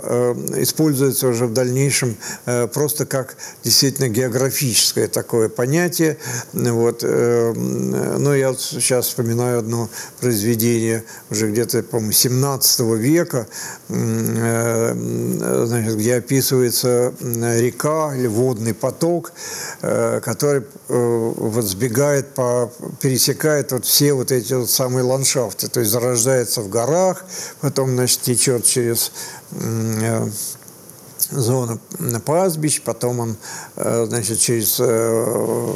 используется 0.58 1.28
уже 1.28 1.48
в 1.48 1.54
дальнейшем 1.54 2.16
просто 2.74 3.06
как 3.06 3.36
действительно 3.64 4.10
географическое 4.10 5.08
такое 5.08 5.50
понятие. 5.50 6.18
Вот. 6.54 7.04
Но 7.04 8.36
я 8.36 8.54
сейчас 8.54 9.08
вспоминаю 9.08 9.60
одно 9.60 9.90
произведение 10.20 11.04
уже 11.30 11.52
где-то, 11.52 11.84
по-моему, 11.84 12.12
17 12.12 12.80
века, 12.98 13.48
значит, 13.90 15.98
где 15.98 16.16
описывается 16.16 16.41
описывается 16.42 17.14
река 17.22 18.16
или 18.16 18.28
водный 18.28 18.74
поток, 18.74 19.32
э, 19.82 20.20
который 20.22 20.64
э, 20.90 21.34
вот 21.38 21.64
сбегает 21.66 22.34
по, 22.34 22.72
пересекает 23.00 23.72
вот 23.72 23.86
все 23.86 24.14
вот 24.14 24.32
эти 24.32 24.54
вот 24.54 24.70
самые 24.70 25.04
ландшафты, 25.04 25.68
то 25.68 25.80
есть 25.80 25.92
зарождается 25.92 26.62
в 26.62 26.70
горах, 26.70 27.26
потом, 27.62 27.92
значит, 27.92 28.22
течет 28.22 28.66
через 28.66 29.12
э, 29.52 30.30
зону 31.30 31.80
пастбищ, 32.26 32.82
потом 32.82 33.20
он, 33.20 33.38
э, 33.76 34.06
значит, 34.08 34.40
через 34.40 34.78
э, 34.80 35.74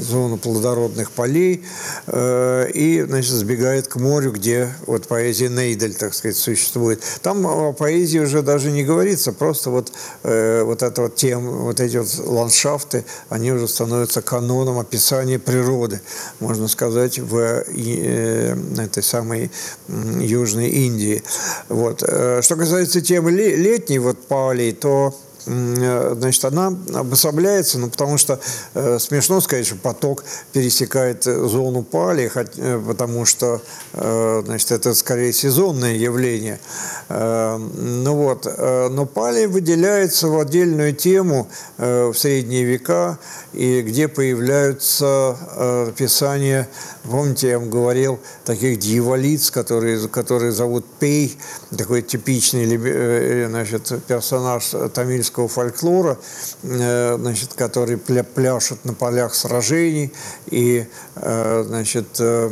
зону 0.00 0.38
плодородных 0.38 1.10
полей 1.10 1.64
э, 2.06 2.70
и, 2.72 3.02
значит, 3.02 3.32
сбегает 3.32 3.88
к 3.88 3.96
морю, 3.96 4.32
где 4.32 4.74
вот 4.86 5.06
поэзия 5.08 5.48
Нейдель, 5.48 5.94
так 5.94 6.14
сказать, 6.14 6.36
существует. 6.36 7.02
Там 7.22 7.46
о 7.46 7.72
поэзии 7.72 8.18
уже 8.18 8.42
даже 8.42 8.70
не 8.70 8.84
говорится, 8.84 9.32
просто 9.32 9.70
вот, 9.70 9.92
вот 10.22 10.82
эта 10.82 11.02
вот 11.02 11.16
тема, 11.16 11.50
вот 11.50 11.80
эти 11.80 11.96
вот 11.96 12.08
ландшафты, 12.18 13.04
они 13.28 13.52
уже 13.52 13.68
становятся 13.68 14.22
каноном 14.22 14.78
описания 14.78 15.38
природы, 15.38 16.00
можно 16.40 16.68
сказать, 16.68 17.18
в 17.18 17.36
этой 17.36 19.02
самой 19.02 19.50
Южной 19.88 20.68
Индии. 20.68 21.22
Вот. 21.68 21.98
Что 21.98 22.56
касается 22.56 23.00
темы 23.00 23.30
летней, 23.30 23.98
вот 23.98 24.26
полей, 24.26 24.72
то 24.84 25.14
Э, 25.46 26.14
значит, 26.16 26.44
она 26.44 26.68
обособляется, 26.94 27.78
ну, 27.78 27.90
потому 27.90 28.18
что 28.18 28.40
э, 28.74 28.98
смешно 28.98 29.40
сказать, 29.40 29.66
что 29.66 29.76
поток 29.76 30.24
пересекает 30.52 31.26
э, 31.26 31.46
зону 31.46 31.82
пали, 31.82 32.28
хоть, 32.28 32.56
э, 32.56 32.80
потому 32.86 33.24
что, 33.24 33.60
э, 33.92 34.42
значит, 34.44 34.70
это 34.72 34.94
скорее 34.94 35.32
сезонное 35.32 35.94
явление. 35.94 36.60
Э, 37.08 37.56
ну 37.58 38.14
вот, 38.14 38.46
э, 38.46 38.88
но 38.88 39.06
пали 39.06 39.46
выделяется 39.46 40.28
в 40.28 40.38
отдельную 40.38 40.94
тему 40.94 41.48
э, 41.78 42.06
в 42.08 42.14
средние 42.18 42.64
века, 42.64 43.18
и 43.52 43.82
где 43.82 44.08
появляются 44.08 45.36
э, 45.56 45.92
писания, 45.96 46.68
помните, 47.10 47.48
я 47.48 47.58
вам 47.58 47.70
говорил, 47.70 48.18
таких 48.44 48.78
дьяволиц, 48.78 49.50
которые, 49.50 50.08
которые 50.08 50.52
зовут 50.52 50.84
Пей, 50.98 51.36
такой 51.76 52.02
типичный 52.02 52.76
э, 52.76 53.48
значит, 53.48 53.92
персонаж 54.06 54.74
тамильского 54.92 55.48
фольклора, 55.48 56.18
э, 56.62 57.16
значит, 57.18 57.54
который 57.54 57.96
пляшут 57.96 58.84
на 58.84 58.94
полях 58.94 59.34
сражений 59.34 60.12
и, 60.46 60.86
э, 61.16 61.64
значит, 61.66 62.06
э, 62.18 62.50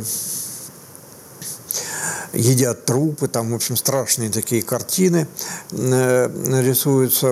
едят 2.33 2.85
трупы, 2.85 3.27
там, 3.27 3.51
в 3.51 3.55
общем, 3.55 3.75
страшные 3.75 4.29
такие 4.29 4.61
картины 4.61 5.27
рисуются, 5.71 7.29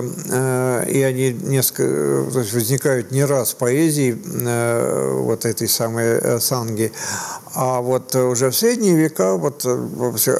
и 0.88 1.02
они 1.02 1.32
несколько, 1.32 2.30
то 2.32 2.38
есть 2.40 2.52
возникают 2.52 3.10
не 3.10 3.24
раз 3.24 3.50
в 3.52 3.56
поэзии 3.56 4.12
вот 4.12 5.44
этой 5.44 5.68
самой 5.68 6.40
санги, 6.40 6.92
а 7.54 7.80
вот 7.80 8.14
уже 8.14 8.50
в 8.50 8.56
средние 8.56 8.94
века 8.94 9.34
вот 9.34 9.66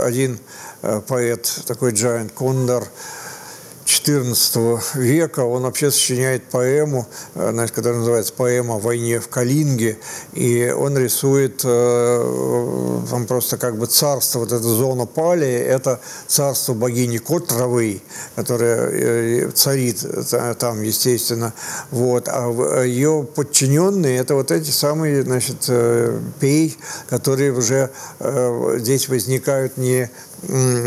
один 0.00 0.38
поэт, 1.06 1.62
такой 1.66 1.92
Джайант 1.92 2.32
Кондор, 2.32 2.86
XIV 4.03 4.80
века. 4.94 5.40
Он 5.40 5.62
вообще 5.62 5.90
сочиняет 5.90 6.44
поэму, 6.44 7.07
э, 7.34 7.50
значит, 7.53 7.74
которая 7.74 7.98
называется 7.98 8.32
«Поэма 8.32 8.76
о 8.76 8.78
войне 8.78 9.20
в 9.20 9.28
Калинге». 9.28 9.98
И 10.32 10.70
он 10.76 10.96
рисует 10.98 11.62
э, 11.64 13.00
там 13.11 13.26
просто 13.26 13.57
как 13.57 13.78
бы 13.78 13.86
царство, 13.86 14.40
вот 14.40 14.53
эта 14.53 14.62
зона 14.62 15.07
Палии, 15.07 15.53
это 15.53 16.00
царство 16.26 16.74
богини 16.74 17.18
Котровой, 17.18 18.03
которая 18.36 18.90
э, 18.90 19.50
царит 19.50 20.05
там, 20.59 20.82
естественно. 20.82 21.53
Вот. 21.90 22.28
А 22.28 22.82
ее 22.82 23.26
подчиненные– 23.34 24.18
это 24.20 24.34
вот 24.34 24.50
эти 24.50 24.70
самые, 24.70 25.22
значит, 25.22 25.68
пей, 26.40 26.76
которые 27.09 27.53
уже 27.53 27.90
здесь 28.78 29.09
возникают 29.09 29.76
не 29.76 30.11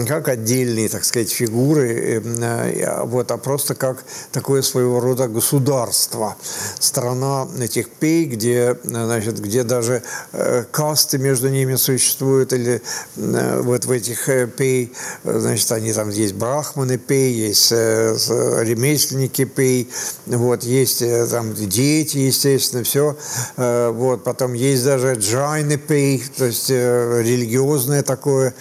как 0.08 0.28
отдельные, 0.28 0.90
так 0.90 1.06
сказать, 1.06 1.32
фигуры, 1.32 2.22
э, 2.22 3.04
вот, 3.04 3.32
а 3.32 3.38
просто 3.38 3.74
как 3.74 4.04
такое 4.32 4.62
своего 4.62 5.00
рода 5.00 5.28
государство. 5.28 6.36
Страна 6.80 7.48
этих 7.60 7.90
пей, 7.90 8.26
где, 8.26 8.78
значит, 8.84 9.40
где 9.40 9.64
даже 9.64 10.04
э, 10.34 10.66
касты 10.72 11.18
между 11.20 11.50
ними 11.50 11.76
существуют, 11.76 12.52
или 12.52 12.82
э, 13.16 13.62
вот 13.62 13.86
в 13.86 13.92
этих 13.92 14.30
пей, 14.58 14.92
значит, 15.24 15.72
они 15.72 15.94
там 15.94 16.10
есть 16.10 16.34
брахманы 16.34 16.98
пей, 16.98 17.34
есть 17.34 17.72
ремесленники 17.72 19.46
пей, 19.46 19.90
вот, 20.26 20.64
есть 20.64 21.04
там 21.32 21.54
дети, 21.54 22.18
естественно, 22.18 22.84
все. 22.84 23.16
Вот, 23.56 24.24
потом 24.24 24.54
есть 24.54 24.84
даже 24.84 25.14
джайны 25.14 25.78
пей, 25.78 26.24
то 26.38 26.46
есть 26.46 26.70
религиозное 26.70 28.04
такое 28.04 28.54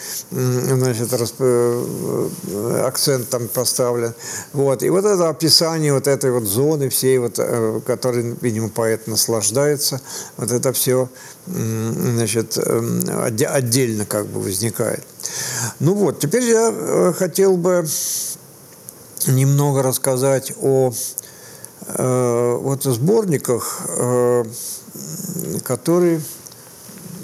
значит, 0.85 1.13
расп... 1.13 1.37
Э, 1.41 2.83
акцент 2.87 3.29
там 3.29 3.49
поставлен. 3.49 4.15
Вот. 4.53 4.83
И 4.83 4.91
вот 4.91 5.05
это 5.05 5.29
описание 5.29 5.93
вот 5.93 6.07
этой 6.07 6.31
вот 6.31 6.45
зоны 6.45 6.89
всей, 6.89 7.19
вот, 7.19 7.39
э, 7.39 7.81
которой, 7.87 8.37
видимо, 8.41 8.69
поэт 8.69 9.07
наслаждается, 9.07 10.01
вот 10.37 10.51
это 10.51 10.73
все 10.73 11.09
значит, 11.47 12.57
э, 12.57 13.47
отдельно 13.47 14.07
как 14.07 14.27
бы 14.27 14.41
возникает. 14.41 15.03
Ну 15.81 15.95
вот, 15.95 16.21
теперь 16.21 16.45
я 16.45 17.15
хотел 17.17 17.57
бы 17.57 17.85
немного 19.27 19.83
рассказать 19.83 20.53
о 20.61 20.93
вот 21.87 22.83
сборниках, 22.83 23.83
которые 25.65 26.23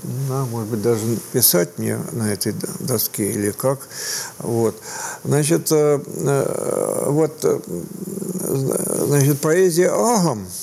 да, 0.03 0.45
может 0.47 0.69
быть, 0.69 0.83
даже 0.83 1.01
писать 1.33 1.79
мне 1.79 1.99
на 2.13 2.33
этой 2.33 2.55
доске 2.81 3.31
или 3.31 3.51
как. 3.51 3.81
Вот. 4.39 4.81
Значит, 5.25 5.71
э, 5.73 6.01
э, 6.07 7.05
вот, 7.07 7.45
э, 7.45 7.61
значит, 9.07 9.41
поэзия 9.41 9.91
Агам– 9.91 10.47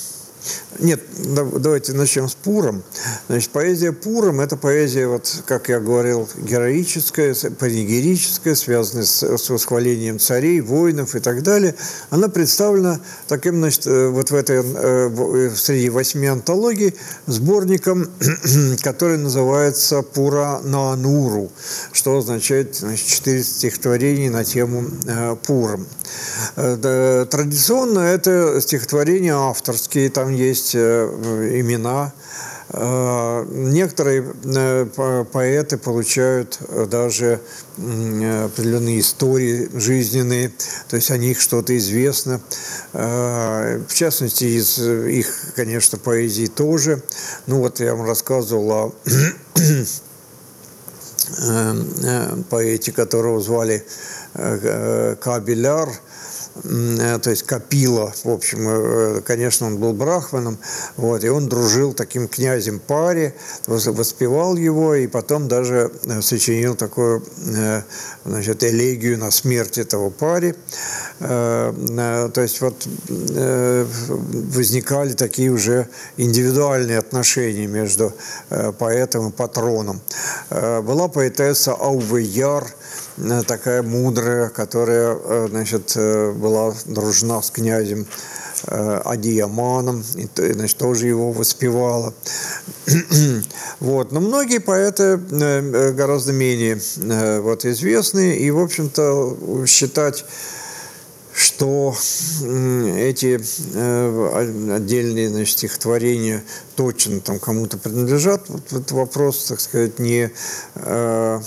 нет, 0.78 1.00
давайте 1.18 1.92
начнем 1.92 2.28
с 2.28 2.34
Пуром. 2.34 2.84
Значит, 3.28 3.50
поэзия 3.50 3.92
Пуром– 3.92 4.40
это 4.42 4.56
поэзия, 4.56 5.08
вот, 5.08 5.42
как 5.46 5.68
я 5.68 5.80
говорил, 5.80 6.28
героическая, 6.36 7.34
панигерическая, 7.58 8.54
связанная 8.54 9.04
с, 9.04 9.22
с 9.22 9.50
восхвалением 9.50 10.18
царей, 10.18 10.60
воинов 10.60 11.14
и 11.14 11.20
так 11.20 11.42
далее. 11.42 11.74
Она 12.10 12.28
представлена 12.28 13.00
таким, 13.26 13.56
значит, 13.56 13.86
э, 13.86 14.08
вот 14.08 14.30
в 14.30 14.34
этой, 14.34 14.62
э, 14.62 15.10
э, 15.10 15.50
среди 15.56 15.90
восьми 15.90 16.28
антологий, 16.28 16.94
сборником, 17.26 18.08
который 18.82 19.18
называется 19.18 20.02
«Пура 20.02 20.60
на 20.62 20.92
Ануру», 20.92 21.50
что 21.92 22.18
означает, 22.18 22.76
значит, 22.76 23.06
четыре 23.06 23.42
стихотворений 23.42 24.28
на 24.28 24.44
тему 24.44 24.86
Пуром. 25.46 25.86
Традиционно 26.54 28.00
это 28.00 28.60
стихотворения 28.60 29.34
авторские, 29.34 30.10
там 30.10 30.34
есть 30.34 30.67
э, 30.74 31.60
имена. 31.60 32.12
Э, 32.70 33.46
некоторые 33.48 34.34
э, 34.44 35.24
поэты 35.32 35.78
получают 35.78 36.58
даже 36.88 37.40
определенные 37.76 39.00
истории 39.00 39.70
жизненные, 39.72 40.52
то 40.88 40.96
есть 40.96 41.10
о 41.10 41.16
них 41.16 41.40
что-то 41.40 41.76
известно. 41.76 42.40
В 42.92 43.94
частности, 43.94 44.44
из 44.44 44.80
их, 44.80 45.52
конечно, 45.54 45.96
поэзии 45.96 46.46
тоже. 46.46 47.02
Ну 47.46 47.60
вот 47.60 47.78
я 47.78 47.94
вам 47.94 48.06
рассказывал 48.06 48.72
о 48.72 48.92
поэте, 52.50 52.90
которого 52.90 53.40
звали 53.40 53.86
Кабеляр– 54.34 55.88
то 56.62 57.30
есть 57.30 57.44
Капила, 57.44 58.12
в 58.24 58.30
общем, 58.30 58.68
э, 58.68 59.20
конечно, 59.22 59.66
он 59.66 59.78
был 59.78 59.92
брахманом, 59.92 60.58
вот, 60.96 61.24
и 61.24 61.28
он 61.28 61.48
дружил 61.48 61.92
таким 61.92 62.28
князем 62.28 62.80
Пари, 62.80 63.34
воспевал 63.66 64.56
его, 64.56 64.94
и 64.94 65.06
потом 65.06 65.48
даже 65.48 65.92
э, 66.04 66.20
сочинил 66.20 66.74
такую, 66.74 67.24
значит, 68.24 68.64
элегию 68.64 69.18
на 69.18 69.30
смерть 69.30 69.78
этого 69.78 70.10
Пари. 70.10 70.54
То 71.18 72.32
есть 72.36 72.60
вот 72.60 72.86
возникали 73.18 75.12
такие 75.14 75.50
уже 75.50 75.88
индивидуальные 76.16 76.98
отношения 76.98 77.66
между 77.66 78.12
поэтом 78.78 79.28
и 79.28 79.32
патроном. 79.32 80.00
Была 80.50 81.08
поэтесса 81.08 81.72
Ауве 81.72 82.22
Яр, 82.22 82.68
Э, 83.20 83.42
такая 83.46 83.82
мудрая, 83.82 84.48
которая, 84.48 85.16
э, 85.16 85.46
значит, 85.50 85.92
э, 85.96 86.30
была 86.48 86.74
дружна 86.86 87.42
с 87.42 87.50
князем 87.50 88.06
Адиаманом, 88.66 90.04
и, 90.16 90.28
значит, 90.52 90.78
тоже 90.78 91.06
его 91.06 91.30
воспевала. 91.30 92.12
вот. 93.80 94.10
Но 94.12 94.20
многие 94.20 94.58
поэты 94.58 95.16
гораздо 95.92 96.32
менее 96.32 96.80
вот, 97.40 97.64
известны, 97.64 98.36
и, 98.36 98.50
в 98.50 98.58
общем-то, 98.58 99.66
считать 99.66 100.24
что 101.38 101.94
эти 102.96 103.40
э, 103.74 104.74
отдельные 104.74 105.28
значит, 105.28 105.56
стихотворения 105.56 106.42
точно 106.74 107.20
там 107.20 107.38
кому-то 107.38 107.78
принадлежат, 107.78 108.48
вот 108.48 108.66
этот 108.66 108.90
вопрос, 108.90 109.44
так 109.44 109.60
сказать, 109.60 110.00
не 110.00 110.32
э, 110.74 111.40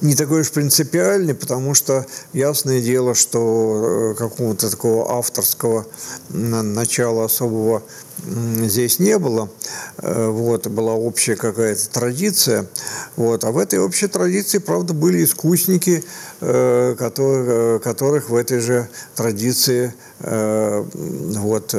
не 0.00 0.14
такой 0.14 0.40
уж 0.40 0.50
принципиальный, 0.50 1.34
потому 1.34 1.74
что 1.74 2.06
ясное 2.32 2.80
дело, 2.80 3.14
что 3.14 4.12
э, 4.12 4.14
какого-то 4.14 4.70
такого 4.70 5.18
авторского 5.18 5.86
начала 6.28 7.24
особого 7.24 7.82
здесь 8.24 8.98
не 8.98 9.18
было. 9.18 9.50
Э, 9.98 10.28
вот, 10.28 10.66
была 10.66 10.94
общая 10.94 11.36
какая-то 11.36 11.90
традиция. 11.90 12.66
Вот, 13.16 13.44
а 13.44 13.50
в 13.50 13.58
этой 13.58 13.78
общей 13.78 14.06
традиции, 14.06 14.58
правда, 14.58 14.94
были 14.94 15.24
искусники, 15.24 16.04
э, 16.40 16.94
которые, 16.98 17.80
которых 17.80 18.30
в 18.30 18.34
этой 18.34 18.60
же 18.60 18.88
традиции 19.14 19.94
вот, 20.20 21.72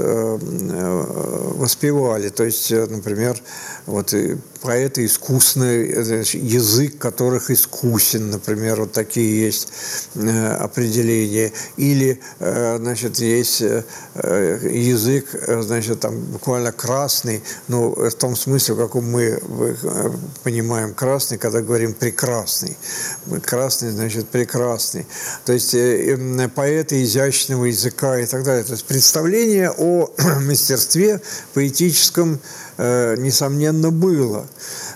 воспевали. 1.61 2.29
То 2.29 2.43
есть, 2.43 2.71
например, 2.71 3.37
вот 3.85 4.15
поэты 4.61 5.05
искусные, 5.05 5.89
язык 5.89 6.97
которых 6.97 7.49
искусен, 7.49 8.29
например, 8.29 8.81
вот 8.81 8.91
такие 8.91 9.45
есть 9.45 9.67
э, 10.15 10.47
определения. 10.55 11.51
Или, 11.77 12.19
э, 12.39 12.77
значит, 12.77 13.19
есть 13.19 13.61
э, 13.61 13.83
язык, 14.71 15.27
значит, 15.61 15.99
там 15.99 16.30
буквально 16.31 16.71
красный, 16.71 17.43
ну, 17.67 17.93
в 17.93 18.15
том 18.15 18.35
смысле, 18.35 18.75
в 18.75 18.77
каком 18.77 19.11
мы 19.11 19.39
понимаем 20.43 20.93
красный, 20.93 21.37
когда 21.37 21.61
говорим 21.61 21.93
прекрасный. 21.93 22.77
Красный, 23.45 23.91
значит, 23.91 24.29
прекрасный. 24.29 25.05
То 25.45 25.53
есть 25.53 25.75
поэты 26.55 27.03
изящного 27.03 27.65
языка 27.65 28.17
и 28.19 28.25
так 28.25 28.43
далее. 28.43 28.63
То 28.63 28.71
есть 28.73 28.85
представление 28.85 29.71
о 29.77 30.09
мастерстве 30.41 31.21
поэтическом 31.53 32.31
Э, 32.31 32.60
несомненно, 32.77 33.91
было. 33.91 34.47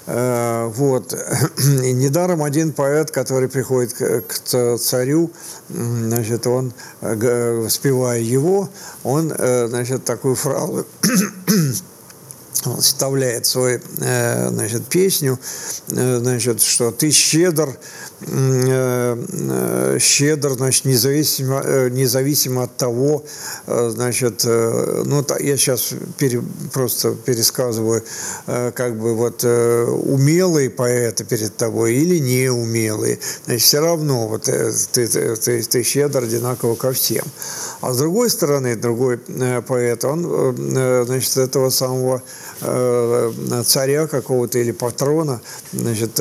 Э, 0.08 0.72
вот. 0.76 1.14
И 1.84 1.94
недаром 1.94 2.44
один 2.44 2.74
поэт, 2.74 3.12
который 3.12 3.50
приходит 3.50 3.94
к 3.94 4.78
царю, 4.78 5.32
значит, 5.70 6.46
он, 6.48 6.74
э, 7.02 7.62
воспевая 7.64 8.20
его, 8.20 8.70
он, 9.04 9.30
значит, 9.30 10.06
такую 10.06 10.36
фразу 10.36 10.86
вставляет 12.80 13.46
свою 13.46 13.80
значит, 13.98 14.88
песню, 14.88 15.40
значит, 15.88 16.62
что 16.62 16.92
ты 16.92 17.12
щедр 17.12 17.70
Э, 17.70 17.74
э, 17.74 18.15
щедр, 20.00 20.54
значит, 20.54 20.86
независимо, 20.86 21.62
э, 21.64 21.90
независимо 21.90 22.64
от 22.64 22.78
того, 22.78 23.24
значит, 23.68 24.44
ну, 24.46 25.26
я 25.40 25.58
сейчас 25.58 25.94
пере, 26.18 26.42
просто 26.74 27.16
пересказываю, 27.16 28.04
как 28.46 28.98
бы 29.00 29.16
вот 29.16 29.44
умелые 29.44 30.70
поэты 30.70 31.24
перед 31.24 31.56
тобой 31.58 31.96
или 31.96 32.20
неумелые, 32.20 33.20
значит, 33.46 33.64
все 33.64 33.80
равно 33.80 34.28
вот 34.28 34.44
ты, 34.44 35.08
ты, 35.08 35.64
ты 35.64 35.84
щедр 35.84 36.24
одинаково 36.24 36.76
ко 36.76 36.92
всем. 36.92 37.26
А 37.82 37.94
с 37.94 37.98
другой 37.98 38.30
стороны, 38.30 38.76
другой 38.76 39.18
поэт, 39.68 40.06
он, 40.06 40.56
значит, 41.06 41.38
этого 41.38 41.70
самого 41.70 42.22
царя 42.60 44.08
какого-то 44.08 44.60
или 44.60 44.72
патрона, 44.72 45.42
значит, 45.74 46.20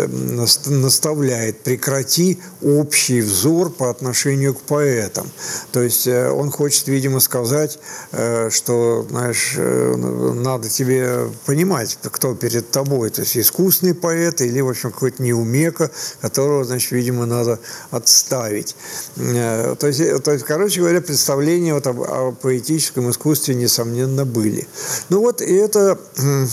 наставляет, 0.66 1.61
прекрати 1.61 2.39
общий 2.62 3.20
взор 3.20 3.70
по 3.70 3.91
отношению 3.91 4.55
к 4.55 4.61
поэтам. 4.61 5.30
То 5.72 5.82
есть 5.82 6.07
э, 6.07 6.30
он 6.30 6.51
хочет, 6.51 6.89
видимо, 6.89 7.20
сказать, 7.20 7.78
э, 8.12 8.51
что, 8.51 9.07
знаешь, 9.09 9.55
э, 9.57 9.95
надо 9.97 10.68
тебе 10.68 11.28
понимать, 11.47 11.99
кто 12.03 12.35
перед 12.35 12.70
тобой. 12.70 13.11
То 13.11 13.22
есть 13.22 13.37
искусный 13.37 13.95
поэт 13.95 14.41
или, 14.41 14.61
в 14.61 14.68
общем, 14.68 14.91
какой-то 14.91 15.22
неумека, 15.22 15.91
которого, 16.20 16.64
значит, 16.64 16.93
видимо, 16.93 17.26
надо 17.26 17.59
отставить. 17.91 18.76
То 19.16 19.87
есть, 19.87 20.22
то 20.22 20.32
есть 20.32 20.45
короче 20.45 20.80
говоря, 20.80 21.01
представления 21.01 21.74
вот 21.74 21.87
о, 21.87 21.91
о 21.91 22.32
поэтическом 22.32 23.11
искусстве, 23.11 23.55
несомненно, 23.55 24.24
были. 24.24 24.66
Ну 25.09 25.20
вот, 25.20 25.41
и 25.41 25.55
это 25.55 25.99
Э, 26.25 26.47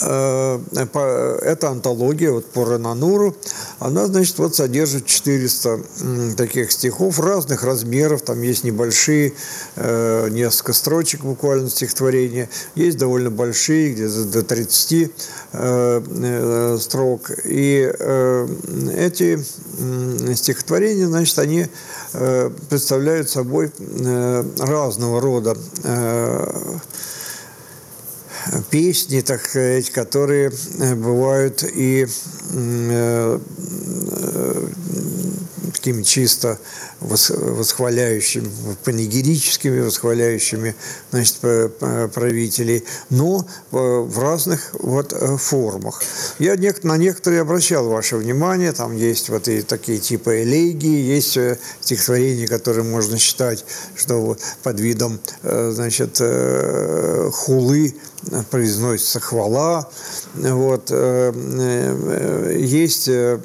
эта 0.00 1.68
антология 1.70 2.30
вот 2.30 2.46
по 2.46 2.72
Ренануру, 2.72 3.36
она, 3.78 4.06
значит, 4.06 4.38
вот 4.38 4.54
содержит 4.54 5.06
400 5.06 6.36
таких 6.36 6.72
стихов 6.72 7.18
разных 7.20 7.64
размеров, 7.64 8.22
там 8.22 8.40
есть 8.42 8.64
небольшие, 8.64 9.32
э, 9.76 10.28
несколько 10.30 10.72
строчек 10.72 11.22
буквально 11.22 11.68
стихотворения, 11.68 12.48
есть 12.74 12.98
довольно 12.98 13.30
большие, 13.30 13.92
где-то 13.92 14.24
до 14.24 14.42
30 14.42 15.10
э, 15.52 16.78
строк, 16.80 17.30
и 17.44 17.92
эти 18.96 19.42
стихотворения, 20.34 21.06
значит, 21.06 21.38
они 21.38 21.66
представляют 22.68 23.28
собой 23.28 23.72
разного 24.58 25.20
рода 25.20 25.56
песни, 28.70 29.20
так 29.20 29.44
сказать, 29.44 29.90
которые 29.90 30.50
э, 30.78 30.94
бывают 30.94 31.62
и 31.62 32.06
э, 32.52 33.38
э, 34.10 34.68
такими 35.72 36.02
чисто 36.02 36.58
восхваляющими, 37.00 38.50
панигерическими, 38.84 39.80
восхваляющими 39.80 40.74
значит, 41.12 41.38
правителей, 41.38 42.84
но 43.10 43.46
в 43.70 44.18
разных 44.18 44.74
вот 44.80 45.12
формах. 45.40 46.02
Я 46.40 46.56
на 46.82 46.96
некоторые 46.96 47.42
обращал 47.42 47.88
ваше 47.88 48.16
внимание, 48.16 48.72
там 48.72 48.96
есть 48.96 49.28
вот 49.28 49.46
и 49.46 49.62
такие 49.62 49.98
типа 49.98 50.42
элегии, 50.42 51.14
есть 51.14 51.38
стихотворения, 51.80 52.48
которые 52.48 52.82
можно 52.82 53.16
считать, 53.16 53.64
что 53.94 54.36
под 54.64 54.80
видом 54.80 55.20
значит, 55.44 56.20
хулы 57.32 57.94
произносится 58.50 59.20
хвала. 59.20 59.88
Вот. 60.34 60.90
Э, 60.90 61.32
э, 61.34 62.56
есть, 62.60 63.08
э, 63.08 63.38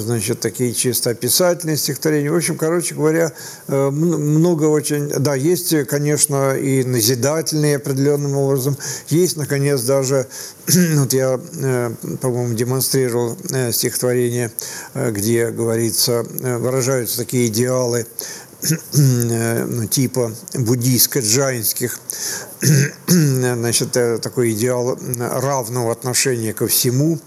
значит, 0.00 0.40
такие 0.40 0.74
чисто 0.74 1.10
описательные 1.10 1.76
стихотворения. 1.76 2.30
В 2.30 2.36
общем, 2.36 2.56
короче 2.56 2.94
говоря, 2.94 3.32
много 3.68 4.64
очень... 4.64 5.08
Да, 5.08 5.34
есть, 5.34 5.74
конечно, 5.86 6.56
и 6.56 6.84
назидательные 6.84 7.76
определенным 7.76 8.36
образом. 8.36 8.76
Есть, 9.08 9.36
наконец, 9.36 9.82
даже... 9.82 10.26
Вот 11.00 11.12
я, 11.12 11.40
по-моему, 12.20 12.54
демонстрировал 12.54 13.36
стихотворение, 13.72 14.52
где 14.94 15.50
говорится, 15.50 16.24
выражаются 16.40 17.18
такие 17.18 17.48
идеалы 17.48 18.06
типа 19.90 20.32
буддийско-джайнских 20.54 21.98
значит, 23.08 23.96
э, 23.96 24.18
такой 24.18 24.52
идеал 24.52 24.98
равного 25.18 25.92
отношения 25.92 26.52
ко 26.52 26.66
всему. 26.66 27.18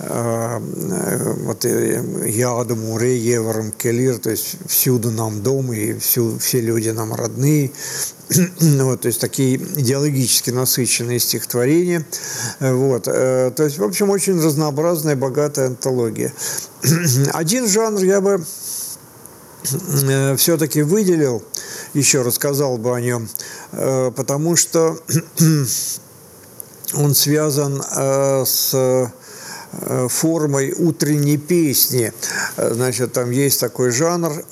Э, 0.00 0.58
вот 0.58 1.64
э, 1.64 2.26
я 2.26 2.58
Адаму 2.58 2.98
Ре, 2.98 3.16
Еваром 3.16 3.70
Келир, 3.72 4.18
то 4.18 4.30
есть 4.30 4.56
всюду 4.66 5.10
нам 5.10 5.42
дом, 5.42 5.72
и 5.72 5.98
всю, 5.98 6.36
все 6.38 6.60
люди 6.60 6.88
нам 6.88 7.14
родные. 7.14 7.70
Вот, 8.60 9.02
то 9.02 9.08
есть 9.08 9.20
такие 9.20 9.56
идеологически 9.56 10.50
насыщенные 10.50 11.18
стихотворения. 11.18 12.04
Вот, 12.60 13.04
то 13.04 13.54
есть, 13.58 13.78
в 13.78 13.84
общем, 13.84 14.08
очень 14.08 14.40
разнообразная, 14.40 15.16
богатая 15.16 15.66
антология. 15.66 16.32
Один 17.32 17.68
жанр 17.68 18.02
я 18.02 18.20
бы 18.22 18.42
все-таки 20.36 20.82
выделил, 20.82 21.42
еще 21.94 22.22
рассказал 22.22 22.78
бы 22.78 22.96
о 22.96 23.00
нем, 23.00 23.28
Э, 23.72 24.10
потому 24.14 24.56
что 24.56 24.98
он 26.94 27.14
связан 27.14 27.82
э, 27.82 28.44
с 28.46 28.74
э, 28.74 30.08
формой 30.08 30.72
утренней 30.72 31.38
песни. 31.38 32.12
Значит, 32.58 33.14
там 33.14 33.30
есть 33.30 33.58
такой 33.58 33.90
жанр 33.90 34.44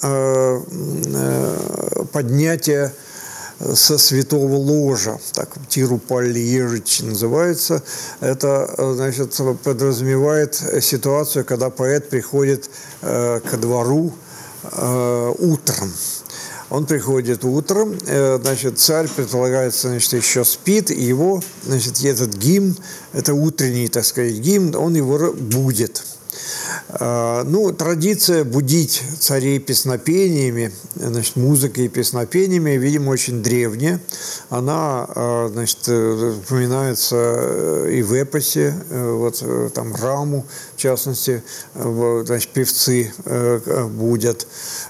поднятия 2.10 2.94
со 3.74 3.98
святого 3.98 4.54
ложа, 4.54 5.20
так 5.34 5.50
Тирупальежич 5.68 7.02
называется. 7.02 7.82
Это, 8.20 8.94
значит, 8.94 9.38
подразумевает 9.62 10.54
ситуацию, 10.80 11.44
когда 11.44 11.68
поэт 11.68 12.08
приходит 12.08 12.70
ко 13.02 13.58
двору 13.60 14.14
утром. 14.62 15.92
Он 16.70 16.86
приходит 16.86 17.44
утром, 17.44 17.98
э, 18.06 18.38
значит, 18.40 18.78
царь, 18.78 19.08
предполагается, 19.08 19.88
значит, 19.88 20.12
еще 20.12 20.44
спит, 20.44 20.92
и 20.92 21.02
его, 21.02 21.42
значит, 21.64 22.00
этот 22.04 22.34
гимн, 22.36 22.76
это 23.12 23.34
утренний, 23.34 23.88
так 23.88 24.04
сказать, 24.04 24.34
гимн, 24.34 24.76
он 24.76 24.94
его 24.94 25.32
будет. 25.32 26.04
А, 26.92 27.44
ну, 27.44 27.72
традиция 27.72 28.44
будить 28.44 29.02
царей 29.20 29.58
песнопениями, 29.60 30.72
значит, 30.96 31.36
музыкой 31.36 31.84
и 31.84 31.88
песнопениями, 31.88 32.70
видимо, 32.70 33.10
очень 33.10 33.42
древняя. 33.42 34.00
Она, 34.48 35.06
а, 35.08 35.48
значит, 35.52 35.78
э, 35.86 36.34
упоминается 36.44 37.16
э, 37.16 37.90
и 37.92 38.02
в 38.02 38.12
эпосе, 38.12 38.74
э, 38.90 39.12
вот 39.12 39.42
там 39.74 39.94
Раму, 39.94 40.46
в 40.74 40.80
частности, 40.80 41.42
значит, 41.74 42.50
певцы 42.50 43.12
будят. 43.90 44.46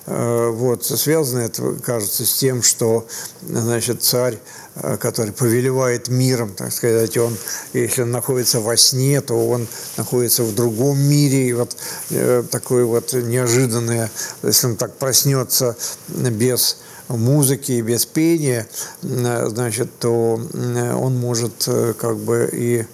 Вот, 0.06 0.84
связано 0.84 1.40
это, 1.40 1.74
кажется, 1.84 2.24
с 2.24 2.34
тем, 2.34 2.62
что, 2.62 3.06
значит, 3.42 4.02
царь 4.02 4.38
Э, 4.38 4.59
который 5.00 5.32
повелевает 5.32 6.08
миром, 6.08 6.54
так 6.54 6.72
сказать, 6.72 7.16
он, 7.16 7.36
если 7.72 8.02
он 8.02 8.10
находится 8.10 8.60
во 8.60 8.76
сне, 8.76 9.20
то 9.20 9.48
он 9.48 9.66
находится 9.96 10.42
в 10.42 10.54
другом 10.54 10.98
мире, 11.00 11.48
и 11.48 11.52
вот 11.52 11.76
э, 12.10 12.44
такое 12.50 12.84
вот 12.84 13.12
неожиданное, 13.12 14.10
если 14.42 14.68
он 14.68 14.76
так 14.76 14.96
проснется 14.96 15.76
без 16.08 16.78
музыки 17.08 17.72
и 17.72 17.82
без 17.82 18.06
пения, 18.06 18.68
э, 19.02 19.46
значит, 19.48 19.98
то 19.98 20.40
э, 20.52 20.94
он 20.94 21.16
может 21.16 21.68
как 21.98 22.16
бы 22.18 22.48
и 22.52 22.86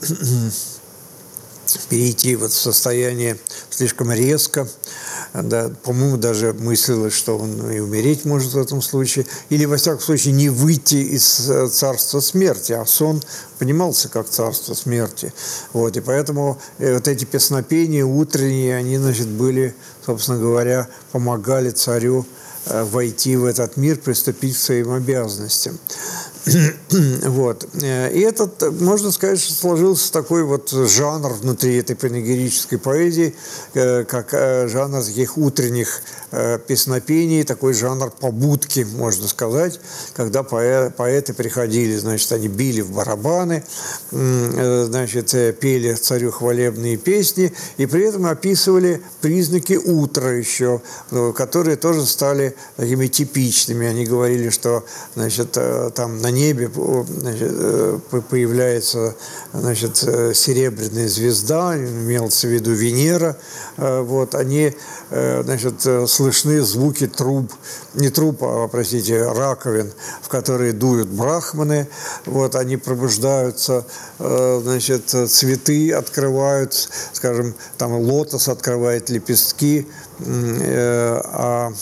перейти 1.88 2.36
вот 2.36 2.52
в 2.52 2.60
состояние 2.60 3.38
слишком 3.70 4.12
резко, 4.12 4.68
да, 5.34 5.70
по-моему, 5.82 6.16
даже 6.16 6.52
мыслилось, 6.52 7.12
что 7.12 7.36
он 7.36 7.70
и 7.70 7.80
умереть 7.80 8.24
может 8.24 8.52
в 8.52 8.58
этом 8.58 8.80
случае, 8.80 9.26
или, 9.48 9.64
во 9.64 9.76
всяком 9.76 10.00
случае, 10.00 10.32
не 10.32 10.48
выйти 10.48 10.94
из 10.94 11.50
э, 11.50 11.68
царства 11.68 12.20
смерти, 12.20 12.72
а 12.72 12.86
сон 12.86 13.20
понимался 13.58 14.08
как 14.08 14.28
царство 14.28 14.74
смерти. 14.74 15.32
Вот, 15.72 15.96
и 15.96 16.00
поэтому 16.00 16.60
э, 16.78 16.94
вот 16.94 17.08
эти 17.08 17.24
песнопения 17.24 18.04
утренние, 18.04 18.76
они, 18.76 18.96
значит, 18.98 19.26
были, 19.26 19.74
собственно 20.06 20.38
говоря, 20.38 20.88
помогали 21.10 21.70
царю 21.70 22.24
э, 22.66 22.84
войти 22.84 23.36
в 23.36 23.44
этот 23.44 23.76
мир, 23.76 23.98
приступить 23.98 24.54
к 24.54 24.60
своим 24.60 24.92
обязанностям. 24.92 25.78
вот. 27.24 27.66
И 27.74 28.20
этот, 28.20 28.70
можно 28.80 29.10
сказать, 29.10 29.40
что 29.40 29.54
сложился 29.54 30.12
такой 30.12 30.42
вот 30.44 30.70
жанр 30.70 31.32
внутри 31.32 31.76
этой 31.76 31.96
панегирической 31.96 32.78
поэзии, 32.78 33.34
э, 33.72 34.04
как 34.04 34.34
э, 34.34 34.68
жанр 34.68 35.02
таких 35.02 35.38
утренних 35.38 36.02
э, 36.32 36.58
песнопений, 36.58 37.44
такой 37.44 37.72
жанр 37.72 38.10
побудки, 38.10 38.86
можно 38.94 39.26
сказать, 39.26 39.80
когда 40.14 40.42
поэты 40.42 41.32
приходили, 41.32 41.96
значит, 41.96 42.30
они 42.32 42.48
били 42.48 42.82
в 42.82 42.92
барабаны, 42.92 43.64
значит, 44.10 45.30
пели 45.60 45.94
царю 45.94 46.30
хвалебные 46.30 46.98
песни, 46.98 47.54
и 47.78 47.86
при 47.86 48.04
этом 48.04 48.26
описывали 48.26 49.00
признаки 49.22 49.74
утра 49.74 50.30
еще, 50.30 50.82
которые 51.34 51.76
тоже 51.76 52.04
стали 52.04 52.54
такими 52.76 53.06
типичными. 53.06 53.86
Они 53.86 54.04
говорили, 54.04 54.50
что, 54.50 54.84
значит, 55.14 55.56
там 55.94 56.18
на 56.20 56.33
небе 56.34 56.70
значит, 57.06 57.52
э, 57.52 57.98
появляется 58.28 59.14
значит, 59.52 60.04
э, 60.06 60.34
серебряная 60.34 61.08
звезда, 61.08 61.76
имелся 61.76 62.46
в 62.46 62.50
виду 62.50 62.72
Венера. 62.72 63.36
Э, 63.76 64.00
вот, 64.02 64.34
они, 64.34 64.74
значит, 65.10 65.86
слышны 66.08 66.60
звуки 66.62 67.06
труб, 67.06 67.52
не 67.94 68.10
труб, 68.10 68.42
а, 68.42 68.66
простите, 68.68 69.24
раковин, 69.24 69.92
в 70.22 70.28
которые 70.28 70.72
дуют 70.72 71.08
брахманы. 71.08 71.88
Вот, 72.26 72.56
они 72.56 72.76
пробуждаются, 72.76 73.84
значит, 74.18 75.08
цветы 75.08 75.92
открывают, 75.92 76.74
скажем, 77.12 77.54
там 77.78 77.92
лотос 77.92 78.48
открывает 78.48 79.10
лепестки, 79.10 79.86
а 80.20 81.72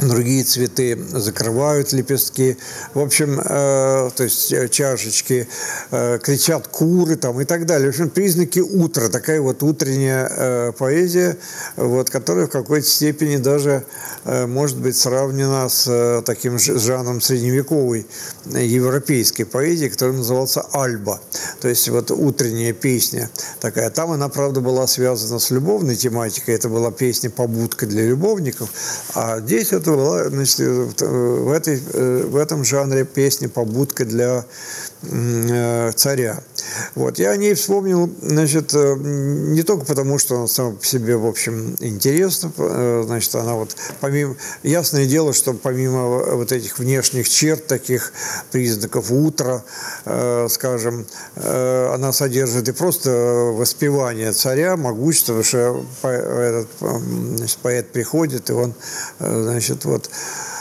другие 0.00 0.44
цветы 0.44 0.98
закрывают 1.12 1.92
лепестки. 1.92 2.56
В 2.94 3.00
общем, 3.00 3.40
э, 3.40 4.10
то 4.14 4.24
есть 4.24 4.52
э, 4.52 4.68
чашечки, 4.68 5.48
э, 5.90 6.18
кричат 6.22 6.68
куры 6.68 7.16
там 7.16 7.40
и 7.40 7.44
так 7.44 7.66
далее. 7.66 7.90
В 7.90 7.94
общем, 7.94 8.10
признаки 8.10 8.60
утра, 8.60 9.08
такая 9.08 9.40
вот 9.40 9.62
утренняя 9.62 10.28
э, 10.30 10.72
поэзия, 10.72 11.36
вот, 11.76 12.10
которая 12.10 12.46
в 12.46 12.50
какой-то 12.50 12.86
степени 12.86 13.36
даже 13.36 13.84
э, 14.24 14.46
может 14.46 14.78
быть 14.78 14.96
сравнена 14.96 15.68
с 15.68 15.86
э, 15.88 16.22
таким 16.24 16.58
жанром 16.58 17.20
средневековой 17.20 18.06
европейской 18.46 19.44
поэзии, 19.44 19.88
которая 19.88 20.16
назывался 20.16 20.62
альба. 20.72 21.20
То 21.60 21.68
есть 21.68 21.88
вот 21.88 22.10
утренняя 22.10 22.72
песня 22.72 23.30
такая. 23.60 23.90
Там 23.90 24.10
она, 24.10 24.28
правда, 24.28 24.60
была 24.60 24.86
связана 24.86 25.38
с 25.38 25.50
любовной 25.50 25.96
тематикой. 25.96 26.54
Это 26.54 26.68
была 26.68 26.90
песня-побудка 26.90 27.86
для 27.86 28.06
любовников. 28.06 28.70
А 29.14 29.40
здесь 29.40 29.71
это 29.72 29.90
была 29.92 30.28
значит, 30.28 31.00
в, 31.00 31.50
этой, 31.50 31.78
в 31.78 32.36
этом 32.36 32.64
жанре 32.64 33.04
песня 33.04 33.48
побудка 33.48 34.04
для 34.04 34.38
э, 34.38 34.42
царя. 35.96 36.42
Вот. 36.94 37.18
Я 37.18 37.30
о 37.30 37.36
ней 37.36 37.54
вспомнил, 37.54 38.10
значит, 38.20 38.74
э, 38.74 38.94
не 38.96 39.62
только 39.62 39.84
потому, 39.84 40.18
что 40.18 40.36
она 40.36 40.46
сама 40.46 40.72
по 40.72 40.84
себе, 40.84 41.16
в 41.16 41.26
общем, 41.26 41.76
интересна, 41.80 42.52
э, 42.56 43.02
значит, 43.06 43.34
она 43.34 43.54
вот 43.54 43.76
помимо, 44.00 44.36
ясное 44.62 45.06
дело, 45.06 45.32
что 45.32 45.54
помимо 45.54 46.34
вот 46.36 46.52
этих 46.52 46.78
внешних 46.78 47.28
черт, 47.28 47.66
таких 47.66 48.12
признаков 48.50 49.10
утра, 49.10 49.64
скажем, 50.48 51.06
она 51.36 52.12
содержит 52.12 52.68
и 52.68 52.72
просто 52.72 53.10
воспевание 53.10 54.32
царя, 54.32 54.76
могущество, 54.76 55.42
что 55.42 55.84
этот 56.02 56.68
поэт 57.62 57.92
приходит, 57.92 58.50
и 58.50 58.52
он, 58.52 58.74
значит, 59.18 59.84
вот 59.84 60.10
Э, 60.10 60.51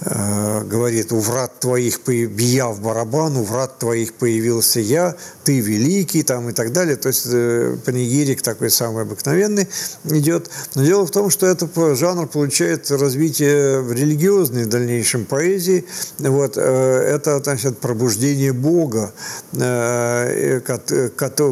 говорит, 0.00 1.12
у 1.12 1.18
врат 1.20 1.58
твоих, 1.58 2.00
бия 2.06 2.66
в 2.68 2.80
барабан, 2.80 3.36
у 3.36 3.42
врат 3.42 3.78
твоих 3.78 4.12
появился 4.14 4.80
я, 4.80 5.16
ты 5.44 5.60
великий, 5.60 6.22
там 6.22 6.50
и 6.50 6.52
так 6.52 6.72
далее. 6.72 6.96
То 6.96 7.08
есть 7.08 7.26
э, 7.30 7.76
панигирик 7.84 8.42
такой 8.42 8.70
самый 8.70 9.02
обыкновенный 9.02 9.68
идет. 10.04 10.50
Но 10.74 10.84
дело 10.84 11.06
в 11.06 11.10
том, 11.10 11.30
что 11.30 11.46
этот 11.46 11.70
жанр 11.96 12.26
получает 12.26 12.90
развитие 12.90 13.80
в 13.80 13.92
религиозной 13.92 14.64
в 14.64 14.68
дальнейшем 14.68 15.24
поэзии. 15.24 15.84
Вот, 16.18 16.56
э, 16.56 16.60
это, 16.60 17.40
значит, 17.42 17.78
пробуждение 17.78 18.52
Бога, 18.52 19.12
к, 19.52 20.80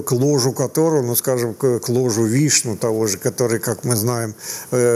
к 0.04 0.12
ложу 0.12 0.52
которого, 0.52 1.02
ну, 1.02 1.16
скажем, 1.16 1.54
к 1.54 1.88
ложу 1.88 2.24
Вишну 2.24 2.76
того 2.76 3.06
же, 3.06 3.18
который, 3.18 3.58
как 3.58 3.84
мы 3.84 3.96
знаем, 3.96 4.34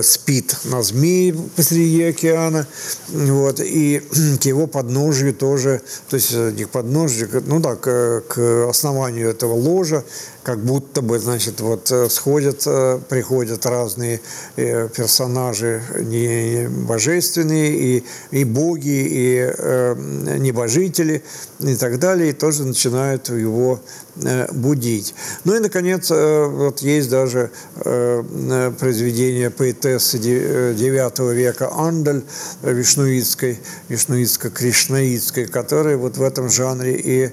спит 0.03 0.57
на 0.65 0.83
змее 0.83 1.35
посреди 1.57 2.03
океана. 2.03 2.67
Вот, 3.39 3.61
и 3.61 4.01
к 4.41 4.45
его 4.45 4.67
подножию 4.67 5.33
тоже, 5.33 5.81
то 6.11 6.17
есть 6.17 6.33
э, 6.35 6.51
не 6.51 6.65
к 6.65 6.71
подножию, 6.71 7.29
ну 7.47 7.61
да, 7.61 7.77
к, 7.77 8.25
к 8.27 8.69
основанию 8.69 9.31
этого 9.31 9.53
ложа, 9.53 10.03
как 10.49 10.61
будто 10.61 11.03
бы, 11.03 11.19
значит, 11.19 11.61
вот 11.61 11.93
э, 11.93 12.09
сходят, 12.09 12.63
э, 12.65 12.99
приходят 13.07 13.67
разные 13.67 14.19
персонажи 14.57 15.83
не 16.01 16.67
божественные, 16.69 17.71
и, 17.77 18.05
и 18.31 18.45
боги, 18.45 19.07
и 19.11 19.53
э, 19.59 19.95
небожители, 20.39 21.23
и 21.61 21.75
так 21.77 21.99
далее, 21.99 22.31
и 22.31 22.33
тоже 22.33 22.65
начинают 22.65 23.29
его 23.29 23.81
будить. 24.53 25.15
Ну 25.45 25.55
и, 25.55 25.61
наконец, 25.61 26.11
вот 26.11 26.81
есть 26.81 27.09
даже 27.09 27.53
произведение 27.85 29.49
поэтессы 29.49 30.19
IX 30.19 31.35
века 31.35 31.71
Андаль 31.73 32.23
Вишнуитской, 32.63 33.61
Вишнуитско-Кришнаитской, 33.89 35.47
которая 35.47 35.97
вот 35.97 36.17
в 36.17 36.23
этом 36.23 36.49
жанре 36.51 36.97
и, 36.97 37.31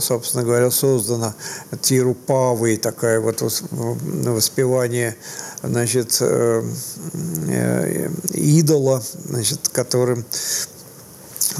собственно 0.00 0.44
говоря, 0.44 0.67
создана 0.70 1.34
Тирупавой, 1.80 2.76
такая 2.76 3.20
вот 3.20 3.40
воспевание 3.40 5.16
значит, 5.62 6.20
идола, 8.32 9.02
значит, 9.24 9.68
которым 9.68 10.24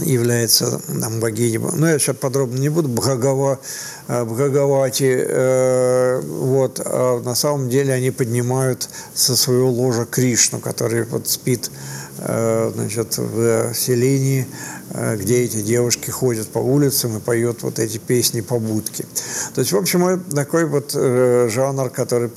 является 0.03 0.81
там, 1.01 1.19
богиней. 1.19 1.59
Ну, 1.59 1.87
я 1.87 1.99
сейчас 1.99 2.17
подробно 2.17 2.59
не 2.59 2.69
буду. 2.69 2.89
Бхагава, 2.89 3.59
Бхагавати. 4.07 6.21
Вот. 6.25 6.81
А 6.85 7.21
на 7.23 7.35
самом 7.35 7.69
деле 7.69 7.95
они 7.95 8.11
поднимают 8.11 8.89
со 9.15 9.35
своего 9.35 9.71
ложа 9.71 10.05
Кришну, 10.05 10.61
который 10.61 11.05
вот 11.05 11.29
спит 11.29 11.71
значит, 12.19 13.17
в 13.19 13.75
селении, 13.75 14.47
э, 14.91 15.17
где 15.17 15.45
эти 15.45 15.63
девушки 15.63 16.11
ходят 16.11 16.49
по 16.49 16.59
улицам 16.59 17.17
и 17.17 17.21
поют 17.21 17.63
вот 17.63 17.79
эти 17.79 17.99
песни-побудки. 17.99 19.07
То 19.55 19.61
есть, 19.61 19.73
в 19.73 19.77
общем, 19.77 20.25
такой 20.35 20.65
вот 20.65 20.93
э, 20.95 21.49
жанр, 21.51 21.91
который 21.91 22.31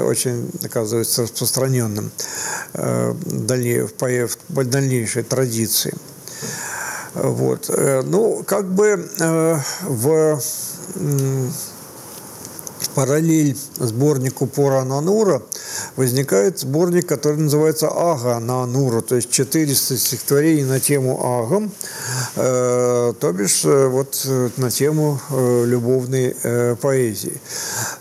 очень, 0.00 0.50
оказывается, 0.64 1.22
распространенным 1.22 2.10
в 2.72 4.64
дальнейшей 4.64 5.22
традиции. 5.22 5.94
Вот. 7.16 7.70
Э, 7.70 8.02
ну, 8.02 8.42
как 8.46 8.70
бы 8.70 9.08
э, 9.18 9.58
в 9.82 10.40
параллель 12.96 13.54
сборнику 13.76 14.46
Пора 14.46 14.82
Нанура 14.82 15.42
возникает 15.96 16.60
сборник, 16.60 17.06
который 17.06 17.38
называется 17.38 17.88
Ага 17.88 18.40
Нанура, 18.40 19.02
то 19.02 19.16
есть 19.16 19.30
400 19.30 19.98
стихотворений 19.98 20.64
на 20.64 20.80
тему 20.80 21.20
Агам, 21.22 21.70
э, 22.36 23.12
то 23.20 23.32
бишь 23.32 23.66
э, 23.66 23.88
вот 23.88 24.22
э, 24.26 24.48
на 24.56 24.70
тему 24.70 25.20
э, 25.28 25.64
любовной 25.66 26.34
э, 26.42 26.76
поэзии. 26.76 27.38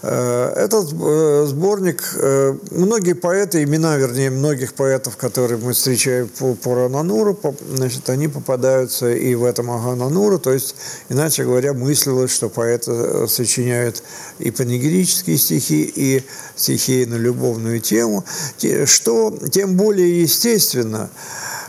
Э, 0.02 0.54
этот 0.56 0.94
э, 0.94 1.46
сборник, 1.50 2.02
э, 2.16 2.56
многие 2.72 3.16
поэты, 3.16 3.64
имена, 3.64 3.98
вернее, 3.98 4.30
многих 4.30 4.76
поэтов, 4.76 5.18
которые 5.18 5.58
мы 5.58 5.74
встречаем 5.74 6.30
по 6.40 6.56
Пора 6.56 6.88
Нануру, 6.88 7.38
значит, 7.76 8.10
они 8.10 8.30
попадаются 8.30 9.12
и 9.12 9.36
в 9.36 9.44
этом 9.44 9.72
Ага 9.72 9.96
Нанура, 9.96 10.38
то 10.38 10.54
есть, 10.54 10.74
иначе 11.10 11.44
говоря, 11.44 11.74
мыслилось, 11.74 12.32
что 12.32 12.48
поэты 12.48 12.92
э, 12.92 13.28
сочиняют 13.28 14.02
и 14.40 14.52
панигерические 14.86 15.38
стихи, 15.38 15.92
и 15.96 16.24
стихи 16.56 17.06
на 17.06 17.16
любовную 17.16 17.80
тему, 17.80 18.24
что 18.86 19.36
тем 19.52 19.76
более 19.76 20.22
естественно, 20.22 21.10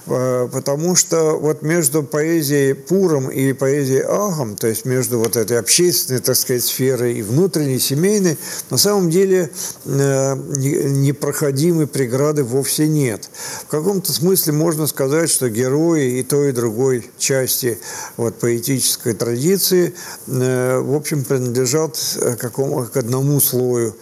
потому 0.07 0.95
что 0.95 1.39
вот 1.39 1.63
между 1.63 2.03
поэзией 2.03 2.75
Пуром 2.75 3.29
и 3.29 3.53
поэзией 3.53 4.03
Агом, 4.03 4.57
то 4.57 4.69
есть 4.69 4.85
между 4.85 5.19
вот 5.19 5.37
этой 5.37 5.59
общественной, 5.59 6.21
так 6.21 6.37
сказать, 6.37 6.65
сферой 6.65 7.15
и 7.15 7.23
внутренней, 7.23 7.79
семейной, 7.79 8.39
на 8.71 8.77
самом 8.77 9.11
деле 9.11 9.51
э, 9.85 10.35
непроходимой 10.37 11.87
преграды 11.87 12.45
вовсе 12.45 12.87
нет. 12.87 13.29
В 13.65 13.67
каком-то 13.69 14.13
смысле 14.13 14.53
можно 14.53 14.87
сказать, 14.87 15.29
что 15.29 15.51
герои 15.51 16.21
и 16.21 16.23
той, 16.23 16.51
и 16.51 16.53
другой 16.53 17.11
части 17.19 17.79
вот, 18.17 18.39
поэтической 18.39 19.15
традиции, 19.15 19.93
э, 20.29 20.79
в 20.79 20.95
общем, 20.95 21.25
принадлежат 21.25 21.99
какому, 22.39 22.87
к 22.87 22.97
одному 22.97 23.41
слою 23.41 23.97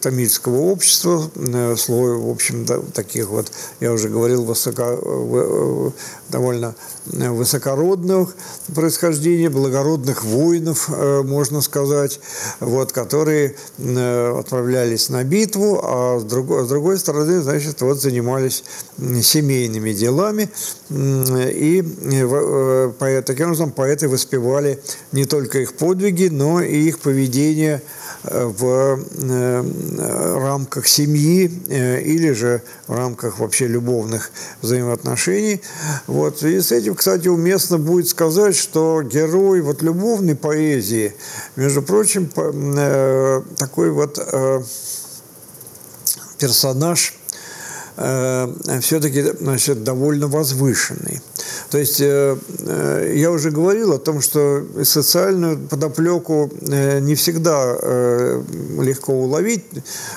тамильского 0.00 0.58
общества, 0.58 1.30
слою, 1.76 2.22
в 2.22 2.30
общем, 2.30 2.66
таких 2.92 3.28
вот, 3.28 3.50
я 3.80 3.92
уже 3.92 4.08
говорил, 4.08 4.44
высоко 4.44 5.92
довольно 6.28 6.74
высокородных 7.06 8.34
происхождения, 8.74 9.48
благородных 9.48 10.24
воинов, 10.24 10.88
э, 10.90 11.22
можно 11.22 11.60
сказать, 11.60 12.20
вот, 12.60 12.92
которые 12.92 13.56
э, 13.78 14.38
отправлялись 14.38 15.08
на 15.08 15.24
битву, 15.24 15.80
а 15.82 16.18
с 16.20 16.24
другой, 16.24 16.64
с 16.64 16.68
другой 16.68 16.98
стороны, 16.98 17.40
значит, 17.40 17.80
вот 17.80 18.00
занимались 18.00 18.64
семейными 19.22 19.92
делами, 19.92 20.50
и 20.90 21.82
э, 22.02 23.22
таким 23.24 23.46
образом 23.46 23.72
поэты 23.72 24.08
воспевали 24.08 24.80
не 25.12 25.24
только 25.24 25.60
их 25.60 25.74
подвиги, 25.74 26.28
но 26.28 26.60
и 26.60 26.76
их 26.88 26.98
поведение 27.00 27.82
в 28.24 29.04
рамках 30.40 30.88
семьи 30.88 31.46
или 31.46 32.32
же 32.32 32.62
в 32.86 32.94
рамках 32.94 33.38
вообще 33.38 33.66
любовных 33.66 34.30
взаимоотношений. 34.60 35.62
Вот. 36.06 36.42
И 36.42 36.60
с 36.60 36.72
этим 36.72 36.94
кстати, 36.94 37.28
уместно 37.28 37.78
будет 37.78 38.08
сказать, 38.08 38.56
что 38.56 39.02
герой 39.02 39.60
вот 39.60 39.82
любовной 39.82 40.34
поэзии, 40.34 41.14
между 41.56 41.82
прочим, 41.82 42.30
э, 42.36 43.42
такой 43.56 43.90
вот 43.90 44.18
э, 44.18 44.62
персонаж 46.38 47.14
э, 47.96 48.52
все-таки 48.80 49.22
значит, 49.40 49.84
довольно 49.84 50.26
возвышенный. 50.26 51.22
То 51.70 51.78
есть 51.78 52.00
э, 52.00 52.36
э, 52.60 53.12
я 53.16 53.30
уже 53.30 53.50
говорил 53.50 53.92
о 53.92 53.98
том, 53.98 54.22
что 54.22 54.64
социальную 54.84 55.58
подоплеку 55.58 56.50
э, 56.66 57.00
не 57.00 57.14
всегда 57.14 57.58
легко 58.78 59.12
уловить, 59.12 59.64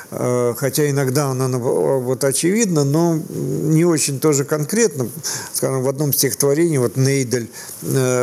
хотя 0.09 0.89
иногда 0.89 1.27
она 1.27 1.47
вот 1.57 2.23
очевидна, 2.23 2.83
но 2.83 3.19
не 3.29 3.85
очень 3.85 4.19
тоже 4.19 4.45
конкретно. 4.45 5.07
Скажем, 5.53 5.83
в 5.83 5.89
одном 5.89 6.13
стихотворении 6.13 6.77
вот 6.77 6.95
Нейдель, 6.95 7.49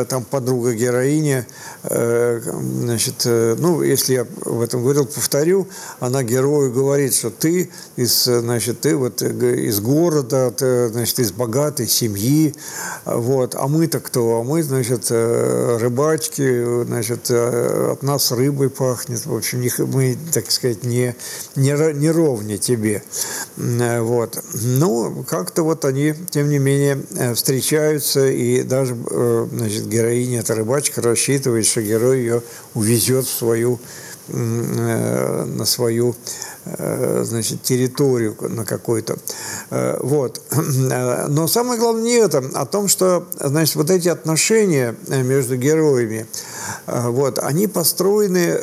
там 0.07 0.23
подруга 0.23 0.73
героиня, 0.73 1.45
значит, 1.83 3.25
ну, 3.25 3.81
если 3.81 4.13
я 4.13 4.27
в 4.45 4.61
этом 4.61 4.81
говорил, 4.81 5.05
повторю, 5.05 5.67
она 5.99 6.23
герою 6.23 6.71
говорит, 6.71 7.13
что 7.13 7.29
ты 7.29 7.69
из, 7.95 8.23
значит, 8.23 8.81
ты 8.81 8.95
вот 8.95 9.21
из 9.21 9.79
города, 9.79 10.51
ты, 10.51 10.89
значит, 10.89 11.19
из 11.19 11.31
богатой 11.31 11.87
семьи, 11.87 12.55
вот. 13.19 13.55
А 13.55 13.67
мы-то 13.67 13.99
кто? 13.99 14.39
А 14.39 14.43
мы, 14.43 14.63
значит, 14.63 15.07
э, 15.09 15.77
рыбачки, 15.79 16.83
значит, 16.85 17.29
э, 17.29 17.91
от 17.91 18.03
нас 18.03 18.31
рыбой 18.31 18.69
пахнет. 18.69 19.25
В 19.25 19.35
общем, 19.35 19.63
мы, 19.93 20.17
так 20.33 20.49
сказать, 20.51 20.83
не, 20.83 21.15
не, 21.55 21.93
не 21.93 22.11
ровня 22.11 22.57
тебе. 22.57 23.03
Э, 23.57 24.01
вот. 24.01 24.39
Ну, 24.53 25.23
как-то 25.27 25.63
вот 25.63 25.85
они, 25.85 26.13
тем 26.29 26.49
не 26.49 26.59
менее, 26.59 27.03
встречаются, 27.33 28.27
и 28.27 28.63
даже, 28.63 28.95
значит, 28.95 29.87
героиня, 29.87 30.39
эта 30.39 30.55
рыбачка, 30.55 31.01
рассчитывает, 31.01 31.65
что 31.65 31.81
герой 31.81 32.19
ее 32.19 32.41
увезет 32.73 33.25
в 33.25 33.31
свою 33.31 33.79
на 34.31 35.65
свою 35.65 36.15
значит, 37.23 37.63
территорию 37.63 38.35
на 38.39 38.65
какой-то. 38.65 39.17
Э, 39.69 39.99
вот. 40.01 40.41
Но 41.29 41.47
самое 41.47 41.79
главное 41.79 42.03
не 42.03 42.13
это, 42.13 42.43
а 42.53 42.65
том, 42.65 42.87
что, 42.87 43.27
значит, 43.39 43.75
вот 43.75 43.89
эти 43.89 44.09
отношения 44.09 44.95
между 45.07 45.57
героями, 45.57 46.27
э, 46.87 47.09
вот, 47.09 47.39
они 47.39 47.67
построены, 47.67 48.59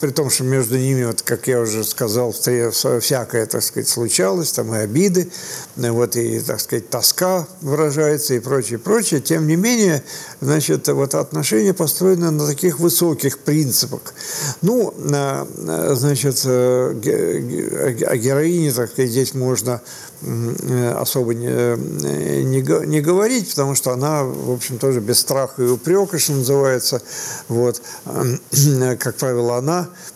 при 0.00 0.10
том, 0.10 0.30
что 0.30 0.44
между 0.44 0.76
ними, 0.78 1.04
вот, 1.04 1.22
как 1.22 1.46
я 1.48 1.60
уже 1.60 1.84
сказал, 1.84 2.32
всякое, 2.32 3.46
так 3.46 3.62
сказать, 3.62 3.88
случалось, 3.88 4.52
там 4.52 4.74
и 4.74 4.78
обиды, 4.78 5.30
вот, 5.76 6.16
и, 6.16 6.40
так 6.40 6.60
сказать, 6.60 6.90
тоска 6.90 7.46
выражается 7.60 8.34
и 8.34 8.40
прочее, 8.40 8.78
прочее. 8.78 9.20
Тем 9.20 9.46
не 9.46 9.56
менее, 9.56 10.02
значит, 10.40 10.88
вот 10.88 11.14
отношения 11.14 11.74
построены 11.74 12.30
на 12.30 12.46
таких 12.46 12.78
высоких 12.78 13.38
принципах. 13.38 14.14
Ну, 14.62 14.94
значит, 15.94 16.44
о 17.36 18.16
героине, 18.16 18.72
так 18.72 18.90
сказать, 18.90 19.10
здесь 19.10 19.34
можно 19.34 19.80
особо 20.94 21.34
не, 21.34 21.46
не, 22.44 22.86
не 22.86 23.00
говорить, 23.00 23.50
потому 23.50 23.74
что 23.74 23.92
она, 23.92 24.24
в 24.24 24.52
общем, 24.52 24.78
тоже 24.78 25.00
без 25.00 25.20
страха 25.20 25.62
и 25.62 25.66
упрека, 25.66 26.18
что 26.18 26.32
называется. 26.32 27.02
Вот. 27.48 27.82
Как 28.98 29.16
правило, 29.16 29.58
она 29.58 29.88
э, 29.90 30.13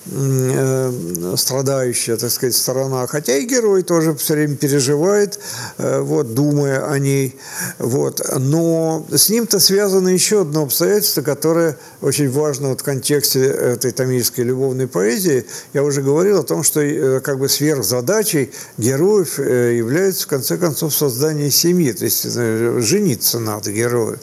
страдающая, 1.36 2.16
так 2.16 2.30
сказать, 2.30 2.56
сторона. 2.56 3.06
Хотя 3.06 3.36
и 3.36 3.46
герой 3.46 3.82
тоже 3.82 4.14
все 4.14 4.34
время 4.34 4.56
переживает, 4.56 5.38
э, 5.78 6.00
вот, 6.00 6.34
думая 6.34 6.86
о 6.86 6.98
ней. 6.98 7.36
Вот. 7.78 8.20
Но 8.38 9.06
с 9.11 9.28
ним-то 9.28 9.59
связано 9.61 10.09
еще 10.09 10.42
одно 10.42 10.62
обстоятельство, 10.62 11.22
которое 11.22 11.76
очень 12.00 12.30
важно 12.30 12.70
вот 12.70 12.80
в 12.80 12.84
контексте 12.84 13.44
этой 13.44 13.92
тамильской 13.92 14.44
любовной 14.44 14.88
поэзии. 14.88 15.44
Я 15.72 15.82
уже 15.82 16.02
говорил 16.02 16.40
о 16.40 16.42
том, 16.42 16.62
что 16.62 16.80
э, 16.80 17.20
как 17.20 17.38
бы 17.38 17.48
сверхзадачей 17.48 18.50
героев 18.76 19.38
является 19.38 20.24
в 20.24 20.26
конце 20.28 20.56
концов, 20.56 20.94
создание 20.94 21.50
семьи. 21.50 21.92
То 21.92 22.04
есть 22.04 22.26
э, 22.26 22.78
жениться 22.80 23.38
надо 23.38 23.72
герою. 23.72 24.18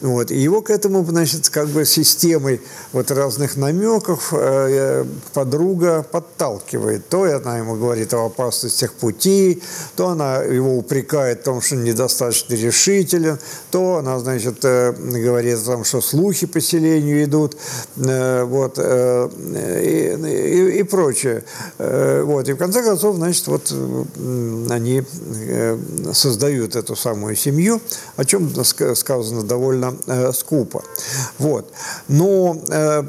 Вот. 0.00 0.30
И 0.30 0.38
его 0.38 0.62
к 0.62 0.70
этому, 0.70 1.04
значит, 1.04 1.48
как 1.48 1.68
бы 1.68 1.84
системой 1.84 2.60
вот 2.92 3.10
разных 3.10 3.56
намеков 3.56 4.32
э, 4.32 5.04
подруга 5.30 6.02
подталкивает. 6.02 7.08
То 7.08 7.22
она 7.22 7.58
ему 7.58 7.76
говорит 7.76 8.12
о 8.14 8.26
опасностях 8.26 8.92
пути, 8.94 9.62
то 9.96 10.08
она 10.08 10.38
его 10.38 10.76
упрекает 10.76 11.40
в 11.40 11.44
том, 11.44 11.60
что 11.60 11.76
недостаточно 11.76 12.54
решителен, 12.54 13.38
то 13.70 13.96
она, 13.96 14.18
значит, 14.18 14.64
э, 14.64 14.92
говорит 14.92 15.58
о 15.58 15.64
том, 15.64 15.84
что 15.84 16.00
слухи 16.00 16.46
по 16.46 16.60
селению 16.60 17.24
идут, 17.24 17.56
вот, 17.96 18.78
и, 18.78 20.16
и, 20.26 20.78
и 20.78 20.82
прочее. 20.82 21.44
Вот. 21.78 22.48
И 22.48 22.52
в 22.52 22.56
конце 22.56 22.82
концов, 22.82 23.16
значит, 23.16 23.46
вот 23.46 23.72
они 24.70 25.04
Э, 25.48 25.78
создают 26.12 26.76
эту 26.76 26.96
самую 26.96 27.36
семью, 27.36 27.80
о 28.16 28.24
чем 28.24 28.52
сказано 28.64 29.42
довольно 29.42 29.96
э, 30.06 30.32
скупо. 30.32 30.82
Вот. 31.38 31.72
Но 32.08 32.60
э, 32.68 33.02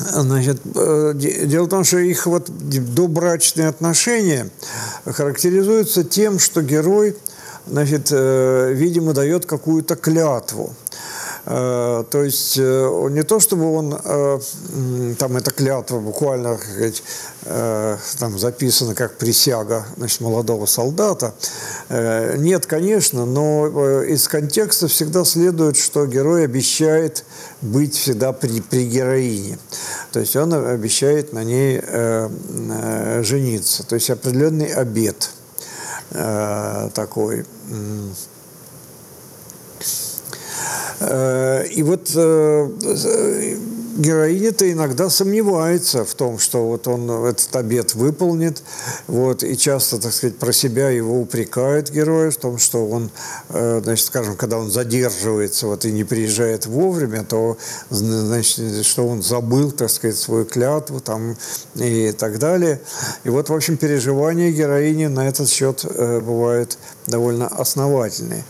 Значит, 0.00 0.60
дело 0.64 1.64
в 1.64 1.68
том, 1.68 1.84
что 1.84 1.98
их 1.98 2.26
вот 2.26 2.48
добрачные 2.48 3.68
отношения 3.68 4.50
характеризуются 5.04 6.04
тем, 6.04 6.38
что 6.38 6.62
герой, 6.62 7.16
значит, 7.66 8.10
видимо, 8.10 9.12
дает 9.12 9.46
какую-то 9.46 9.96
клятву. 9.96 10.74
Э, 11.46 12.04
то 12.08 12.22
есть 12.22 12.56
э, 12.58 13.08
не 13.10 13.22
то, 13.22 13.40
чтобы 13.40 13.72
он, 13.72 13.98
э, 14.04 14.40
там 15.18 15.36
эта 15.36 15.50
клятва 15.50 15.98
буквально, 15.98 16.56
как 16.56 16.64
сказать, 16.64 17.02
там 18.18 18.38
записана 18.38 18.94
как 18.94 19.16
присяга 19.16 19.86
значит, 19.96 20.20
молодого 20.20 20.66
солдата. 20.66 21.34
Нет, 21.88 22.66
конечно, 22.66 23.24
но 23.24 24.02
из 24.02 24.28
контекста 24.28 24.88
всегда 24.88 25.24
следует, 25.24 25.78
что 25.78 26.04
герой 26.04 26.44
обещает 26.44 27.24
быть 27.62 27.94
всегда 27.94 28.32
при, 28.32 28.60
при 28.60 28.86
героине. 28.86 29.58
То 30.12 30.20
есть 30.20 30.34
он 30.36 30.52
обещает 30.54 31.32
на 31.32 31.44
ней 31.44 31.80
жениться. 33.22 33.86
То 33.86 33.94
есть 33.96 34.10
определенный 34.10 34.72
обет 34.72 35.30
такой. 36.94 37.44
Э, 41.00 41.66
и 41.66 41.82
вот 41.82 42.12
э, 42.14 43.56
героиня-то 44.00 44.70
иногда 44.70 45.10
сомневается 45.10 46.04
в 46.04 46.14
том, 46.14 46.38
что 46.38 46.66
вот 46.66 46.88
он 46.88 47.10
этот 47.10 47.54
обед 47.54 47.94
выполнит, 47.94 48.62
вот, 49.06 49.42
и 49.42 49.56
часто, 49.56 50.00
так 50.00 50.12
сказать, 50.12 50.38
про 50.38 50.52
себя 50.52 50.90
его 50.90 51.20
упрекают 51.20 51.90
героя 51.90 52.30
в 52.30 52.36
том, 52.36 52.58
что 52.58 52.86
он, 52.86 53.10
э, 53.50 53.80
значит, 53.84 54.06
скажем, 54.06 54.36
когда 54.36 54.58
он 54.58 54.70
задерживается 54.70 55.66
вот, 55.66 55.84
и 55.84 55.92
не 55.92 56.04
приезжает 56.04 56.66
вовремя, 56.66 57.24
то, 57.24 57.58
значит, 57.90 58.86
что 58.86 59.06
он 59.06 59.22
забыл, 59.22 59.70
так 59.70 59.90
сказать, 59.90 60.16
свою 60.16 60.46
клятву 60.46 61.00
там 61.00 61.36
и 61.74 62.12
так 62.12 62.38
далее. 62.38 62.80
И 63.24 63.28
вот, 63.28 63.50
в 63.50 63.54
общем, 63.54 63.76
переживания 63.76 64.50
героини 64.50 65.06
на 65.06 65.28
этот 65.28 65.48
счет 65.48 65.84
э, 65.84 66.20
бывают 66.20 66.78
довольно 67.06 67.48
основательные. 67.48 68.44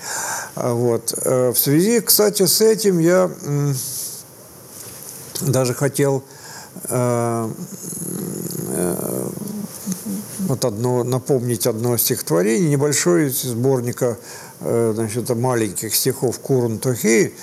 А 0.55 0.75
вот. 0.75 1.15
Э, 1.25 1.51
в 1.51 1.59
связи, 1.59 2.01
кстати, 2.01 2.47
с 2.47 2.61
этим 2.61 2.99
я 2.99 3.31
даже 5.43 5.75
хотел 5.75 6.23
э, 6.89 7.51
э, 8.69 9.29
вот 10.41 10.65
одно, 10.65 11.05
напомнить 11.05 11.67
одно 11.67 11.97
стихотворение, 11.97 12.71
небольшое 12.71 13.31
сборника 13.31 14.17
Э, 14.17 14.17
значит, 14.61 15.29
маленьких 15.31 15.95
стихов 15.95 16.39
Курун 16.39 16.79
Тухей, 16.79 17.35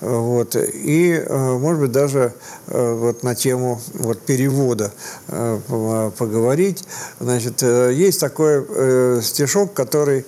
вот, 0.00 0.56
и, 0.56 1.12
э, 1.12 1.58
может 1.58 1.80
быть, 1.80 1.92
даже 1.92 2.34
э, 2.66 2.92
вот 2.94 3.22
на 3.22 3.34
тему 3.34 3.80
вот, 3.94 4.20
перевода 4.22 4.92
поговорить. 5.26 6.84
Значит, 7.20 7.62
есть 7.62 8.20
такой 8.20 9.22
стишок, 9.22 9.74
который 9.74 10.24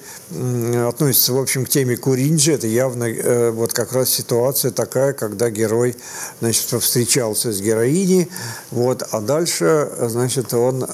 относится, 0.86 1.32
в 1.32 1.38
общем, 1.38 1.64
к 1.64 1.68
теме 1.68 1.96
Куринджи. 1.96 2.52
Это 2.52 2.66
явно 2.66 3.08
вот 3.52 3.72
как 3.72 3.92
раз 3.92 4.08
ситуация 4.10 4.70
такая, 4.70 5.12
когда 5.12 5.50
герой, 5.50 5.96
значит, 6.40 6.82
встречался 6.82 7.52
с 7.52 7.60
героиней, 7.60 8.30
вот, 8.70 9.02
а 9.10 9.20
дальше, 9.20 9.90
значит, 10.00 10.54
он 10.54 10.86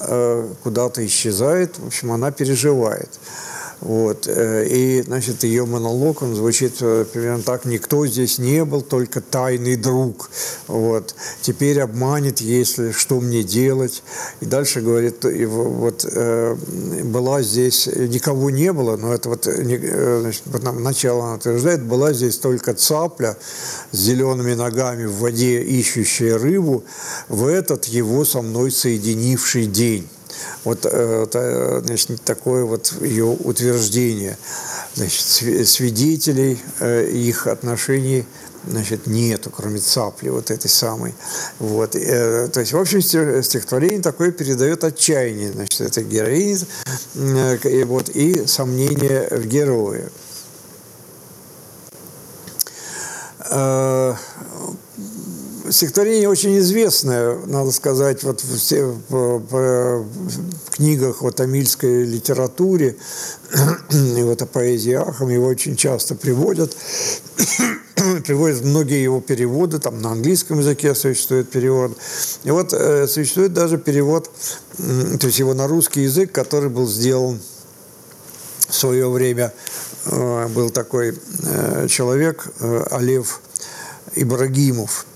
куда-то 0.63 1.05
исчезает, 1.05 1.77
в 1.77 1.87
общем, 1.87 2.11
она 2.11 2.31
переживает. 2.31 3.09
Вот. 3.81 4.27
Э, 4.27 4.65
и, 4.65 5.01
значит, 5.01 5.43
ее 5.43 5.65
монолог, 5.65 6.21
он 6.21 6.35
звучит 6.35 6.77
э, 6.81 7.05
примерно 7.11 7.43
так. 7.43 7.65
«Никто 7.65 8.05
здесь 8.07 8.37
не 8.37 8.63
был, 8.65 8.81
только 8.81 9.21
тайный 9.21 9.75
друг. 9.75 10.29
Вот. 10.67 11.15
Теперь 11.41 11.79
обманет, 11.81 12.41
если 12.41 12.91
что 12.91 13.19
мне 13.19 13.43
делать». 13.43 14.03
И 14.41 14.45
дальше 14.45 14.81
говорит, 14.81 15.23
вот 15.23 16.05
э, 16.11 16.55
была 17.03 17.41
здесь, 17.41 17.87
никого 17.87 18.49
не 18.49 18.71
было, 18.73 18.97
но 18.97 19.13
это 19.13 19.29
вот, 19.29 19.45
значит, 19.45 20.43
начало 20.45 21.25
она 21.25 21.35
утверждает, 21.35 21.83
была 21.83 22.13
здесь 22.13 22.37
только 22.37 22.73
цапля 22.73 23.37
с 23.91 23.97
зелеными 23.97 24.53
ногами 24.53 25.05
в 25.05 25.15
воде, 25.17 25.61
ищущая 25.61 26.37
рыбу, 26.37 26.83
в 27.29 27.45
этот 27.45 27.85
его 27.85 28.25
со 28.25 28.41
мной 28.41 28.71
соединивший 28.71 29.65
день. 29.65 30.07
Вот 30.63 30.85
э, 30.85 31.81
значит, 31.85 32.21
такое 32.23 32.65
вот 32.65 32.93
ее 33.01 33.25
утверждение. 33.25 34.37
Значит, 34.95 35.67
свидетелей 35.67 36.59
э, 36.79 37.09
их 37.09 37.47
отношений 37.47 38.25
значит, 38.67 39.07
нету, 39.07 39.51
кроме 39.51 39.79
цапли 39.79 40.29
вот 40.29 40.51
этой 40.51 40.69
самой. 40.69 41.13
Вот. 41.59 41.95
Э, 41.95 42.47
то 42.47 42.59
есть, 42.59 42.73
в 42.73 42.77
общем, 42.77 43.01
стихотворение 43.01 44.01
такое 44.01 44.31
передает 44.31 44.83
отчаяние 44.83 45.51
значит, 45.51 45.81
этой 45.81 46.03
героини 46.03 46.57
и, 47.15 47.83
вот, 47.83 48.09
и 48.09 48.47
сомнение 48.47 49.27
в 49.29 49.45
герое 49.45 50.09
стихотворение 55.71 56.29
очень 56.29 56.57
известное, 56.59 57.37
надо 57.45 57.71
сказать, 57.71 58.23
вот 58.23 58.41
все, 58.41 58.85
в, 58.85 59.39
в, 59.39 60.03
в 60.03 60.69
книгах 60.71 61.21
о 61.21 61.31
тамильской 61.31 62.03
литературе 62.03 62.95
и 63.91 64.23
вот 64.23 64.41
о 64.41 64.45
поэзии 64.45 64.93
Ахам 64.93 65.29
его 65.29 65.47
очень 65.47 65.75
часто 65.75 66.15
приводят. 66.15 66.75
приводят 68.25 68.63
многие 68.63 69.01
его 69.01 69.21
переводы, 69.21 69.79
там 69.79 70.01
на 70.01 70.11
английском 70.11 70.59
языке 70.59 70.93
существует 70.95 71.49
перевод. 71.49 71.97
И 72.43 72.51
вот 72.51 72.73
э, 72.73 73.07
существует 73.07 73.53
даже 73.53 73.77
перевод, 73.77 74.29
э, 74.77 75.17
то 75.19 75.27
есть 75.27 75.39
его 75.39 75.53
на 75.53 75.67
русский 75.67 76.01
язык, 76.01 76.31
который 76.31 76.69
был 76.69 76.87
сделан 76.87 77.39
в 78.67 78.75
свое 78.75 79.09
время. 79.09 79.53
Э, 80.05 80.47
был 80.47 80.69
такой 80.69 81.17
э, 81.43 81.87
человек, 81.87 82.47
э, 82.59 82.83
Олев 82.91 83.41
Ибрагимов, 84.15 85.05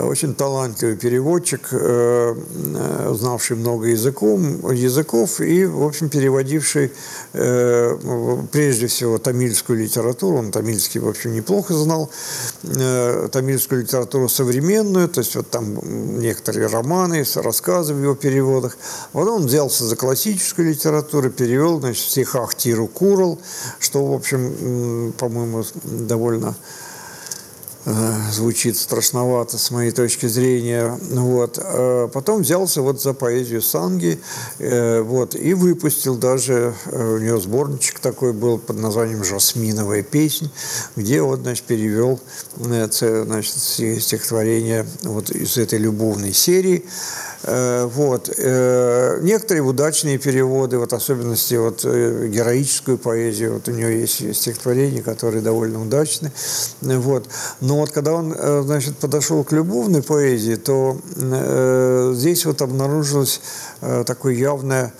очень 0.00 0.34
талантливый 0.34 0.96
переводчик, 0.96 1.68
э, 1.72 2.34
э, 2.34 3.14
знавший 3.14 3.56
много 3.56 3.86
языков, 3.88 4.40
языков 4.72 5.40
и, 5.40 5.64
в 5.64 5.82
общем, 5.82 6.08
переводивший 6.08 6.92
прежде 7.32 8.86
всего 8.86 9.18
тамильскую 9.18 9.78
литературу. 9.78 10.38
Он 10.38 10.50
тамильский, 10.50 11.00
в 11.00 11.08
общем, 11.08 11.34
неплохо 11.34 11.74
знал. 11.74 12.10
Тамильскую 12.62 13.82
литературу 13.82 14.28
современную, 14.28 15.08
то 15.08 15.20
есть 15.20 15.34
вот 15.36 15.48
там 15.50 15.78
некоторые 16.20 16.66
романы, 16.66 17.24
рассказы 17.36 17.94
в 17.94 18.02
его 18.02 18.14
переводах. 18.14 18.76
Потом 19.12 19.42
он 19.42 19.46
взялся 19.46 19.84
за 19.84 19.96
классическую 19.96 20.68
литературу, 20.68 21.30
перевел, 21.30 21.80
значит, 21.80 22.04
в 22.04 22.10
стихах 22.10 22.54
Тиру 22.54 22.86
Курал, 22.86 23.38
что, 23.78 24.04
в 24.04 24.12
общем, 24.12 25.12
по-моему, 25.18 25.64
довольно 25.84 26.42
Э, 26.52 26.81
звучит 28.30 28.76
страшновато 28.76 29.58
с 29.58 29.70
моей 29.70 29.90
точки 29.90 30.26
зрения. 30.26 30.98
Вот. 31.10 31.58
А 31.60 32.08
потом 32.08 32.42
взялся 32.42 32.82
вот 32.82 33.00
за 33.00 33.12
поэзию 33.12 33.62
Санги 33.62 34.20
э, 34.58 35.00
вот, 35.00 35.34
и 35.34 35.54
выпустил 35.54 36.16
даже, 36.16 36.74
э, 36.86 37.14
у 37.14 37.18
него 37.18 37.38
сборничек 37.38 37.98
такой 37.98 38.32
был 38.32 38.58
под 38.58 38.78
названием 38.78 39.24
«Жасминовая 39.24 40.02
песнь», 40.02 40.50
где 40.96 41.22
вот, 41.22 41.40
значит, 41.40 41.64
перевел 41.64 42.20
значит, 42.56 43.54
стихотворение 43.54 44.86
вот 45.02 45.30
из 45.30 45.56
этой 45.58 45.78
любовной 45.78 46.32
серии. 46.32 46.84
Э, 47.44 47.86
вот. 47.86 48.30
Э, 48.36 49.18
некоторые 49.22 49.62
удачные 49.62 50.18
переводы, 50.18 50.78
вот 50.78 50.92
особенности 50.92 51.54
вот 51.54 51.84
э, 51.84 52.28
героическую 52.28 52.98
поэзию, 52.98 53.54
вот 53.54 53.68
у 53.68 53.72
него 53.72 53.88
есть 53.88 54.36
стихотворения, 54.36 55.02
которые 55.02 55.42
довольно 55.42 55.82
удачны. 55.82 56.30
Вот. 56.80 57.28
Но 57.60 57.71
вот 57.76 57.90
когда 57.90 58.12
он, 58.12 58.34
значит, 58.64 58.96
подошел 58.98 59.44
к 59.44 59.52
любовной 59.52 60.02
поэзии, 60.02 60.56
то 60.56 60.96
здесь 62.14 62.44
вот 62.44 62.62
обнаружилось 62.62 63.40
такое 64.06 64.34
явное 64.34 64.92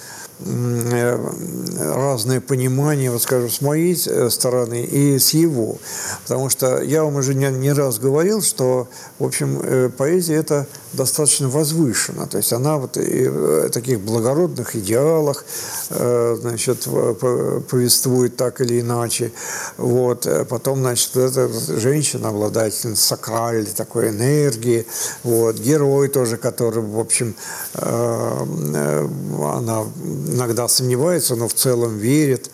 разное 1.79 2.41
понимание, 2.41 3.11
вот 3.11 3.23
скажем, 3.23 3.49
с 3.49 3.61
моей 3.61 3.97
стороны 3.97 4.83
и 4.83 5.19
с 5.19 5.31
его. 5.31 5.77
Потому 6.23 6.49
что 6.49 6.83
я 6.83 7.05
вам 7.05 7.17
уже 7.17 7.35
не, 7.35 7.49
не 7.51 7.73
раз 7.73 7.99
говорил, 7.99 8.43
что, 8.43 8.89
в 9.19 9.25
общем, 9.25 9.93
поэзия– 9.97 10.35
это 10.37 10.67
достаточно 10.93 11.49
возвышена. 11.49 12.27
То 12.27 12.39
есть 12.39 12.53
она 12.53 12.79
вот 12.79 12.97
и 12.97 13.29
в 13.29 13.71
таких 13.71 14.01
благородных 14.01 14.77
идеалах 14.77 15.45
э, 15.91 16.37
значит, 16.41 16.87
повествует 17.71 18.37
так 18.37 18.61
или 18.61 18.81
иначе. 18.81 19.33
Вот. 19.77 20.27
Потом, 20.49 20.81
значит, 20.81 21.17
эта 21.17 21.49
женщина, 21.49 22.29
обладательница 22.29 23.03
сакральной 23.03 23.73
такой 23.73 24.11
энергии. 24.11 24.87
Вот. 25.23 25.57
Герой 25.57 26.09
тоже, 26.09 26.37
который, 26.37 26.83
в 26.83 26.99
общем, 26.99 27.35
э, 27.75 28.47
э, 28.75 29.09
она 29.45 29.85
иногда 30.29 30.69
сомневается, 30.69 31.37
но 31.37 31.49
в 31.49 31.55
целом 31.55 31.99
верит. 31.99 32.51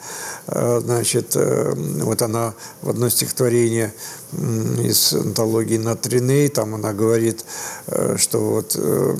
Значит, 0.51 1.37
вот 1.37 2.23
она 2.23 2.55
в 2.81 2.89
одно 2.89 3.09
стихотворение 3.11 3.93
из 4.33 5.13
антологии 5.13 5.79
Натриней, 5.79 6.49
там 6.49 6.75
она 6.75 6.93
говорит, 6.93 7.45
э, 7.87 8.17
что 8.19 8.39
вот, 8.41 8.77
э, 8.77 9.17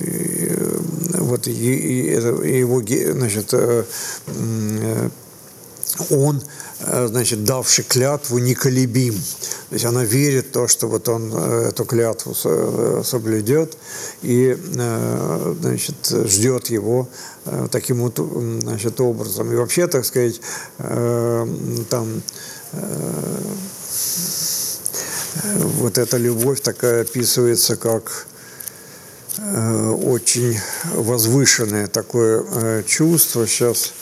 э, 0.00 0.78
вот 1.18 1.46
его, 1.46 2.82
значит, 3.12 3.54
он, 6.10 6.42
значит, 6.80 7.44
давший 7.44 7.84
клятву, 7.84 8.38
неколебим. 8.38 9.14
То 9.68 9.74
есть 9.74 9.84
она 9.84 10.04
верит 10.04 10.46
в 10.46 10.52
то, 10.52 10.68
что 10.68 10.88
вот 10.88 11.08
он 11.08 11.32
эту 11.34 11.84
клятву 11.84 12.34
соблюдет 13.04 13.76
и 14.22 14.56
значит, 15.60 15.96
ждет 16.26 16.66
его 16.70 17.08
таким 17.70 18.02
вот 18.02 18.18
значит, 18.62 19.00
образом. 19.00 19.52
И 19.52 19.56
вообще, 19.56 19.86
так 19.86 20.04
сказать, 20.04 20.40
там 21.88 22.22
вот 25.44 25.98
эта 25.98 26.16
любовь 26.16 26.60
такая 26.60 27.02
описывается 27.02 27.76
как 27.76 28.26
э, 29.38 29.88
очень 29.90 30.58
возвышенное 30.94 31.86
такое 31.86 32.42
э, 32.42 32.82
чувство. 32.86 33.46
Сейчас, 33.46 33.92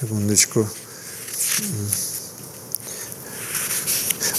секундочку. 0.00 0.68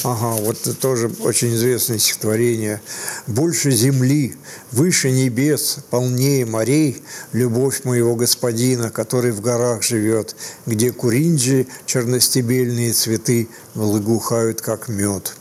Ага, 0.03 0.41
вот 0.41 0.57
тоже 0.79 1.11
очень 1.19 1.53
известное 1.55 1.97
стихотворение. 1.97 2.81
«Больше 3.25 3.71
земли, 3.71 4.35
выше 4.71 5.11
небес, 5.11 5.79
полнее 5.89 6.45
морей, 6.45 7.01
любовь 7.33 7.83
моего 7.83 8.15
господина, 8.15 8.89
который 8.89 9.31
в 9.31 9.41
горах 9.41 9.83
живет, 9.83 10.35
где 10.65 10.91
куринджи, 10.91 11.67
черностебельные 11.85 12.93
цветы, 12.93 13.49
благоухают, 13.75 14.61
как 14.61 14.87
мед». 14.87 15.33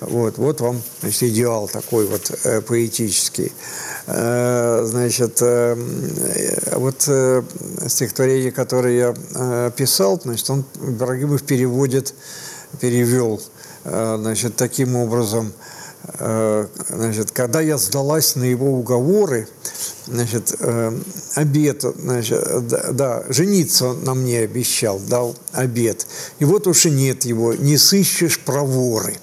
Вот, 0.00 0.38
вот 0.38 0.60
вам 0.60 0.82
значит, 1.00 1.24
идеал 1.24 1.68
такой 1.68 2.06
вот 2.06 2.30
э, 2.44 2.60
поэтический. 2.60 3.52
Э, 4.08 4.82
значит, 4.84 5.38
э, 5.42 5.74
вот 6.76 7.04
э, 7.08 7.42
стихотворение, 7.88 8.52
которое 8.52 8.96
я 8.96 9.70
писал, 9.70 10.20
значит, 10.22 10.48
он 10.48 10.64
Брагимов 10.76 11.42
переводит, 11.42 12.14
перевел 12.80 13.40
значит, 13.84 14.56
таким 14.56 14.96
образом, 14.96 15.52
значит, 16.18 17.30
когда 17.30 17.60
я 17.60 17.78
сдалась 17.78 18.34
на 18.34 18.42
его 18.42 18.72
уговоры, 18.72 19.48
значит, 20.06 20.54
э, 20.58 20.98
обед, 21.34 21.84
значит, 21.98 22.66
да, 22.68 22.92
да, 22.92 23.24
жениться 23.28 23.86
он 23.88 24.04
на 24.04 24.14
мне 24.14 24.40
обещал, 24.40 24.98
дал 24.98 25.36
обед. 25.52 26.06
И 26.38 26.44
вот 26.44 26.66
уж 26.66 26.86
и 26.86 26.90
нет 26.90 27.24
его, 27.24 27.54
не 27.54 27.76
сыщешь 27.76 28.38
проворы. 28.40 29.16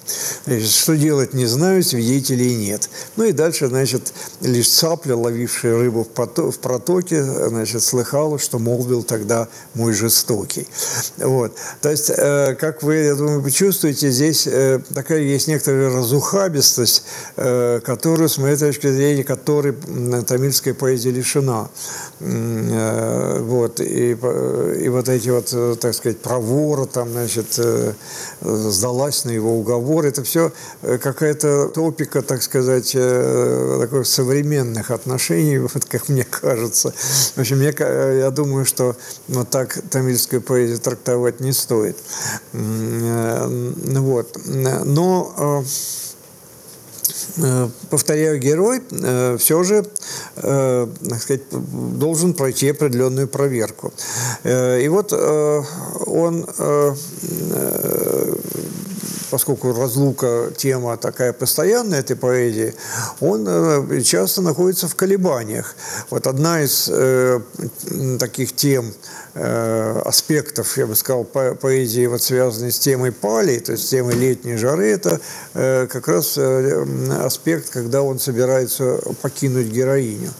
Значит, 0.46 0.70
что 0.70 0.96
делать 0.96 1.34
не 1.34 1.46
знаю, 1.46 1.82
свидетелей 1.82 2.54
нет. 2.54 2.88
Ну 3.16 3.24
и 3.24 3.32
дальше, 3.32 3.68
значит, 3.68 4.12
лишь 4.40 4.68
цапля, 4.68 5.16
ловившая 5.16 5.76
рыбу 5.76 6.04
в 6.04 6.58
протоке, 6.58 7.22
значит, 7.22 7.82
слыхала, 7.82 8.38
что 8.38 8.58
молвил 8.58 9.02
тогда 9.02 9.48
мой 9.74 9.92
жестокий. 9.92 10.66
Вот. 11.16 11.56
То 11.80 11.90
есть, 11.90 12.10
э, 12.10 12.54
как 12.54 12.82
вы, 12.82 12.96
я 12.96 13.14
думаю, 13.14 13.40
вы 13.40 13.50
чувствуете, 13.50 14.10
здесь 14.10 14.46
э, 14.46 14.80
такая 14.94 15.20
есть 15.20 15.48
некоторая 15.48 15.90
разухабистость, 15.90 17.04
э, 17.36 17.80
которую, 17.84 18.28
с 18.28 18.38
моей 18.38 18.56
точки 18.56 18.90
зрения, 18.90 19.24
которой 19.24 19.74
тамильская 20.26 20.73
поэзия 20.74 21.10
лишена. 21.10 21.68
Э, 22.20 23.40
вот, 23.40 23.80
и, 23.80 24.10
и 24.10 24.88
вот 24.88 25.08
эти 25.08 25.30
вот, 25.30 25.48
э, 25.52 25.76
так 25.80 25.94
сказать, 25.94 26.18
проворы, 26.18 26.86
там, 26.86 27.10
значит, 27.10 27.58
э, 27.58 27.92
сдалась 28.40 29.24
на 29.24 29.30
его 29.30 29.58
уговор, 29.58 30.06
это 30.06 30.22
все 30.24 30.52
какая-то 30.82 31.68
топика, 31.68 32.22
так 32.22 32.42
сказать, 32.42 32.92
таких 32.92 34.06
современных 34.06 34.90
отношений, 34.90 35.58
вот 35.74 35.84
как 35.84 36.08
мне 36.08 36.24
кажется. 36.24 36.92
В 37.34 37.38
общем, 37.38 37.60
я, 37.60 38.12
я 38.12 38.30
думаю, 38.30 38.64
что 38.64 38.96
вот 39.28 39.50
так 39.50 39.78
тамильскую 39.90 40.42
поэзию 40.42 40.78
трактовать 40.78 41.40
не 41.40 41.52
стоит. 41.52 41.96
Вот. 42.52 44.36
Но 44.44 45.34
Э, 45.36 45.62
повторяю, 47.90 48.38
герой 48.38 48.82
э, 48.90 49.36
все 49.38 49.62
же 49.64 49.84
э, 50.36 50.86
так 51.08 51.22
сказать, 51.22 51.42
должен 51.50 52.34
пройти 52.34 52.70
определенную 52.70 53.28
проверку. 53.28 53.92
И 54.44 54.88
вот 54.88 55.12
он 55.12 56.46
поскольку 59.34 59.72
разлука 59.72 60.52
тема 60.56 60.96
такая 60.96 61.32
постоянная 61.32 61.98
этой 61.98 62.14
поэзии, 62.14 62.72
он 63.18 63.44
часто 64.04 64.42
находится 64.42 64.86
в 64.86 64.94
колебаниях. 64.94 65.74
Вот 66.10 66.28
одна 66.28 66.62
из 66.62 66.88
э, 66.88 67.40
таких 68.20 68.54
тем, 68.54 68.94
э, 69.34 70.02
аспектов, 70.04 70.76
я 70.76 70.86
бы 70.86 70.94
сказал, 70.94 71.24
по 71.24 71.54
поэзии, 71.54 72.06
вот 72.06 72.22
связанной 72.22 72.72
с 72.72 72.78
темой 72.78 73.12
пали, 73.12 73.58
то 73.58 73.72
есть 73.72 73.86
с 73.86 73.90
темой 73.90 74.14
летней 74.14 74.56
жары, 74.56 74.90
это 74.90 75.20
э, 75.54 75.86
как 75.86 76.08
раз 76.08 76.34
э, 76.36 76.84
аспект, 77.22 77.70
когда 77.70 78.02
он 78.02 78.18
собирается 78.18 79.00
покинуть 79.22 79.66
героиню. 79.66 80.30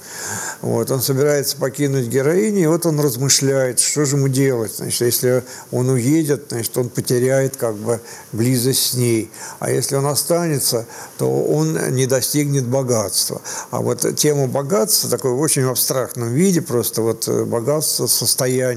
Вот, 0.62 0.90
он 0.90 1.02
собирается 1.02 1.56
покинуть 1.56 2.06
героиню, 2.06 2.62
и 2.62 2.66
вот 2.66 2.86
он 2.86 2.98
размышляет, 3.00 3.80
что 3.80 4.04
же 4.04 4.16
ему 4.16 4.28
делать. 4.28 4.76
Значит, 4.76 5.00
если 5.02 5.44
он 5.70 5.88
уедет, 5.90 6.46
значит, 6.48 6.76
он 6.78 6.88
потеряет 6.88 7.56
как 7.56 7.74
бы 7.74 8.00
близость 8.32 8.92
с 8.92 8.94
ней. 8.94 9.30
А 9.58 9.70
если 9.70 9.96
он 9.96 10.06
останется, 10.06 10.86
то 11.18 11.30
он 11.30 11.94
не 11.94 12.06
достигнет 12.06 12.66
богатства. 12.66 13.42
А 13.70 13.80
вот 13.80 14.06
тема 14.16 14.46
богатства, 14.46 15.10
такой 15.10 15.32
в 15.32 15.40
очень 15.40 15.64
абстрактном 15.64 16.32
виде, 16.32 16.62
просто 16.62 17.02
вот 17.02 17.28
э, 17.28 17.44
богатство, 17.44 18.06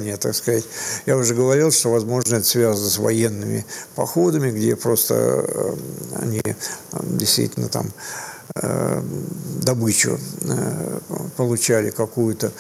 состояние, 0.08 0.18
так 0.18 0.36
сказать. 0.36 0.64
Я 1.06 1.18
уже 1.18 1.34
говорил, 1.34 1.72
что, 1.72 1.90
возможно, 1.90 2.36
это 2.36 2.46
связано 2.46 2.90
с 2.90 2.98
военными 2.98 3.66
походами, 3.96 4.52
где 4.52 4.76
просто 4.76 5.16
э, 5.16 5.76
они 6.22 6.42
э, 6.46 6.54
действительно 7.04 7.70
там 7.70 7.92
Э, 8.56 9.02
добычу 9.62 10.18
получали 11.36 11.90
какую-то. 11.90 12.52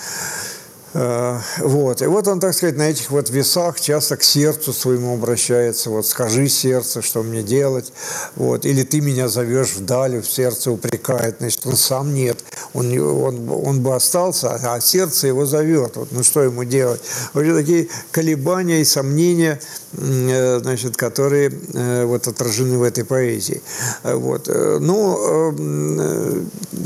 Э, 0.97 1.39
вот. 1.59 2.01
И 2.01 2.07
вот 2.07 2.27
он, 2.27 2.39
так 2.39 2.55
сказать, 2.55 2.75
на 2.75 2.89
этих 2.89 3.11
вот 3.11 3.29
весах 3.29 3.79
часто 3.79 4.17
к 4.17 4.23
сердцу 4.23 4.73
своему 4.73 5.13
обращается. 5.13 5.91
Вот 5.91 6.07
скажи 6.07 6.47
сердце, 6.47 7.03
что 7.03 7.21
мне 7.21 7.43
делать. 7.43 7.93
Вот. 8.35 8.65
Или 8.65 8.81
ты 8.83 9.01
меня 9.01 9.27
зовешь 9.27 9.75
вдаль, 9.75 10.19
в 10.21 10.29
сердце 10.29 10.71
упрекает. 10.71 11.35
Значит, 11.39 11.67
он 11.67 11.75
сам 11.75 12.13
нет. 12.15 12.43
Он, 12.73 12.97
он, 12.97 13.49
он 13.49 13.81
бы 13.81 13.95
остался, 13.95 14.55
а 14.55 14.81
сердце 14.81 15.27
его 15.27 15.45
зовет. 15.45 15.97
Вот, 15.97 16.11
ну 16.11 16.23
что 16.23 16.41
ему 16.41 16.63
делать? 16.63 17.01
Вообще 17.33 17.53
такие 17.53 17.87
колебания 18.11 18.81
и 18.81 18.85
сомнения, 18.85 19.59
э, 19.93 20.59
значит, 20.61 20.97
которые 20.97 21.51
э, 21.73 22.05
вот 22.05 22.27
отражены 22.27 22.79
в 22.79 22.83
этой 22.83 23.05
поэзии. 23.05 23.61
Вот. 24.03 24.47
Но, 24.47 25.53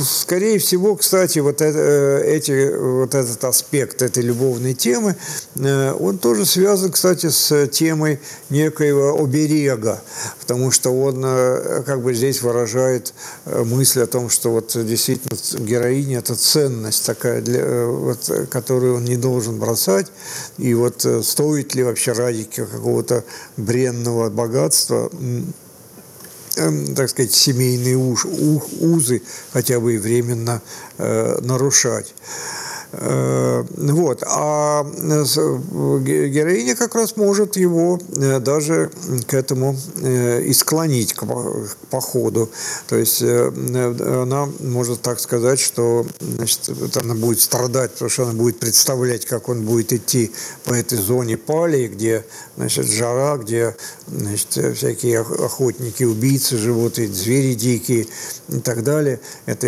скорее 0.03 0.59
всего, 0.59 0.95
кстати, 0.95 1.39
вот, 1.39 1.61
эти, 1.61 2.75
вот 2.75 3.15
этот 3.15 3.43
аспект 3.45 4.00
этой 4.01 4.23
любовной 4.23 4.73
темы, 4.73 5.15
э, 5.55 5.91
он 5.93 6.17
тоже 6.17 6.45
связан, 6.45 6.91
кстати, 6.91 7.29
с 7.29 7.67
темой 7.67 8.19
некоего 8.49 9.21
оберега, 9.21 10.01
потому 10.39 10.71
что 10.71 10.89
он 10.91 11.23
э, 11.23 11.83
как 11.85 12.01
бы 12.01 12.13
здесь 12.13 12.41
выражает 12.41 13.13
э, 13.45 13.63
мысль 13.63 14.01
о 14.01 14.07
том, 14.07 14.29
что 14.29 14.51
вот 14.51 14.71
действительно 14.75 15.37
героиня– 15.65 16.19
это 16.19 16.35
ценность 16.35 17.05
такая, 17.05 17.41
для, 17.41 17.85
вот, 17.85 18.31
которую 18.49 18.97
он 18.97 19.05
не 19.05 19.17
должен 19.17 19.59
бросать, 19.59 20.07
и 20.57 20.73
вот 20.73 21.05
стоит 21.23 21.75
ли 21.75 21.83
вообще 21.83 22.11
ради 22.13 22.43
какого-то 22.43 23.23
бренного 23.57 24.29
богатства 24.29 25.09
эм, 26.57 26.95
так 26.95 27.09
сказать, 27.09 27.31
семейные 27.31 27.97
уж, 27.97 28.25
узы 28.25 29.21
хотя 29.51 29.79
бы 29.79 29.95
и 29.95 29.97
временно 29.97 30.61
э, 30.97 31.39
нарушать. 31.41 32.13
Э, 32.93 33.63
вот. 33.77 34.23
А 34.27 34.83
э, 34.83 35.23
героиня 36.27 36.75
как 36.75 36.95
раз 36.95 37.15
может 37.15 37.55
его 37.55 37.99
э, 38.15 38.39
даже 38.39 38.91
к 39.27 39.33
этому 39.33 39.77
и 40.01 40.53
склонить 40.53 41.13
к 41.13 41.25
походу. 41.89 42.49
То 42.87 42.97
есть 42.97 43.21
она 43.21 44.49
может 44.59 45.01
так 45.01 45.19
сказать, 45.19 45.59
что 45.59 46.05
значит, 46.19 46.69
она 47.01 47.15
будет 47.15 47.39
страдать, 47.39 47.91
потому 47.91 48.09
что 48.09 48.23
она 48.23 48.33
будет 48.33 48.59
представлять, 48.59 49.25
как 49.25 49.49
он 49.49 49.63
будет 49.63 49.93
идти 49.93 50.31
по 50.65 50.73
этой 50.73 50.97
зоне 50.97 51.37
палии, 51.37 51.87
где 51.87 52.25
значит, 52.57 52.87
жара, 52.87 53.37
где 53.37 53.75
значит, 54.07 54.77
всякие 54.77 55.21
охотники, 55.21 56.03
убийцы 56.03 56.57
живут, 56.57 56.99
и 56.99 57.07
звери 57.07 57.53
дикие 57.53 58.07
и 58.49 58.59
так 58.59 58.83
далее. 58.83 59.19
Это 59.45 59.67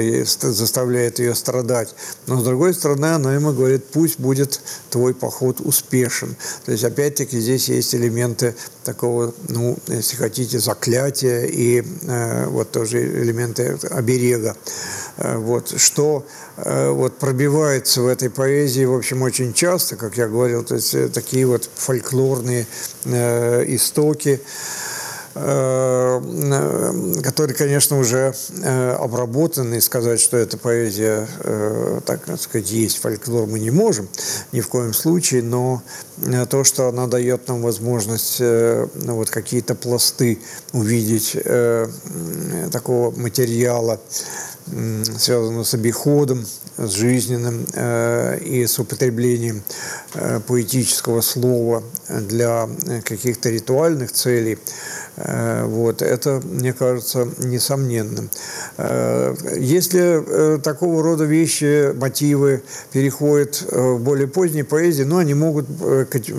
заставляет 0.51 1.19
ее 1.19 1.35
страдать. 1.35 1.95
Но 2.27 2.39
с 2.39 2.43
другой 2.43 2.73
стороны, 2.73 3.12
она 3.15 3.33
ему 3.33 3.53
говорит, 3.53 3.85
пусть 3.91 4.19
будет 4.19 4.61
твой 4.89 5.13
поход 5.13 5.59
успешен. 5.59 6.35
То 6.65 6.71
есть, 6.71 6.83
опять-таки, 6.83 7.39
здесь 7.39 7.69
есть 7.69 7.95
элементы 7.95 8.55
такого, 8.83 9.33
ну, 9.49 9.77
если 9.87 10.15
хотите, 10.15 10.59
заклятия 10.59 11.45
и 11.45 11.83
э, 12.01 12.45
вот 12.47 12.71
тоже 12.71 13.03
элементы 13.03 13.77
оберега. 13.89 14.55
Э, 15.17 15.37
вот, 15.37 15.73
что 15.79 16.25
э, 16.57 16.89
вот 16.89 17.17
пробивается 17.17 18.01
в 18.01 18.07
этой 18.07 18.29
поэзии, 18.29 18.85
в 18.85 18.95
общем, 18.95 19.21
очень 19.21 19.53
часто, 19.53 19.95
как 19.95 20.17
я 20.17 20.27
говорил, 20.27 20.63
то 20.63 20.75
есть 20.75 20.93
э, 20.95 21.09
такие 21.09 21.45
вот 21.45 21.69
фольклорные 21.75 22.67
э, 23.05 23.65
истоки. 23.67 24.41
Который, 27.23 27.55
конечно, 27.55 27.97
уже 27.97 28.35
обработан, 28.99 29.73
и 29.73 29.79
сказать, 29.79 30.19
что 30.19 30.37
эта 30.37 30.57
поэзия, 30.57 31.27
так 32.05 32.21
сказать, 32.39 32.69
есть 32.71 32.97
фольклор, 32.97 33.47
мы 33.47 33.59
не 33.59 33.71
можем 33.71 34.07
ни 34.51 34.61
в 34.61 34.67
коем 34.67 34.93
случае, 34.93 35.41
но 35.41 35.81
то, 36.49 36.63
что 36.63 36.87
она 36.87 37.07
дает 37.07 37.47
нам 37.47 37.63
возможность 37.63 38.39
ну, 38.39 39.15
вот 39.15 39.31
какие-то 39.31 39.73
пласты 39.73 40.39
увидеть 40.71 41.35
такого 42.71 43.11
материала, 43.17 43.99
связанного 45.17 45.63
с 45.63 45.73
обиходом, 45.73 46.45
с 46.77 46.91
жизненным 46.91 47.65
э, 47.73 48.39
и 48.39 48.65
с 48.65 48.79
употреблением 48.79 49.61
э, 50.13 50.39
поэтического 50.45 51.21
слова 51.21 51.83
для 52.07 52.69
каких-то 53.03 53.49
ритуальных 53.49 54.11
целей, 54.11 54.57
Э, 54.57 54.92
вот, 55.15 56.01
это, 56.01 56.41
мне 56.43 56.73
кажется, 56.73 57.27
несомненным. 57.37 58.29
Э, 58.77 59.35
если 59.57 60.55
э, 60.55 60.57
такого 60.57 61.03
рода 61.03 61.23
вещи, 61.23 61.93
мотивы 61.93 62.63
переходят 62.91 63.63
в 63.69 63.99
более 63.99 64.27
поздней 64.27 64.63
поэзии, 64.63 65.03
но 65.03 65.17
они 65.17 65.33
могут 65.33 65.67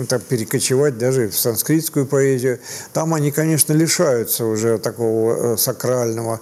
так, 0.09 0.23
перекочевать 0.23 0.97
даже 0.97 1.29
в 1.29 1.37
санскритскую 1.37 2.05
поэзию. 2.05 2.59
Там 2.93 3.13
они, 3.13 3.31
конечно, 3.31 3.71
лишаются 3.73 4.45
уже 4.45 4.77
такого 4.77 5.55
сакрального. 5.55 6.41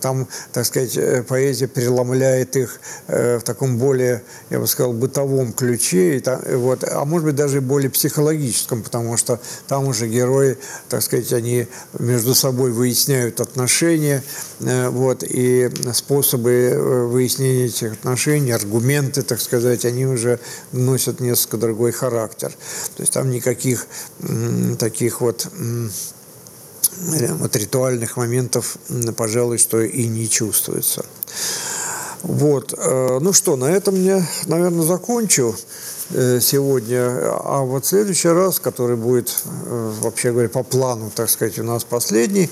Там, 0.00 0.28
так 0.52 0.66
сказать, 0.66 1.26
поэзия 1.26 1.66
переломляет 1.66 2.56
их 2.56 2.80
в 3.08 3.40
таком 3.40 3.78
более, 3.78 4.22
я 4.50 4.60
бы 4.60 4.66
сказал, 4.66 4.92
бытовом 4.92 5.52
ключе, 5.52 6.16
и 6.16 6.20
там, 6.20 6.40
вот, 6.46 6.84
а 6.84 7.04
может 7.04 7.26
быть 7.26 7.36
даже 7.36 7.60
более 7.60 7.90
психологическом, 7.90 8.82
потому 8.82 9.16
что 9.16 9.40
там 9.66 9.88
уже 9.88 10.06
герои, 10.06 10.58
так 10.88 11.02
сказать, 11.02 11.32
они 11.32 11.63
между 11.98 12.34
собой 12.34 12.72
выясняют 12.72 13.40
отношения, 13.40 14.22
э, 14.60 14.88
вот, 14.88 15.22
и 15.22 15.70
способы 15.92 16.50
э, 16.50 17.04
выяснения 17.06 17.66
этих 17.66 17.92
отношений, 17.92 18.52
аргументы, 18.52 19.22
так 19.22 19.40
сказать, 19.40 19.84
они 19.84 20.06
уже 20.06 20.40
носят 20.72 21.20
несколько 21.20 21.56
другой 21.56 21.92
характер. 21.92 22.52
То 22.96 23.02
есть 23.02 23.12
там 23.12 23.30
никаких 23.30 23.86
таких 24.78 25.20
вот 25.20 25.48
вот 27.38 27.56
ритуальных 27.56 28.16
моментов, 28.16 28.76
пожалуй, 29.16 29.58
что 29.58 29.80
и 29.80 30.06
не 30.06 30.28
чувствуется. 30.28 31.04
Вот. 32.22 32.74
Э, 32.76 33.18
ну 33.20 33.32
что, 33.32 33.56
на 33.56 33.66
этом 33.66 33.94
я, 34.02 34.26
наверное, 34.46 34.82
закончу. 34.82 35.54
Э, 36.10 36.38
сегодня. 36.40 37.30
А 37.30 37.62
вот 37.62 37.86
следующий 37.86 38.28
раз, 38.28 38.60
который 38.60 38.96
будет, 38.96 39.34
э, 39.44 39.92
вообще 40.00 40.32
говоря, 40.32 40.50
по 40.50 40.62
плану, 40.62 41.10
так 41.14 41.30
сказать, 41.30 41.58
у 41.58 41.62
нас 41.62 41.84
последний, 41.84 42.50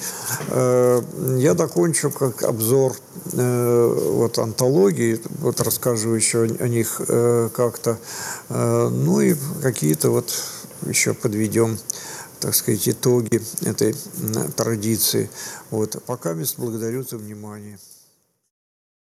э, 0.48 1.02
я 1.36 1.54
докончу 1.54 2.10
как 2.10 2.42
обзор 2.42 2.96
вот 3.24 4.38
антологии, 4.38 5.20
вот 5.40 5.60
расскажу 5.60 6.12
еще 6.12 6.42
о 6.42 6.68
них 6.68 7.00
как-то, 7.54 7.98
ну 8.48 9.20
и 9.20 9.36
какие-то 9.62 10.10
вот 10.10 10.32
еще 10.86 11.14
подведем 11.14 11.78
так 12.40 12.54
сказать, 12.54 12.88
итоги 12.88 13.40
этой 13.64 13.94
традиции. 14.56 15.30
Вот. 15.70 16.02
Пока 16.04 16.32
мест 16.32 16.56
благодарю 16.58 17.04
за 17.04 17.16
внимание. 17.16 17.78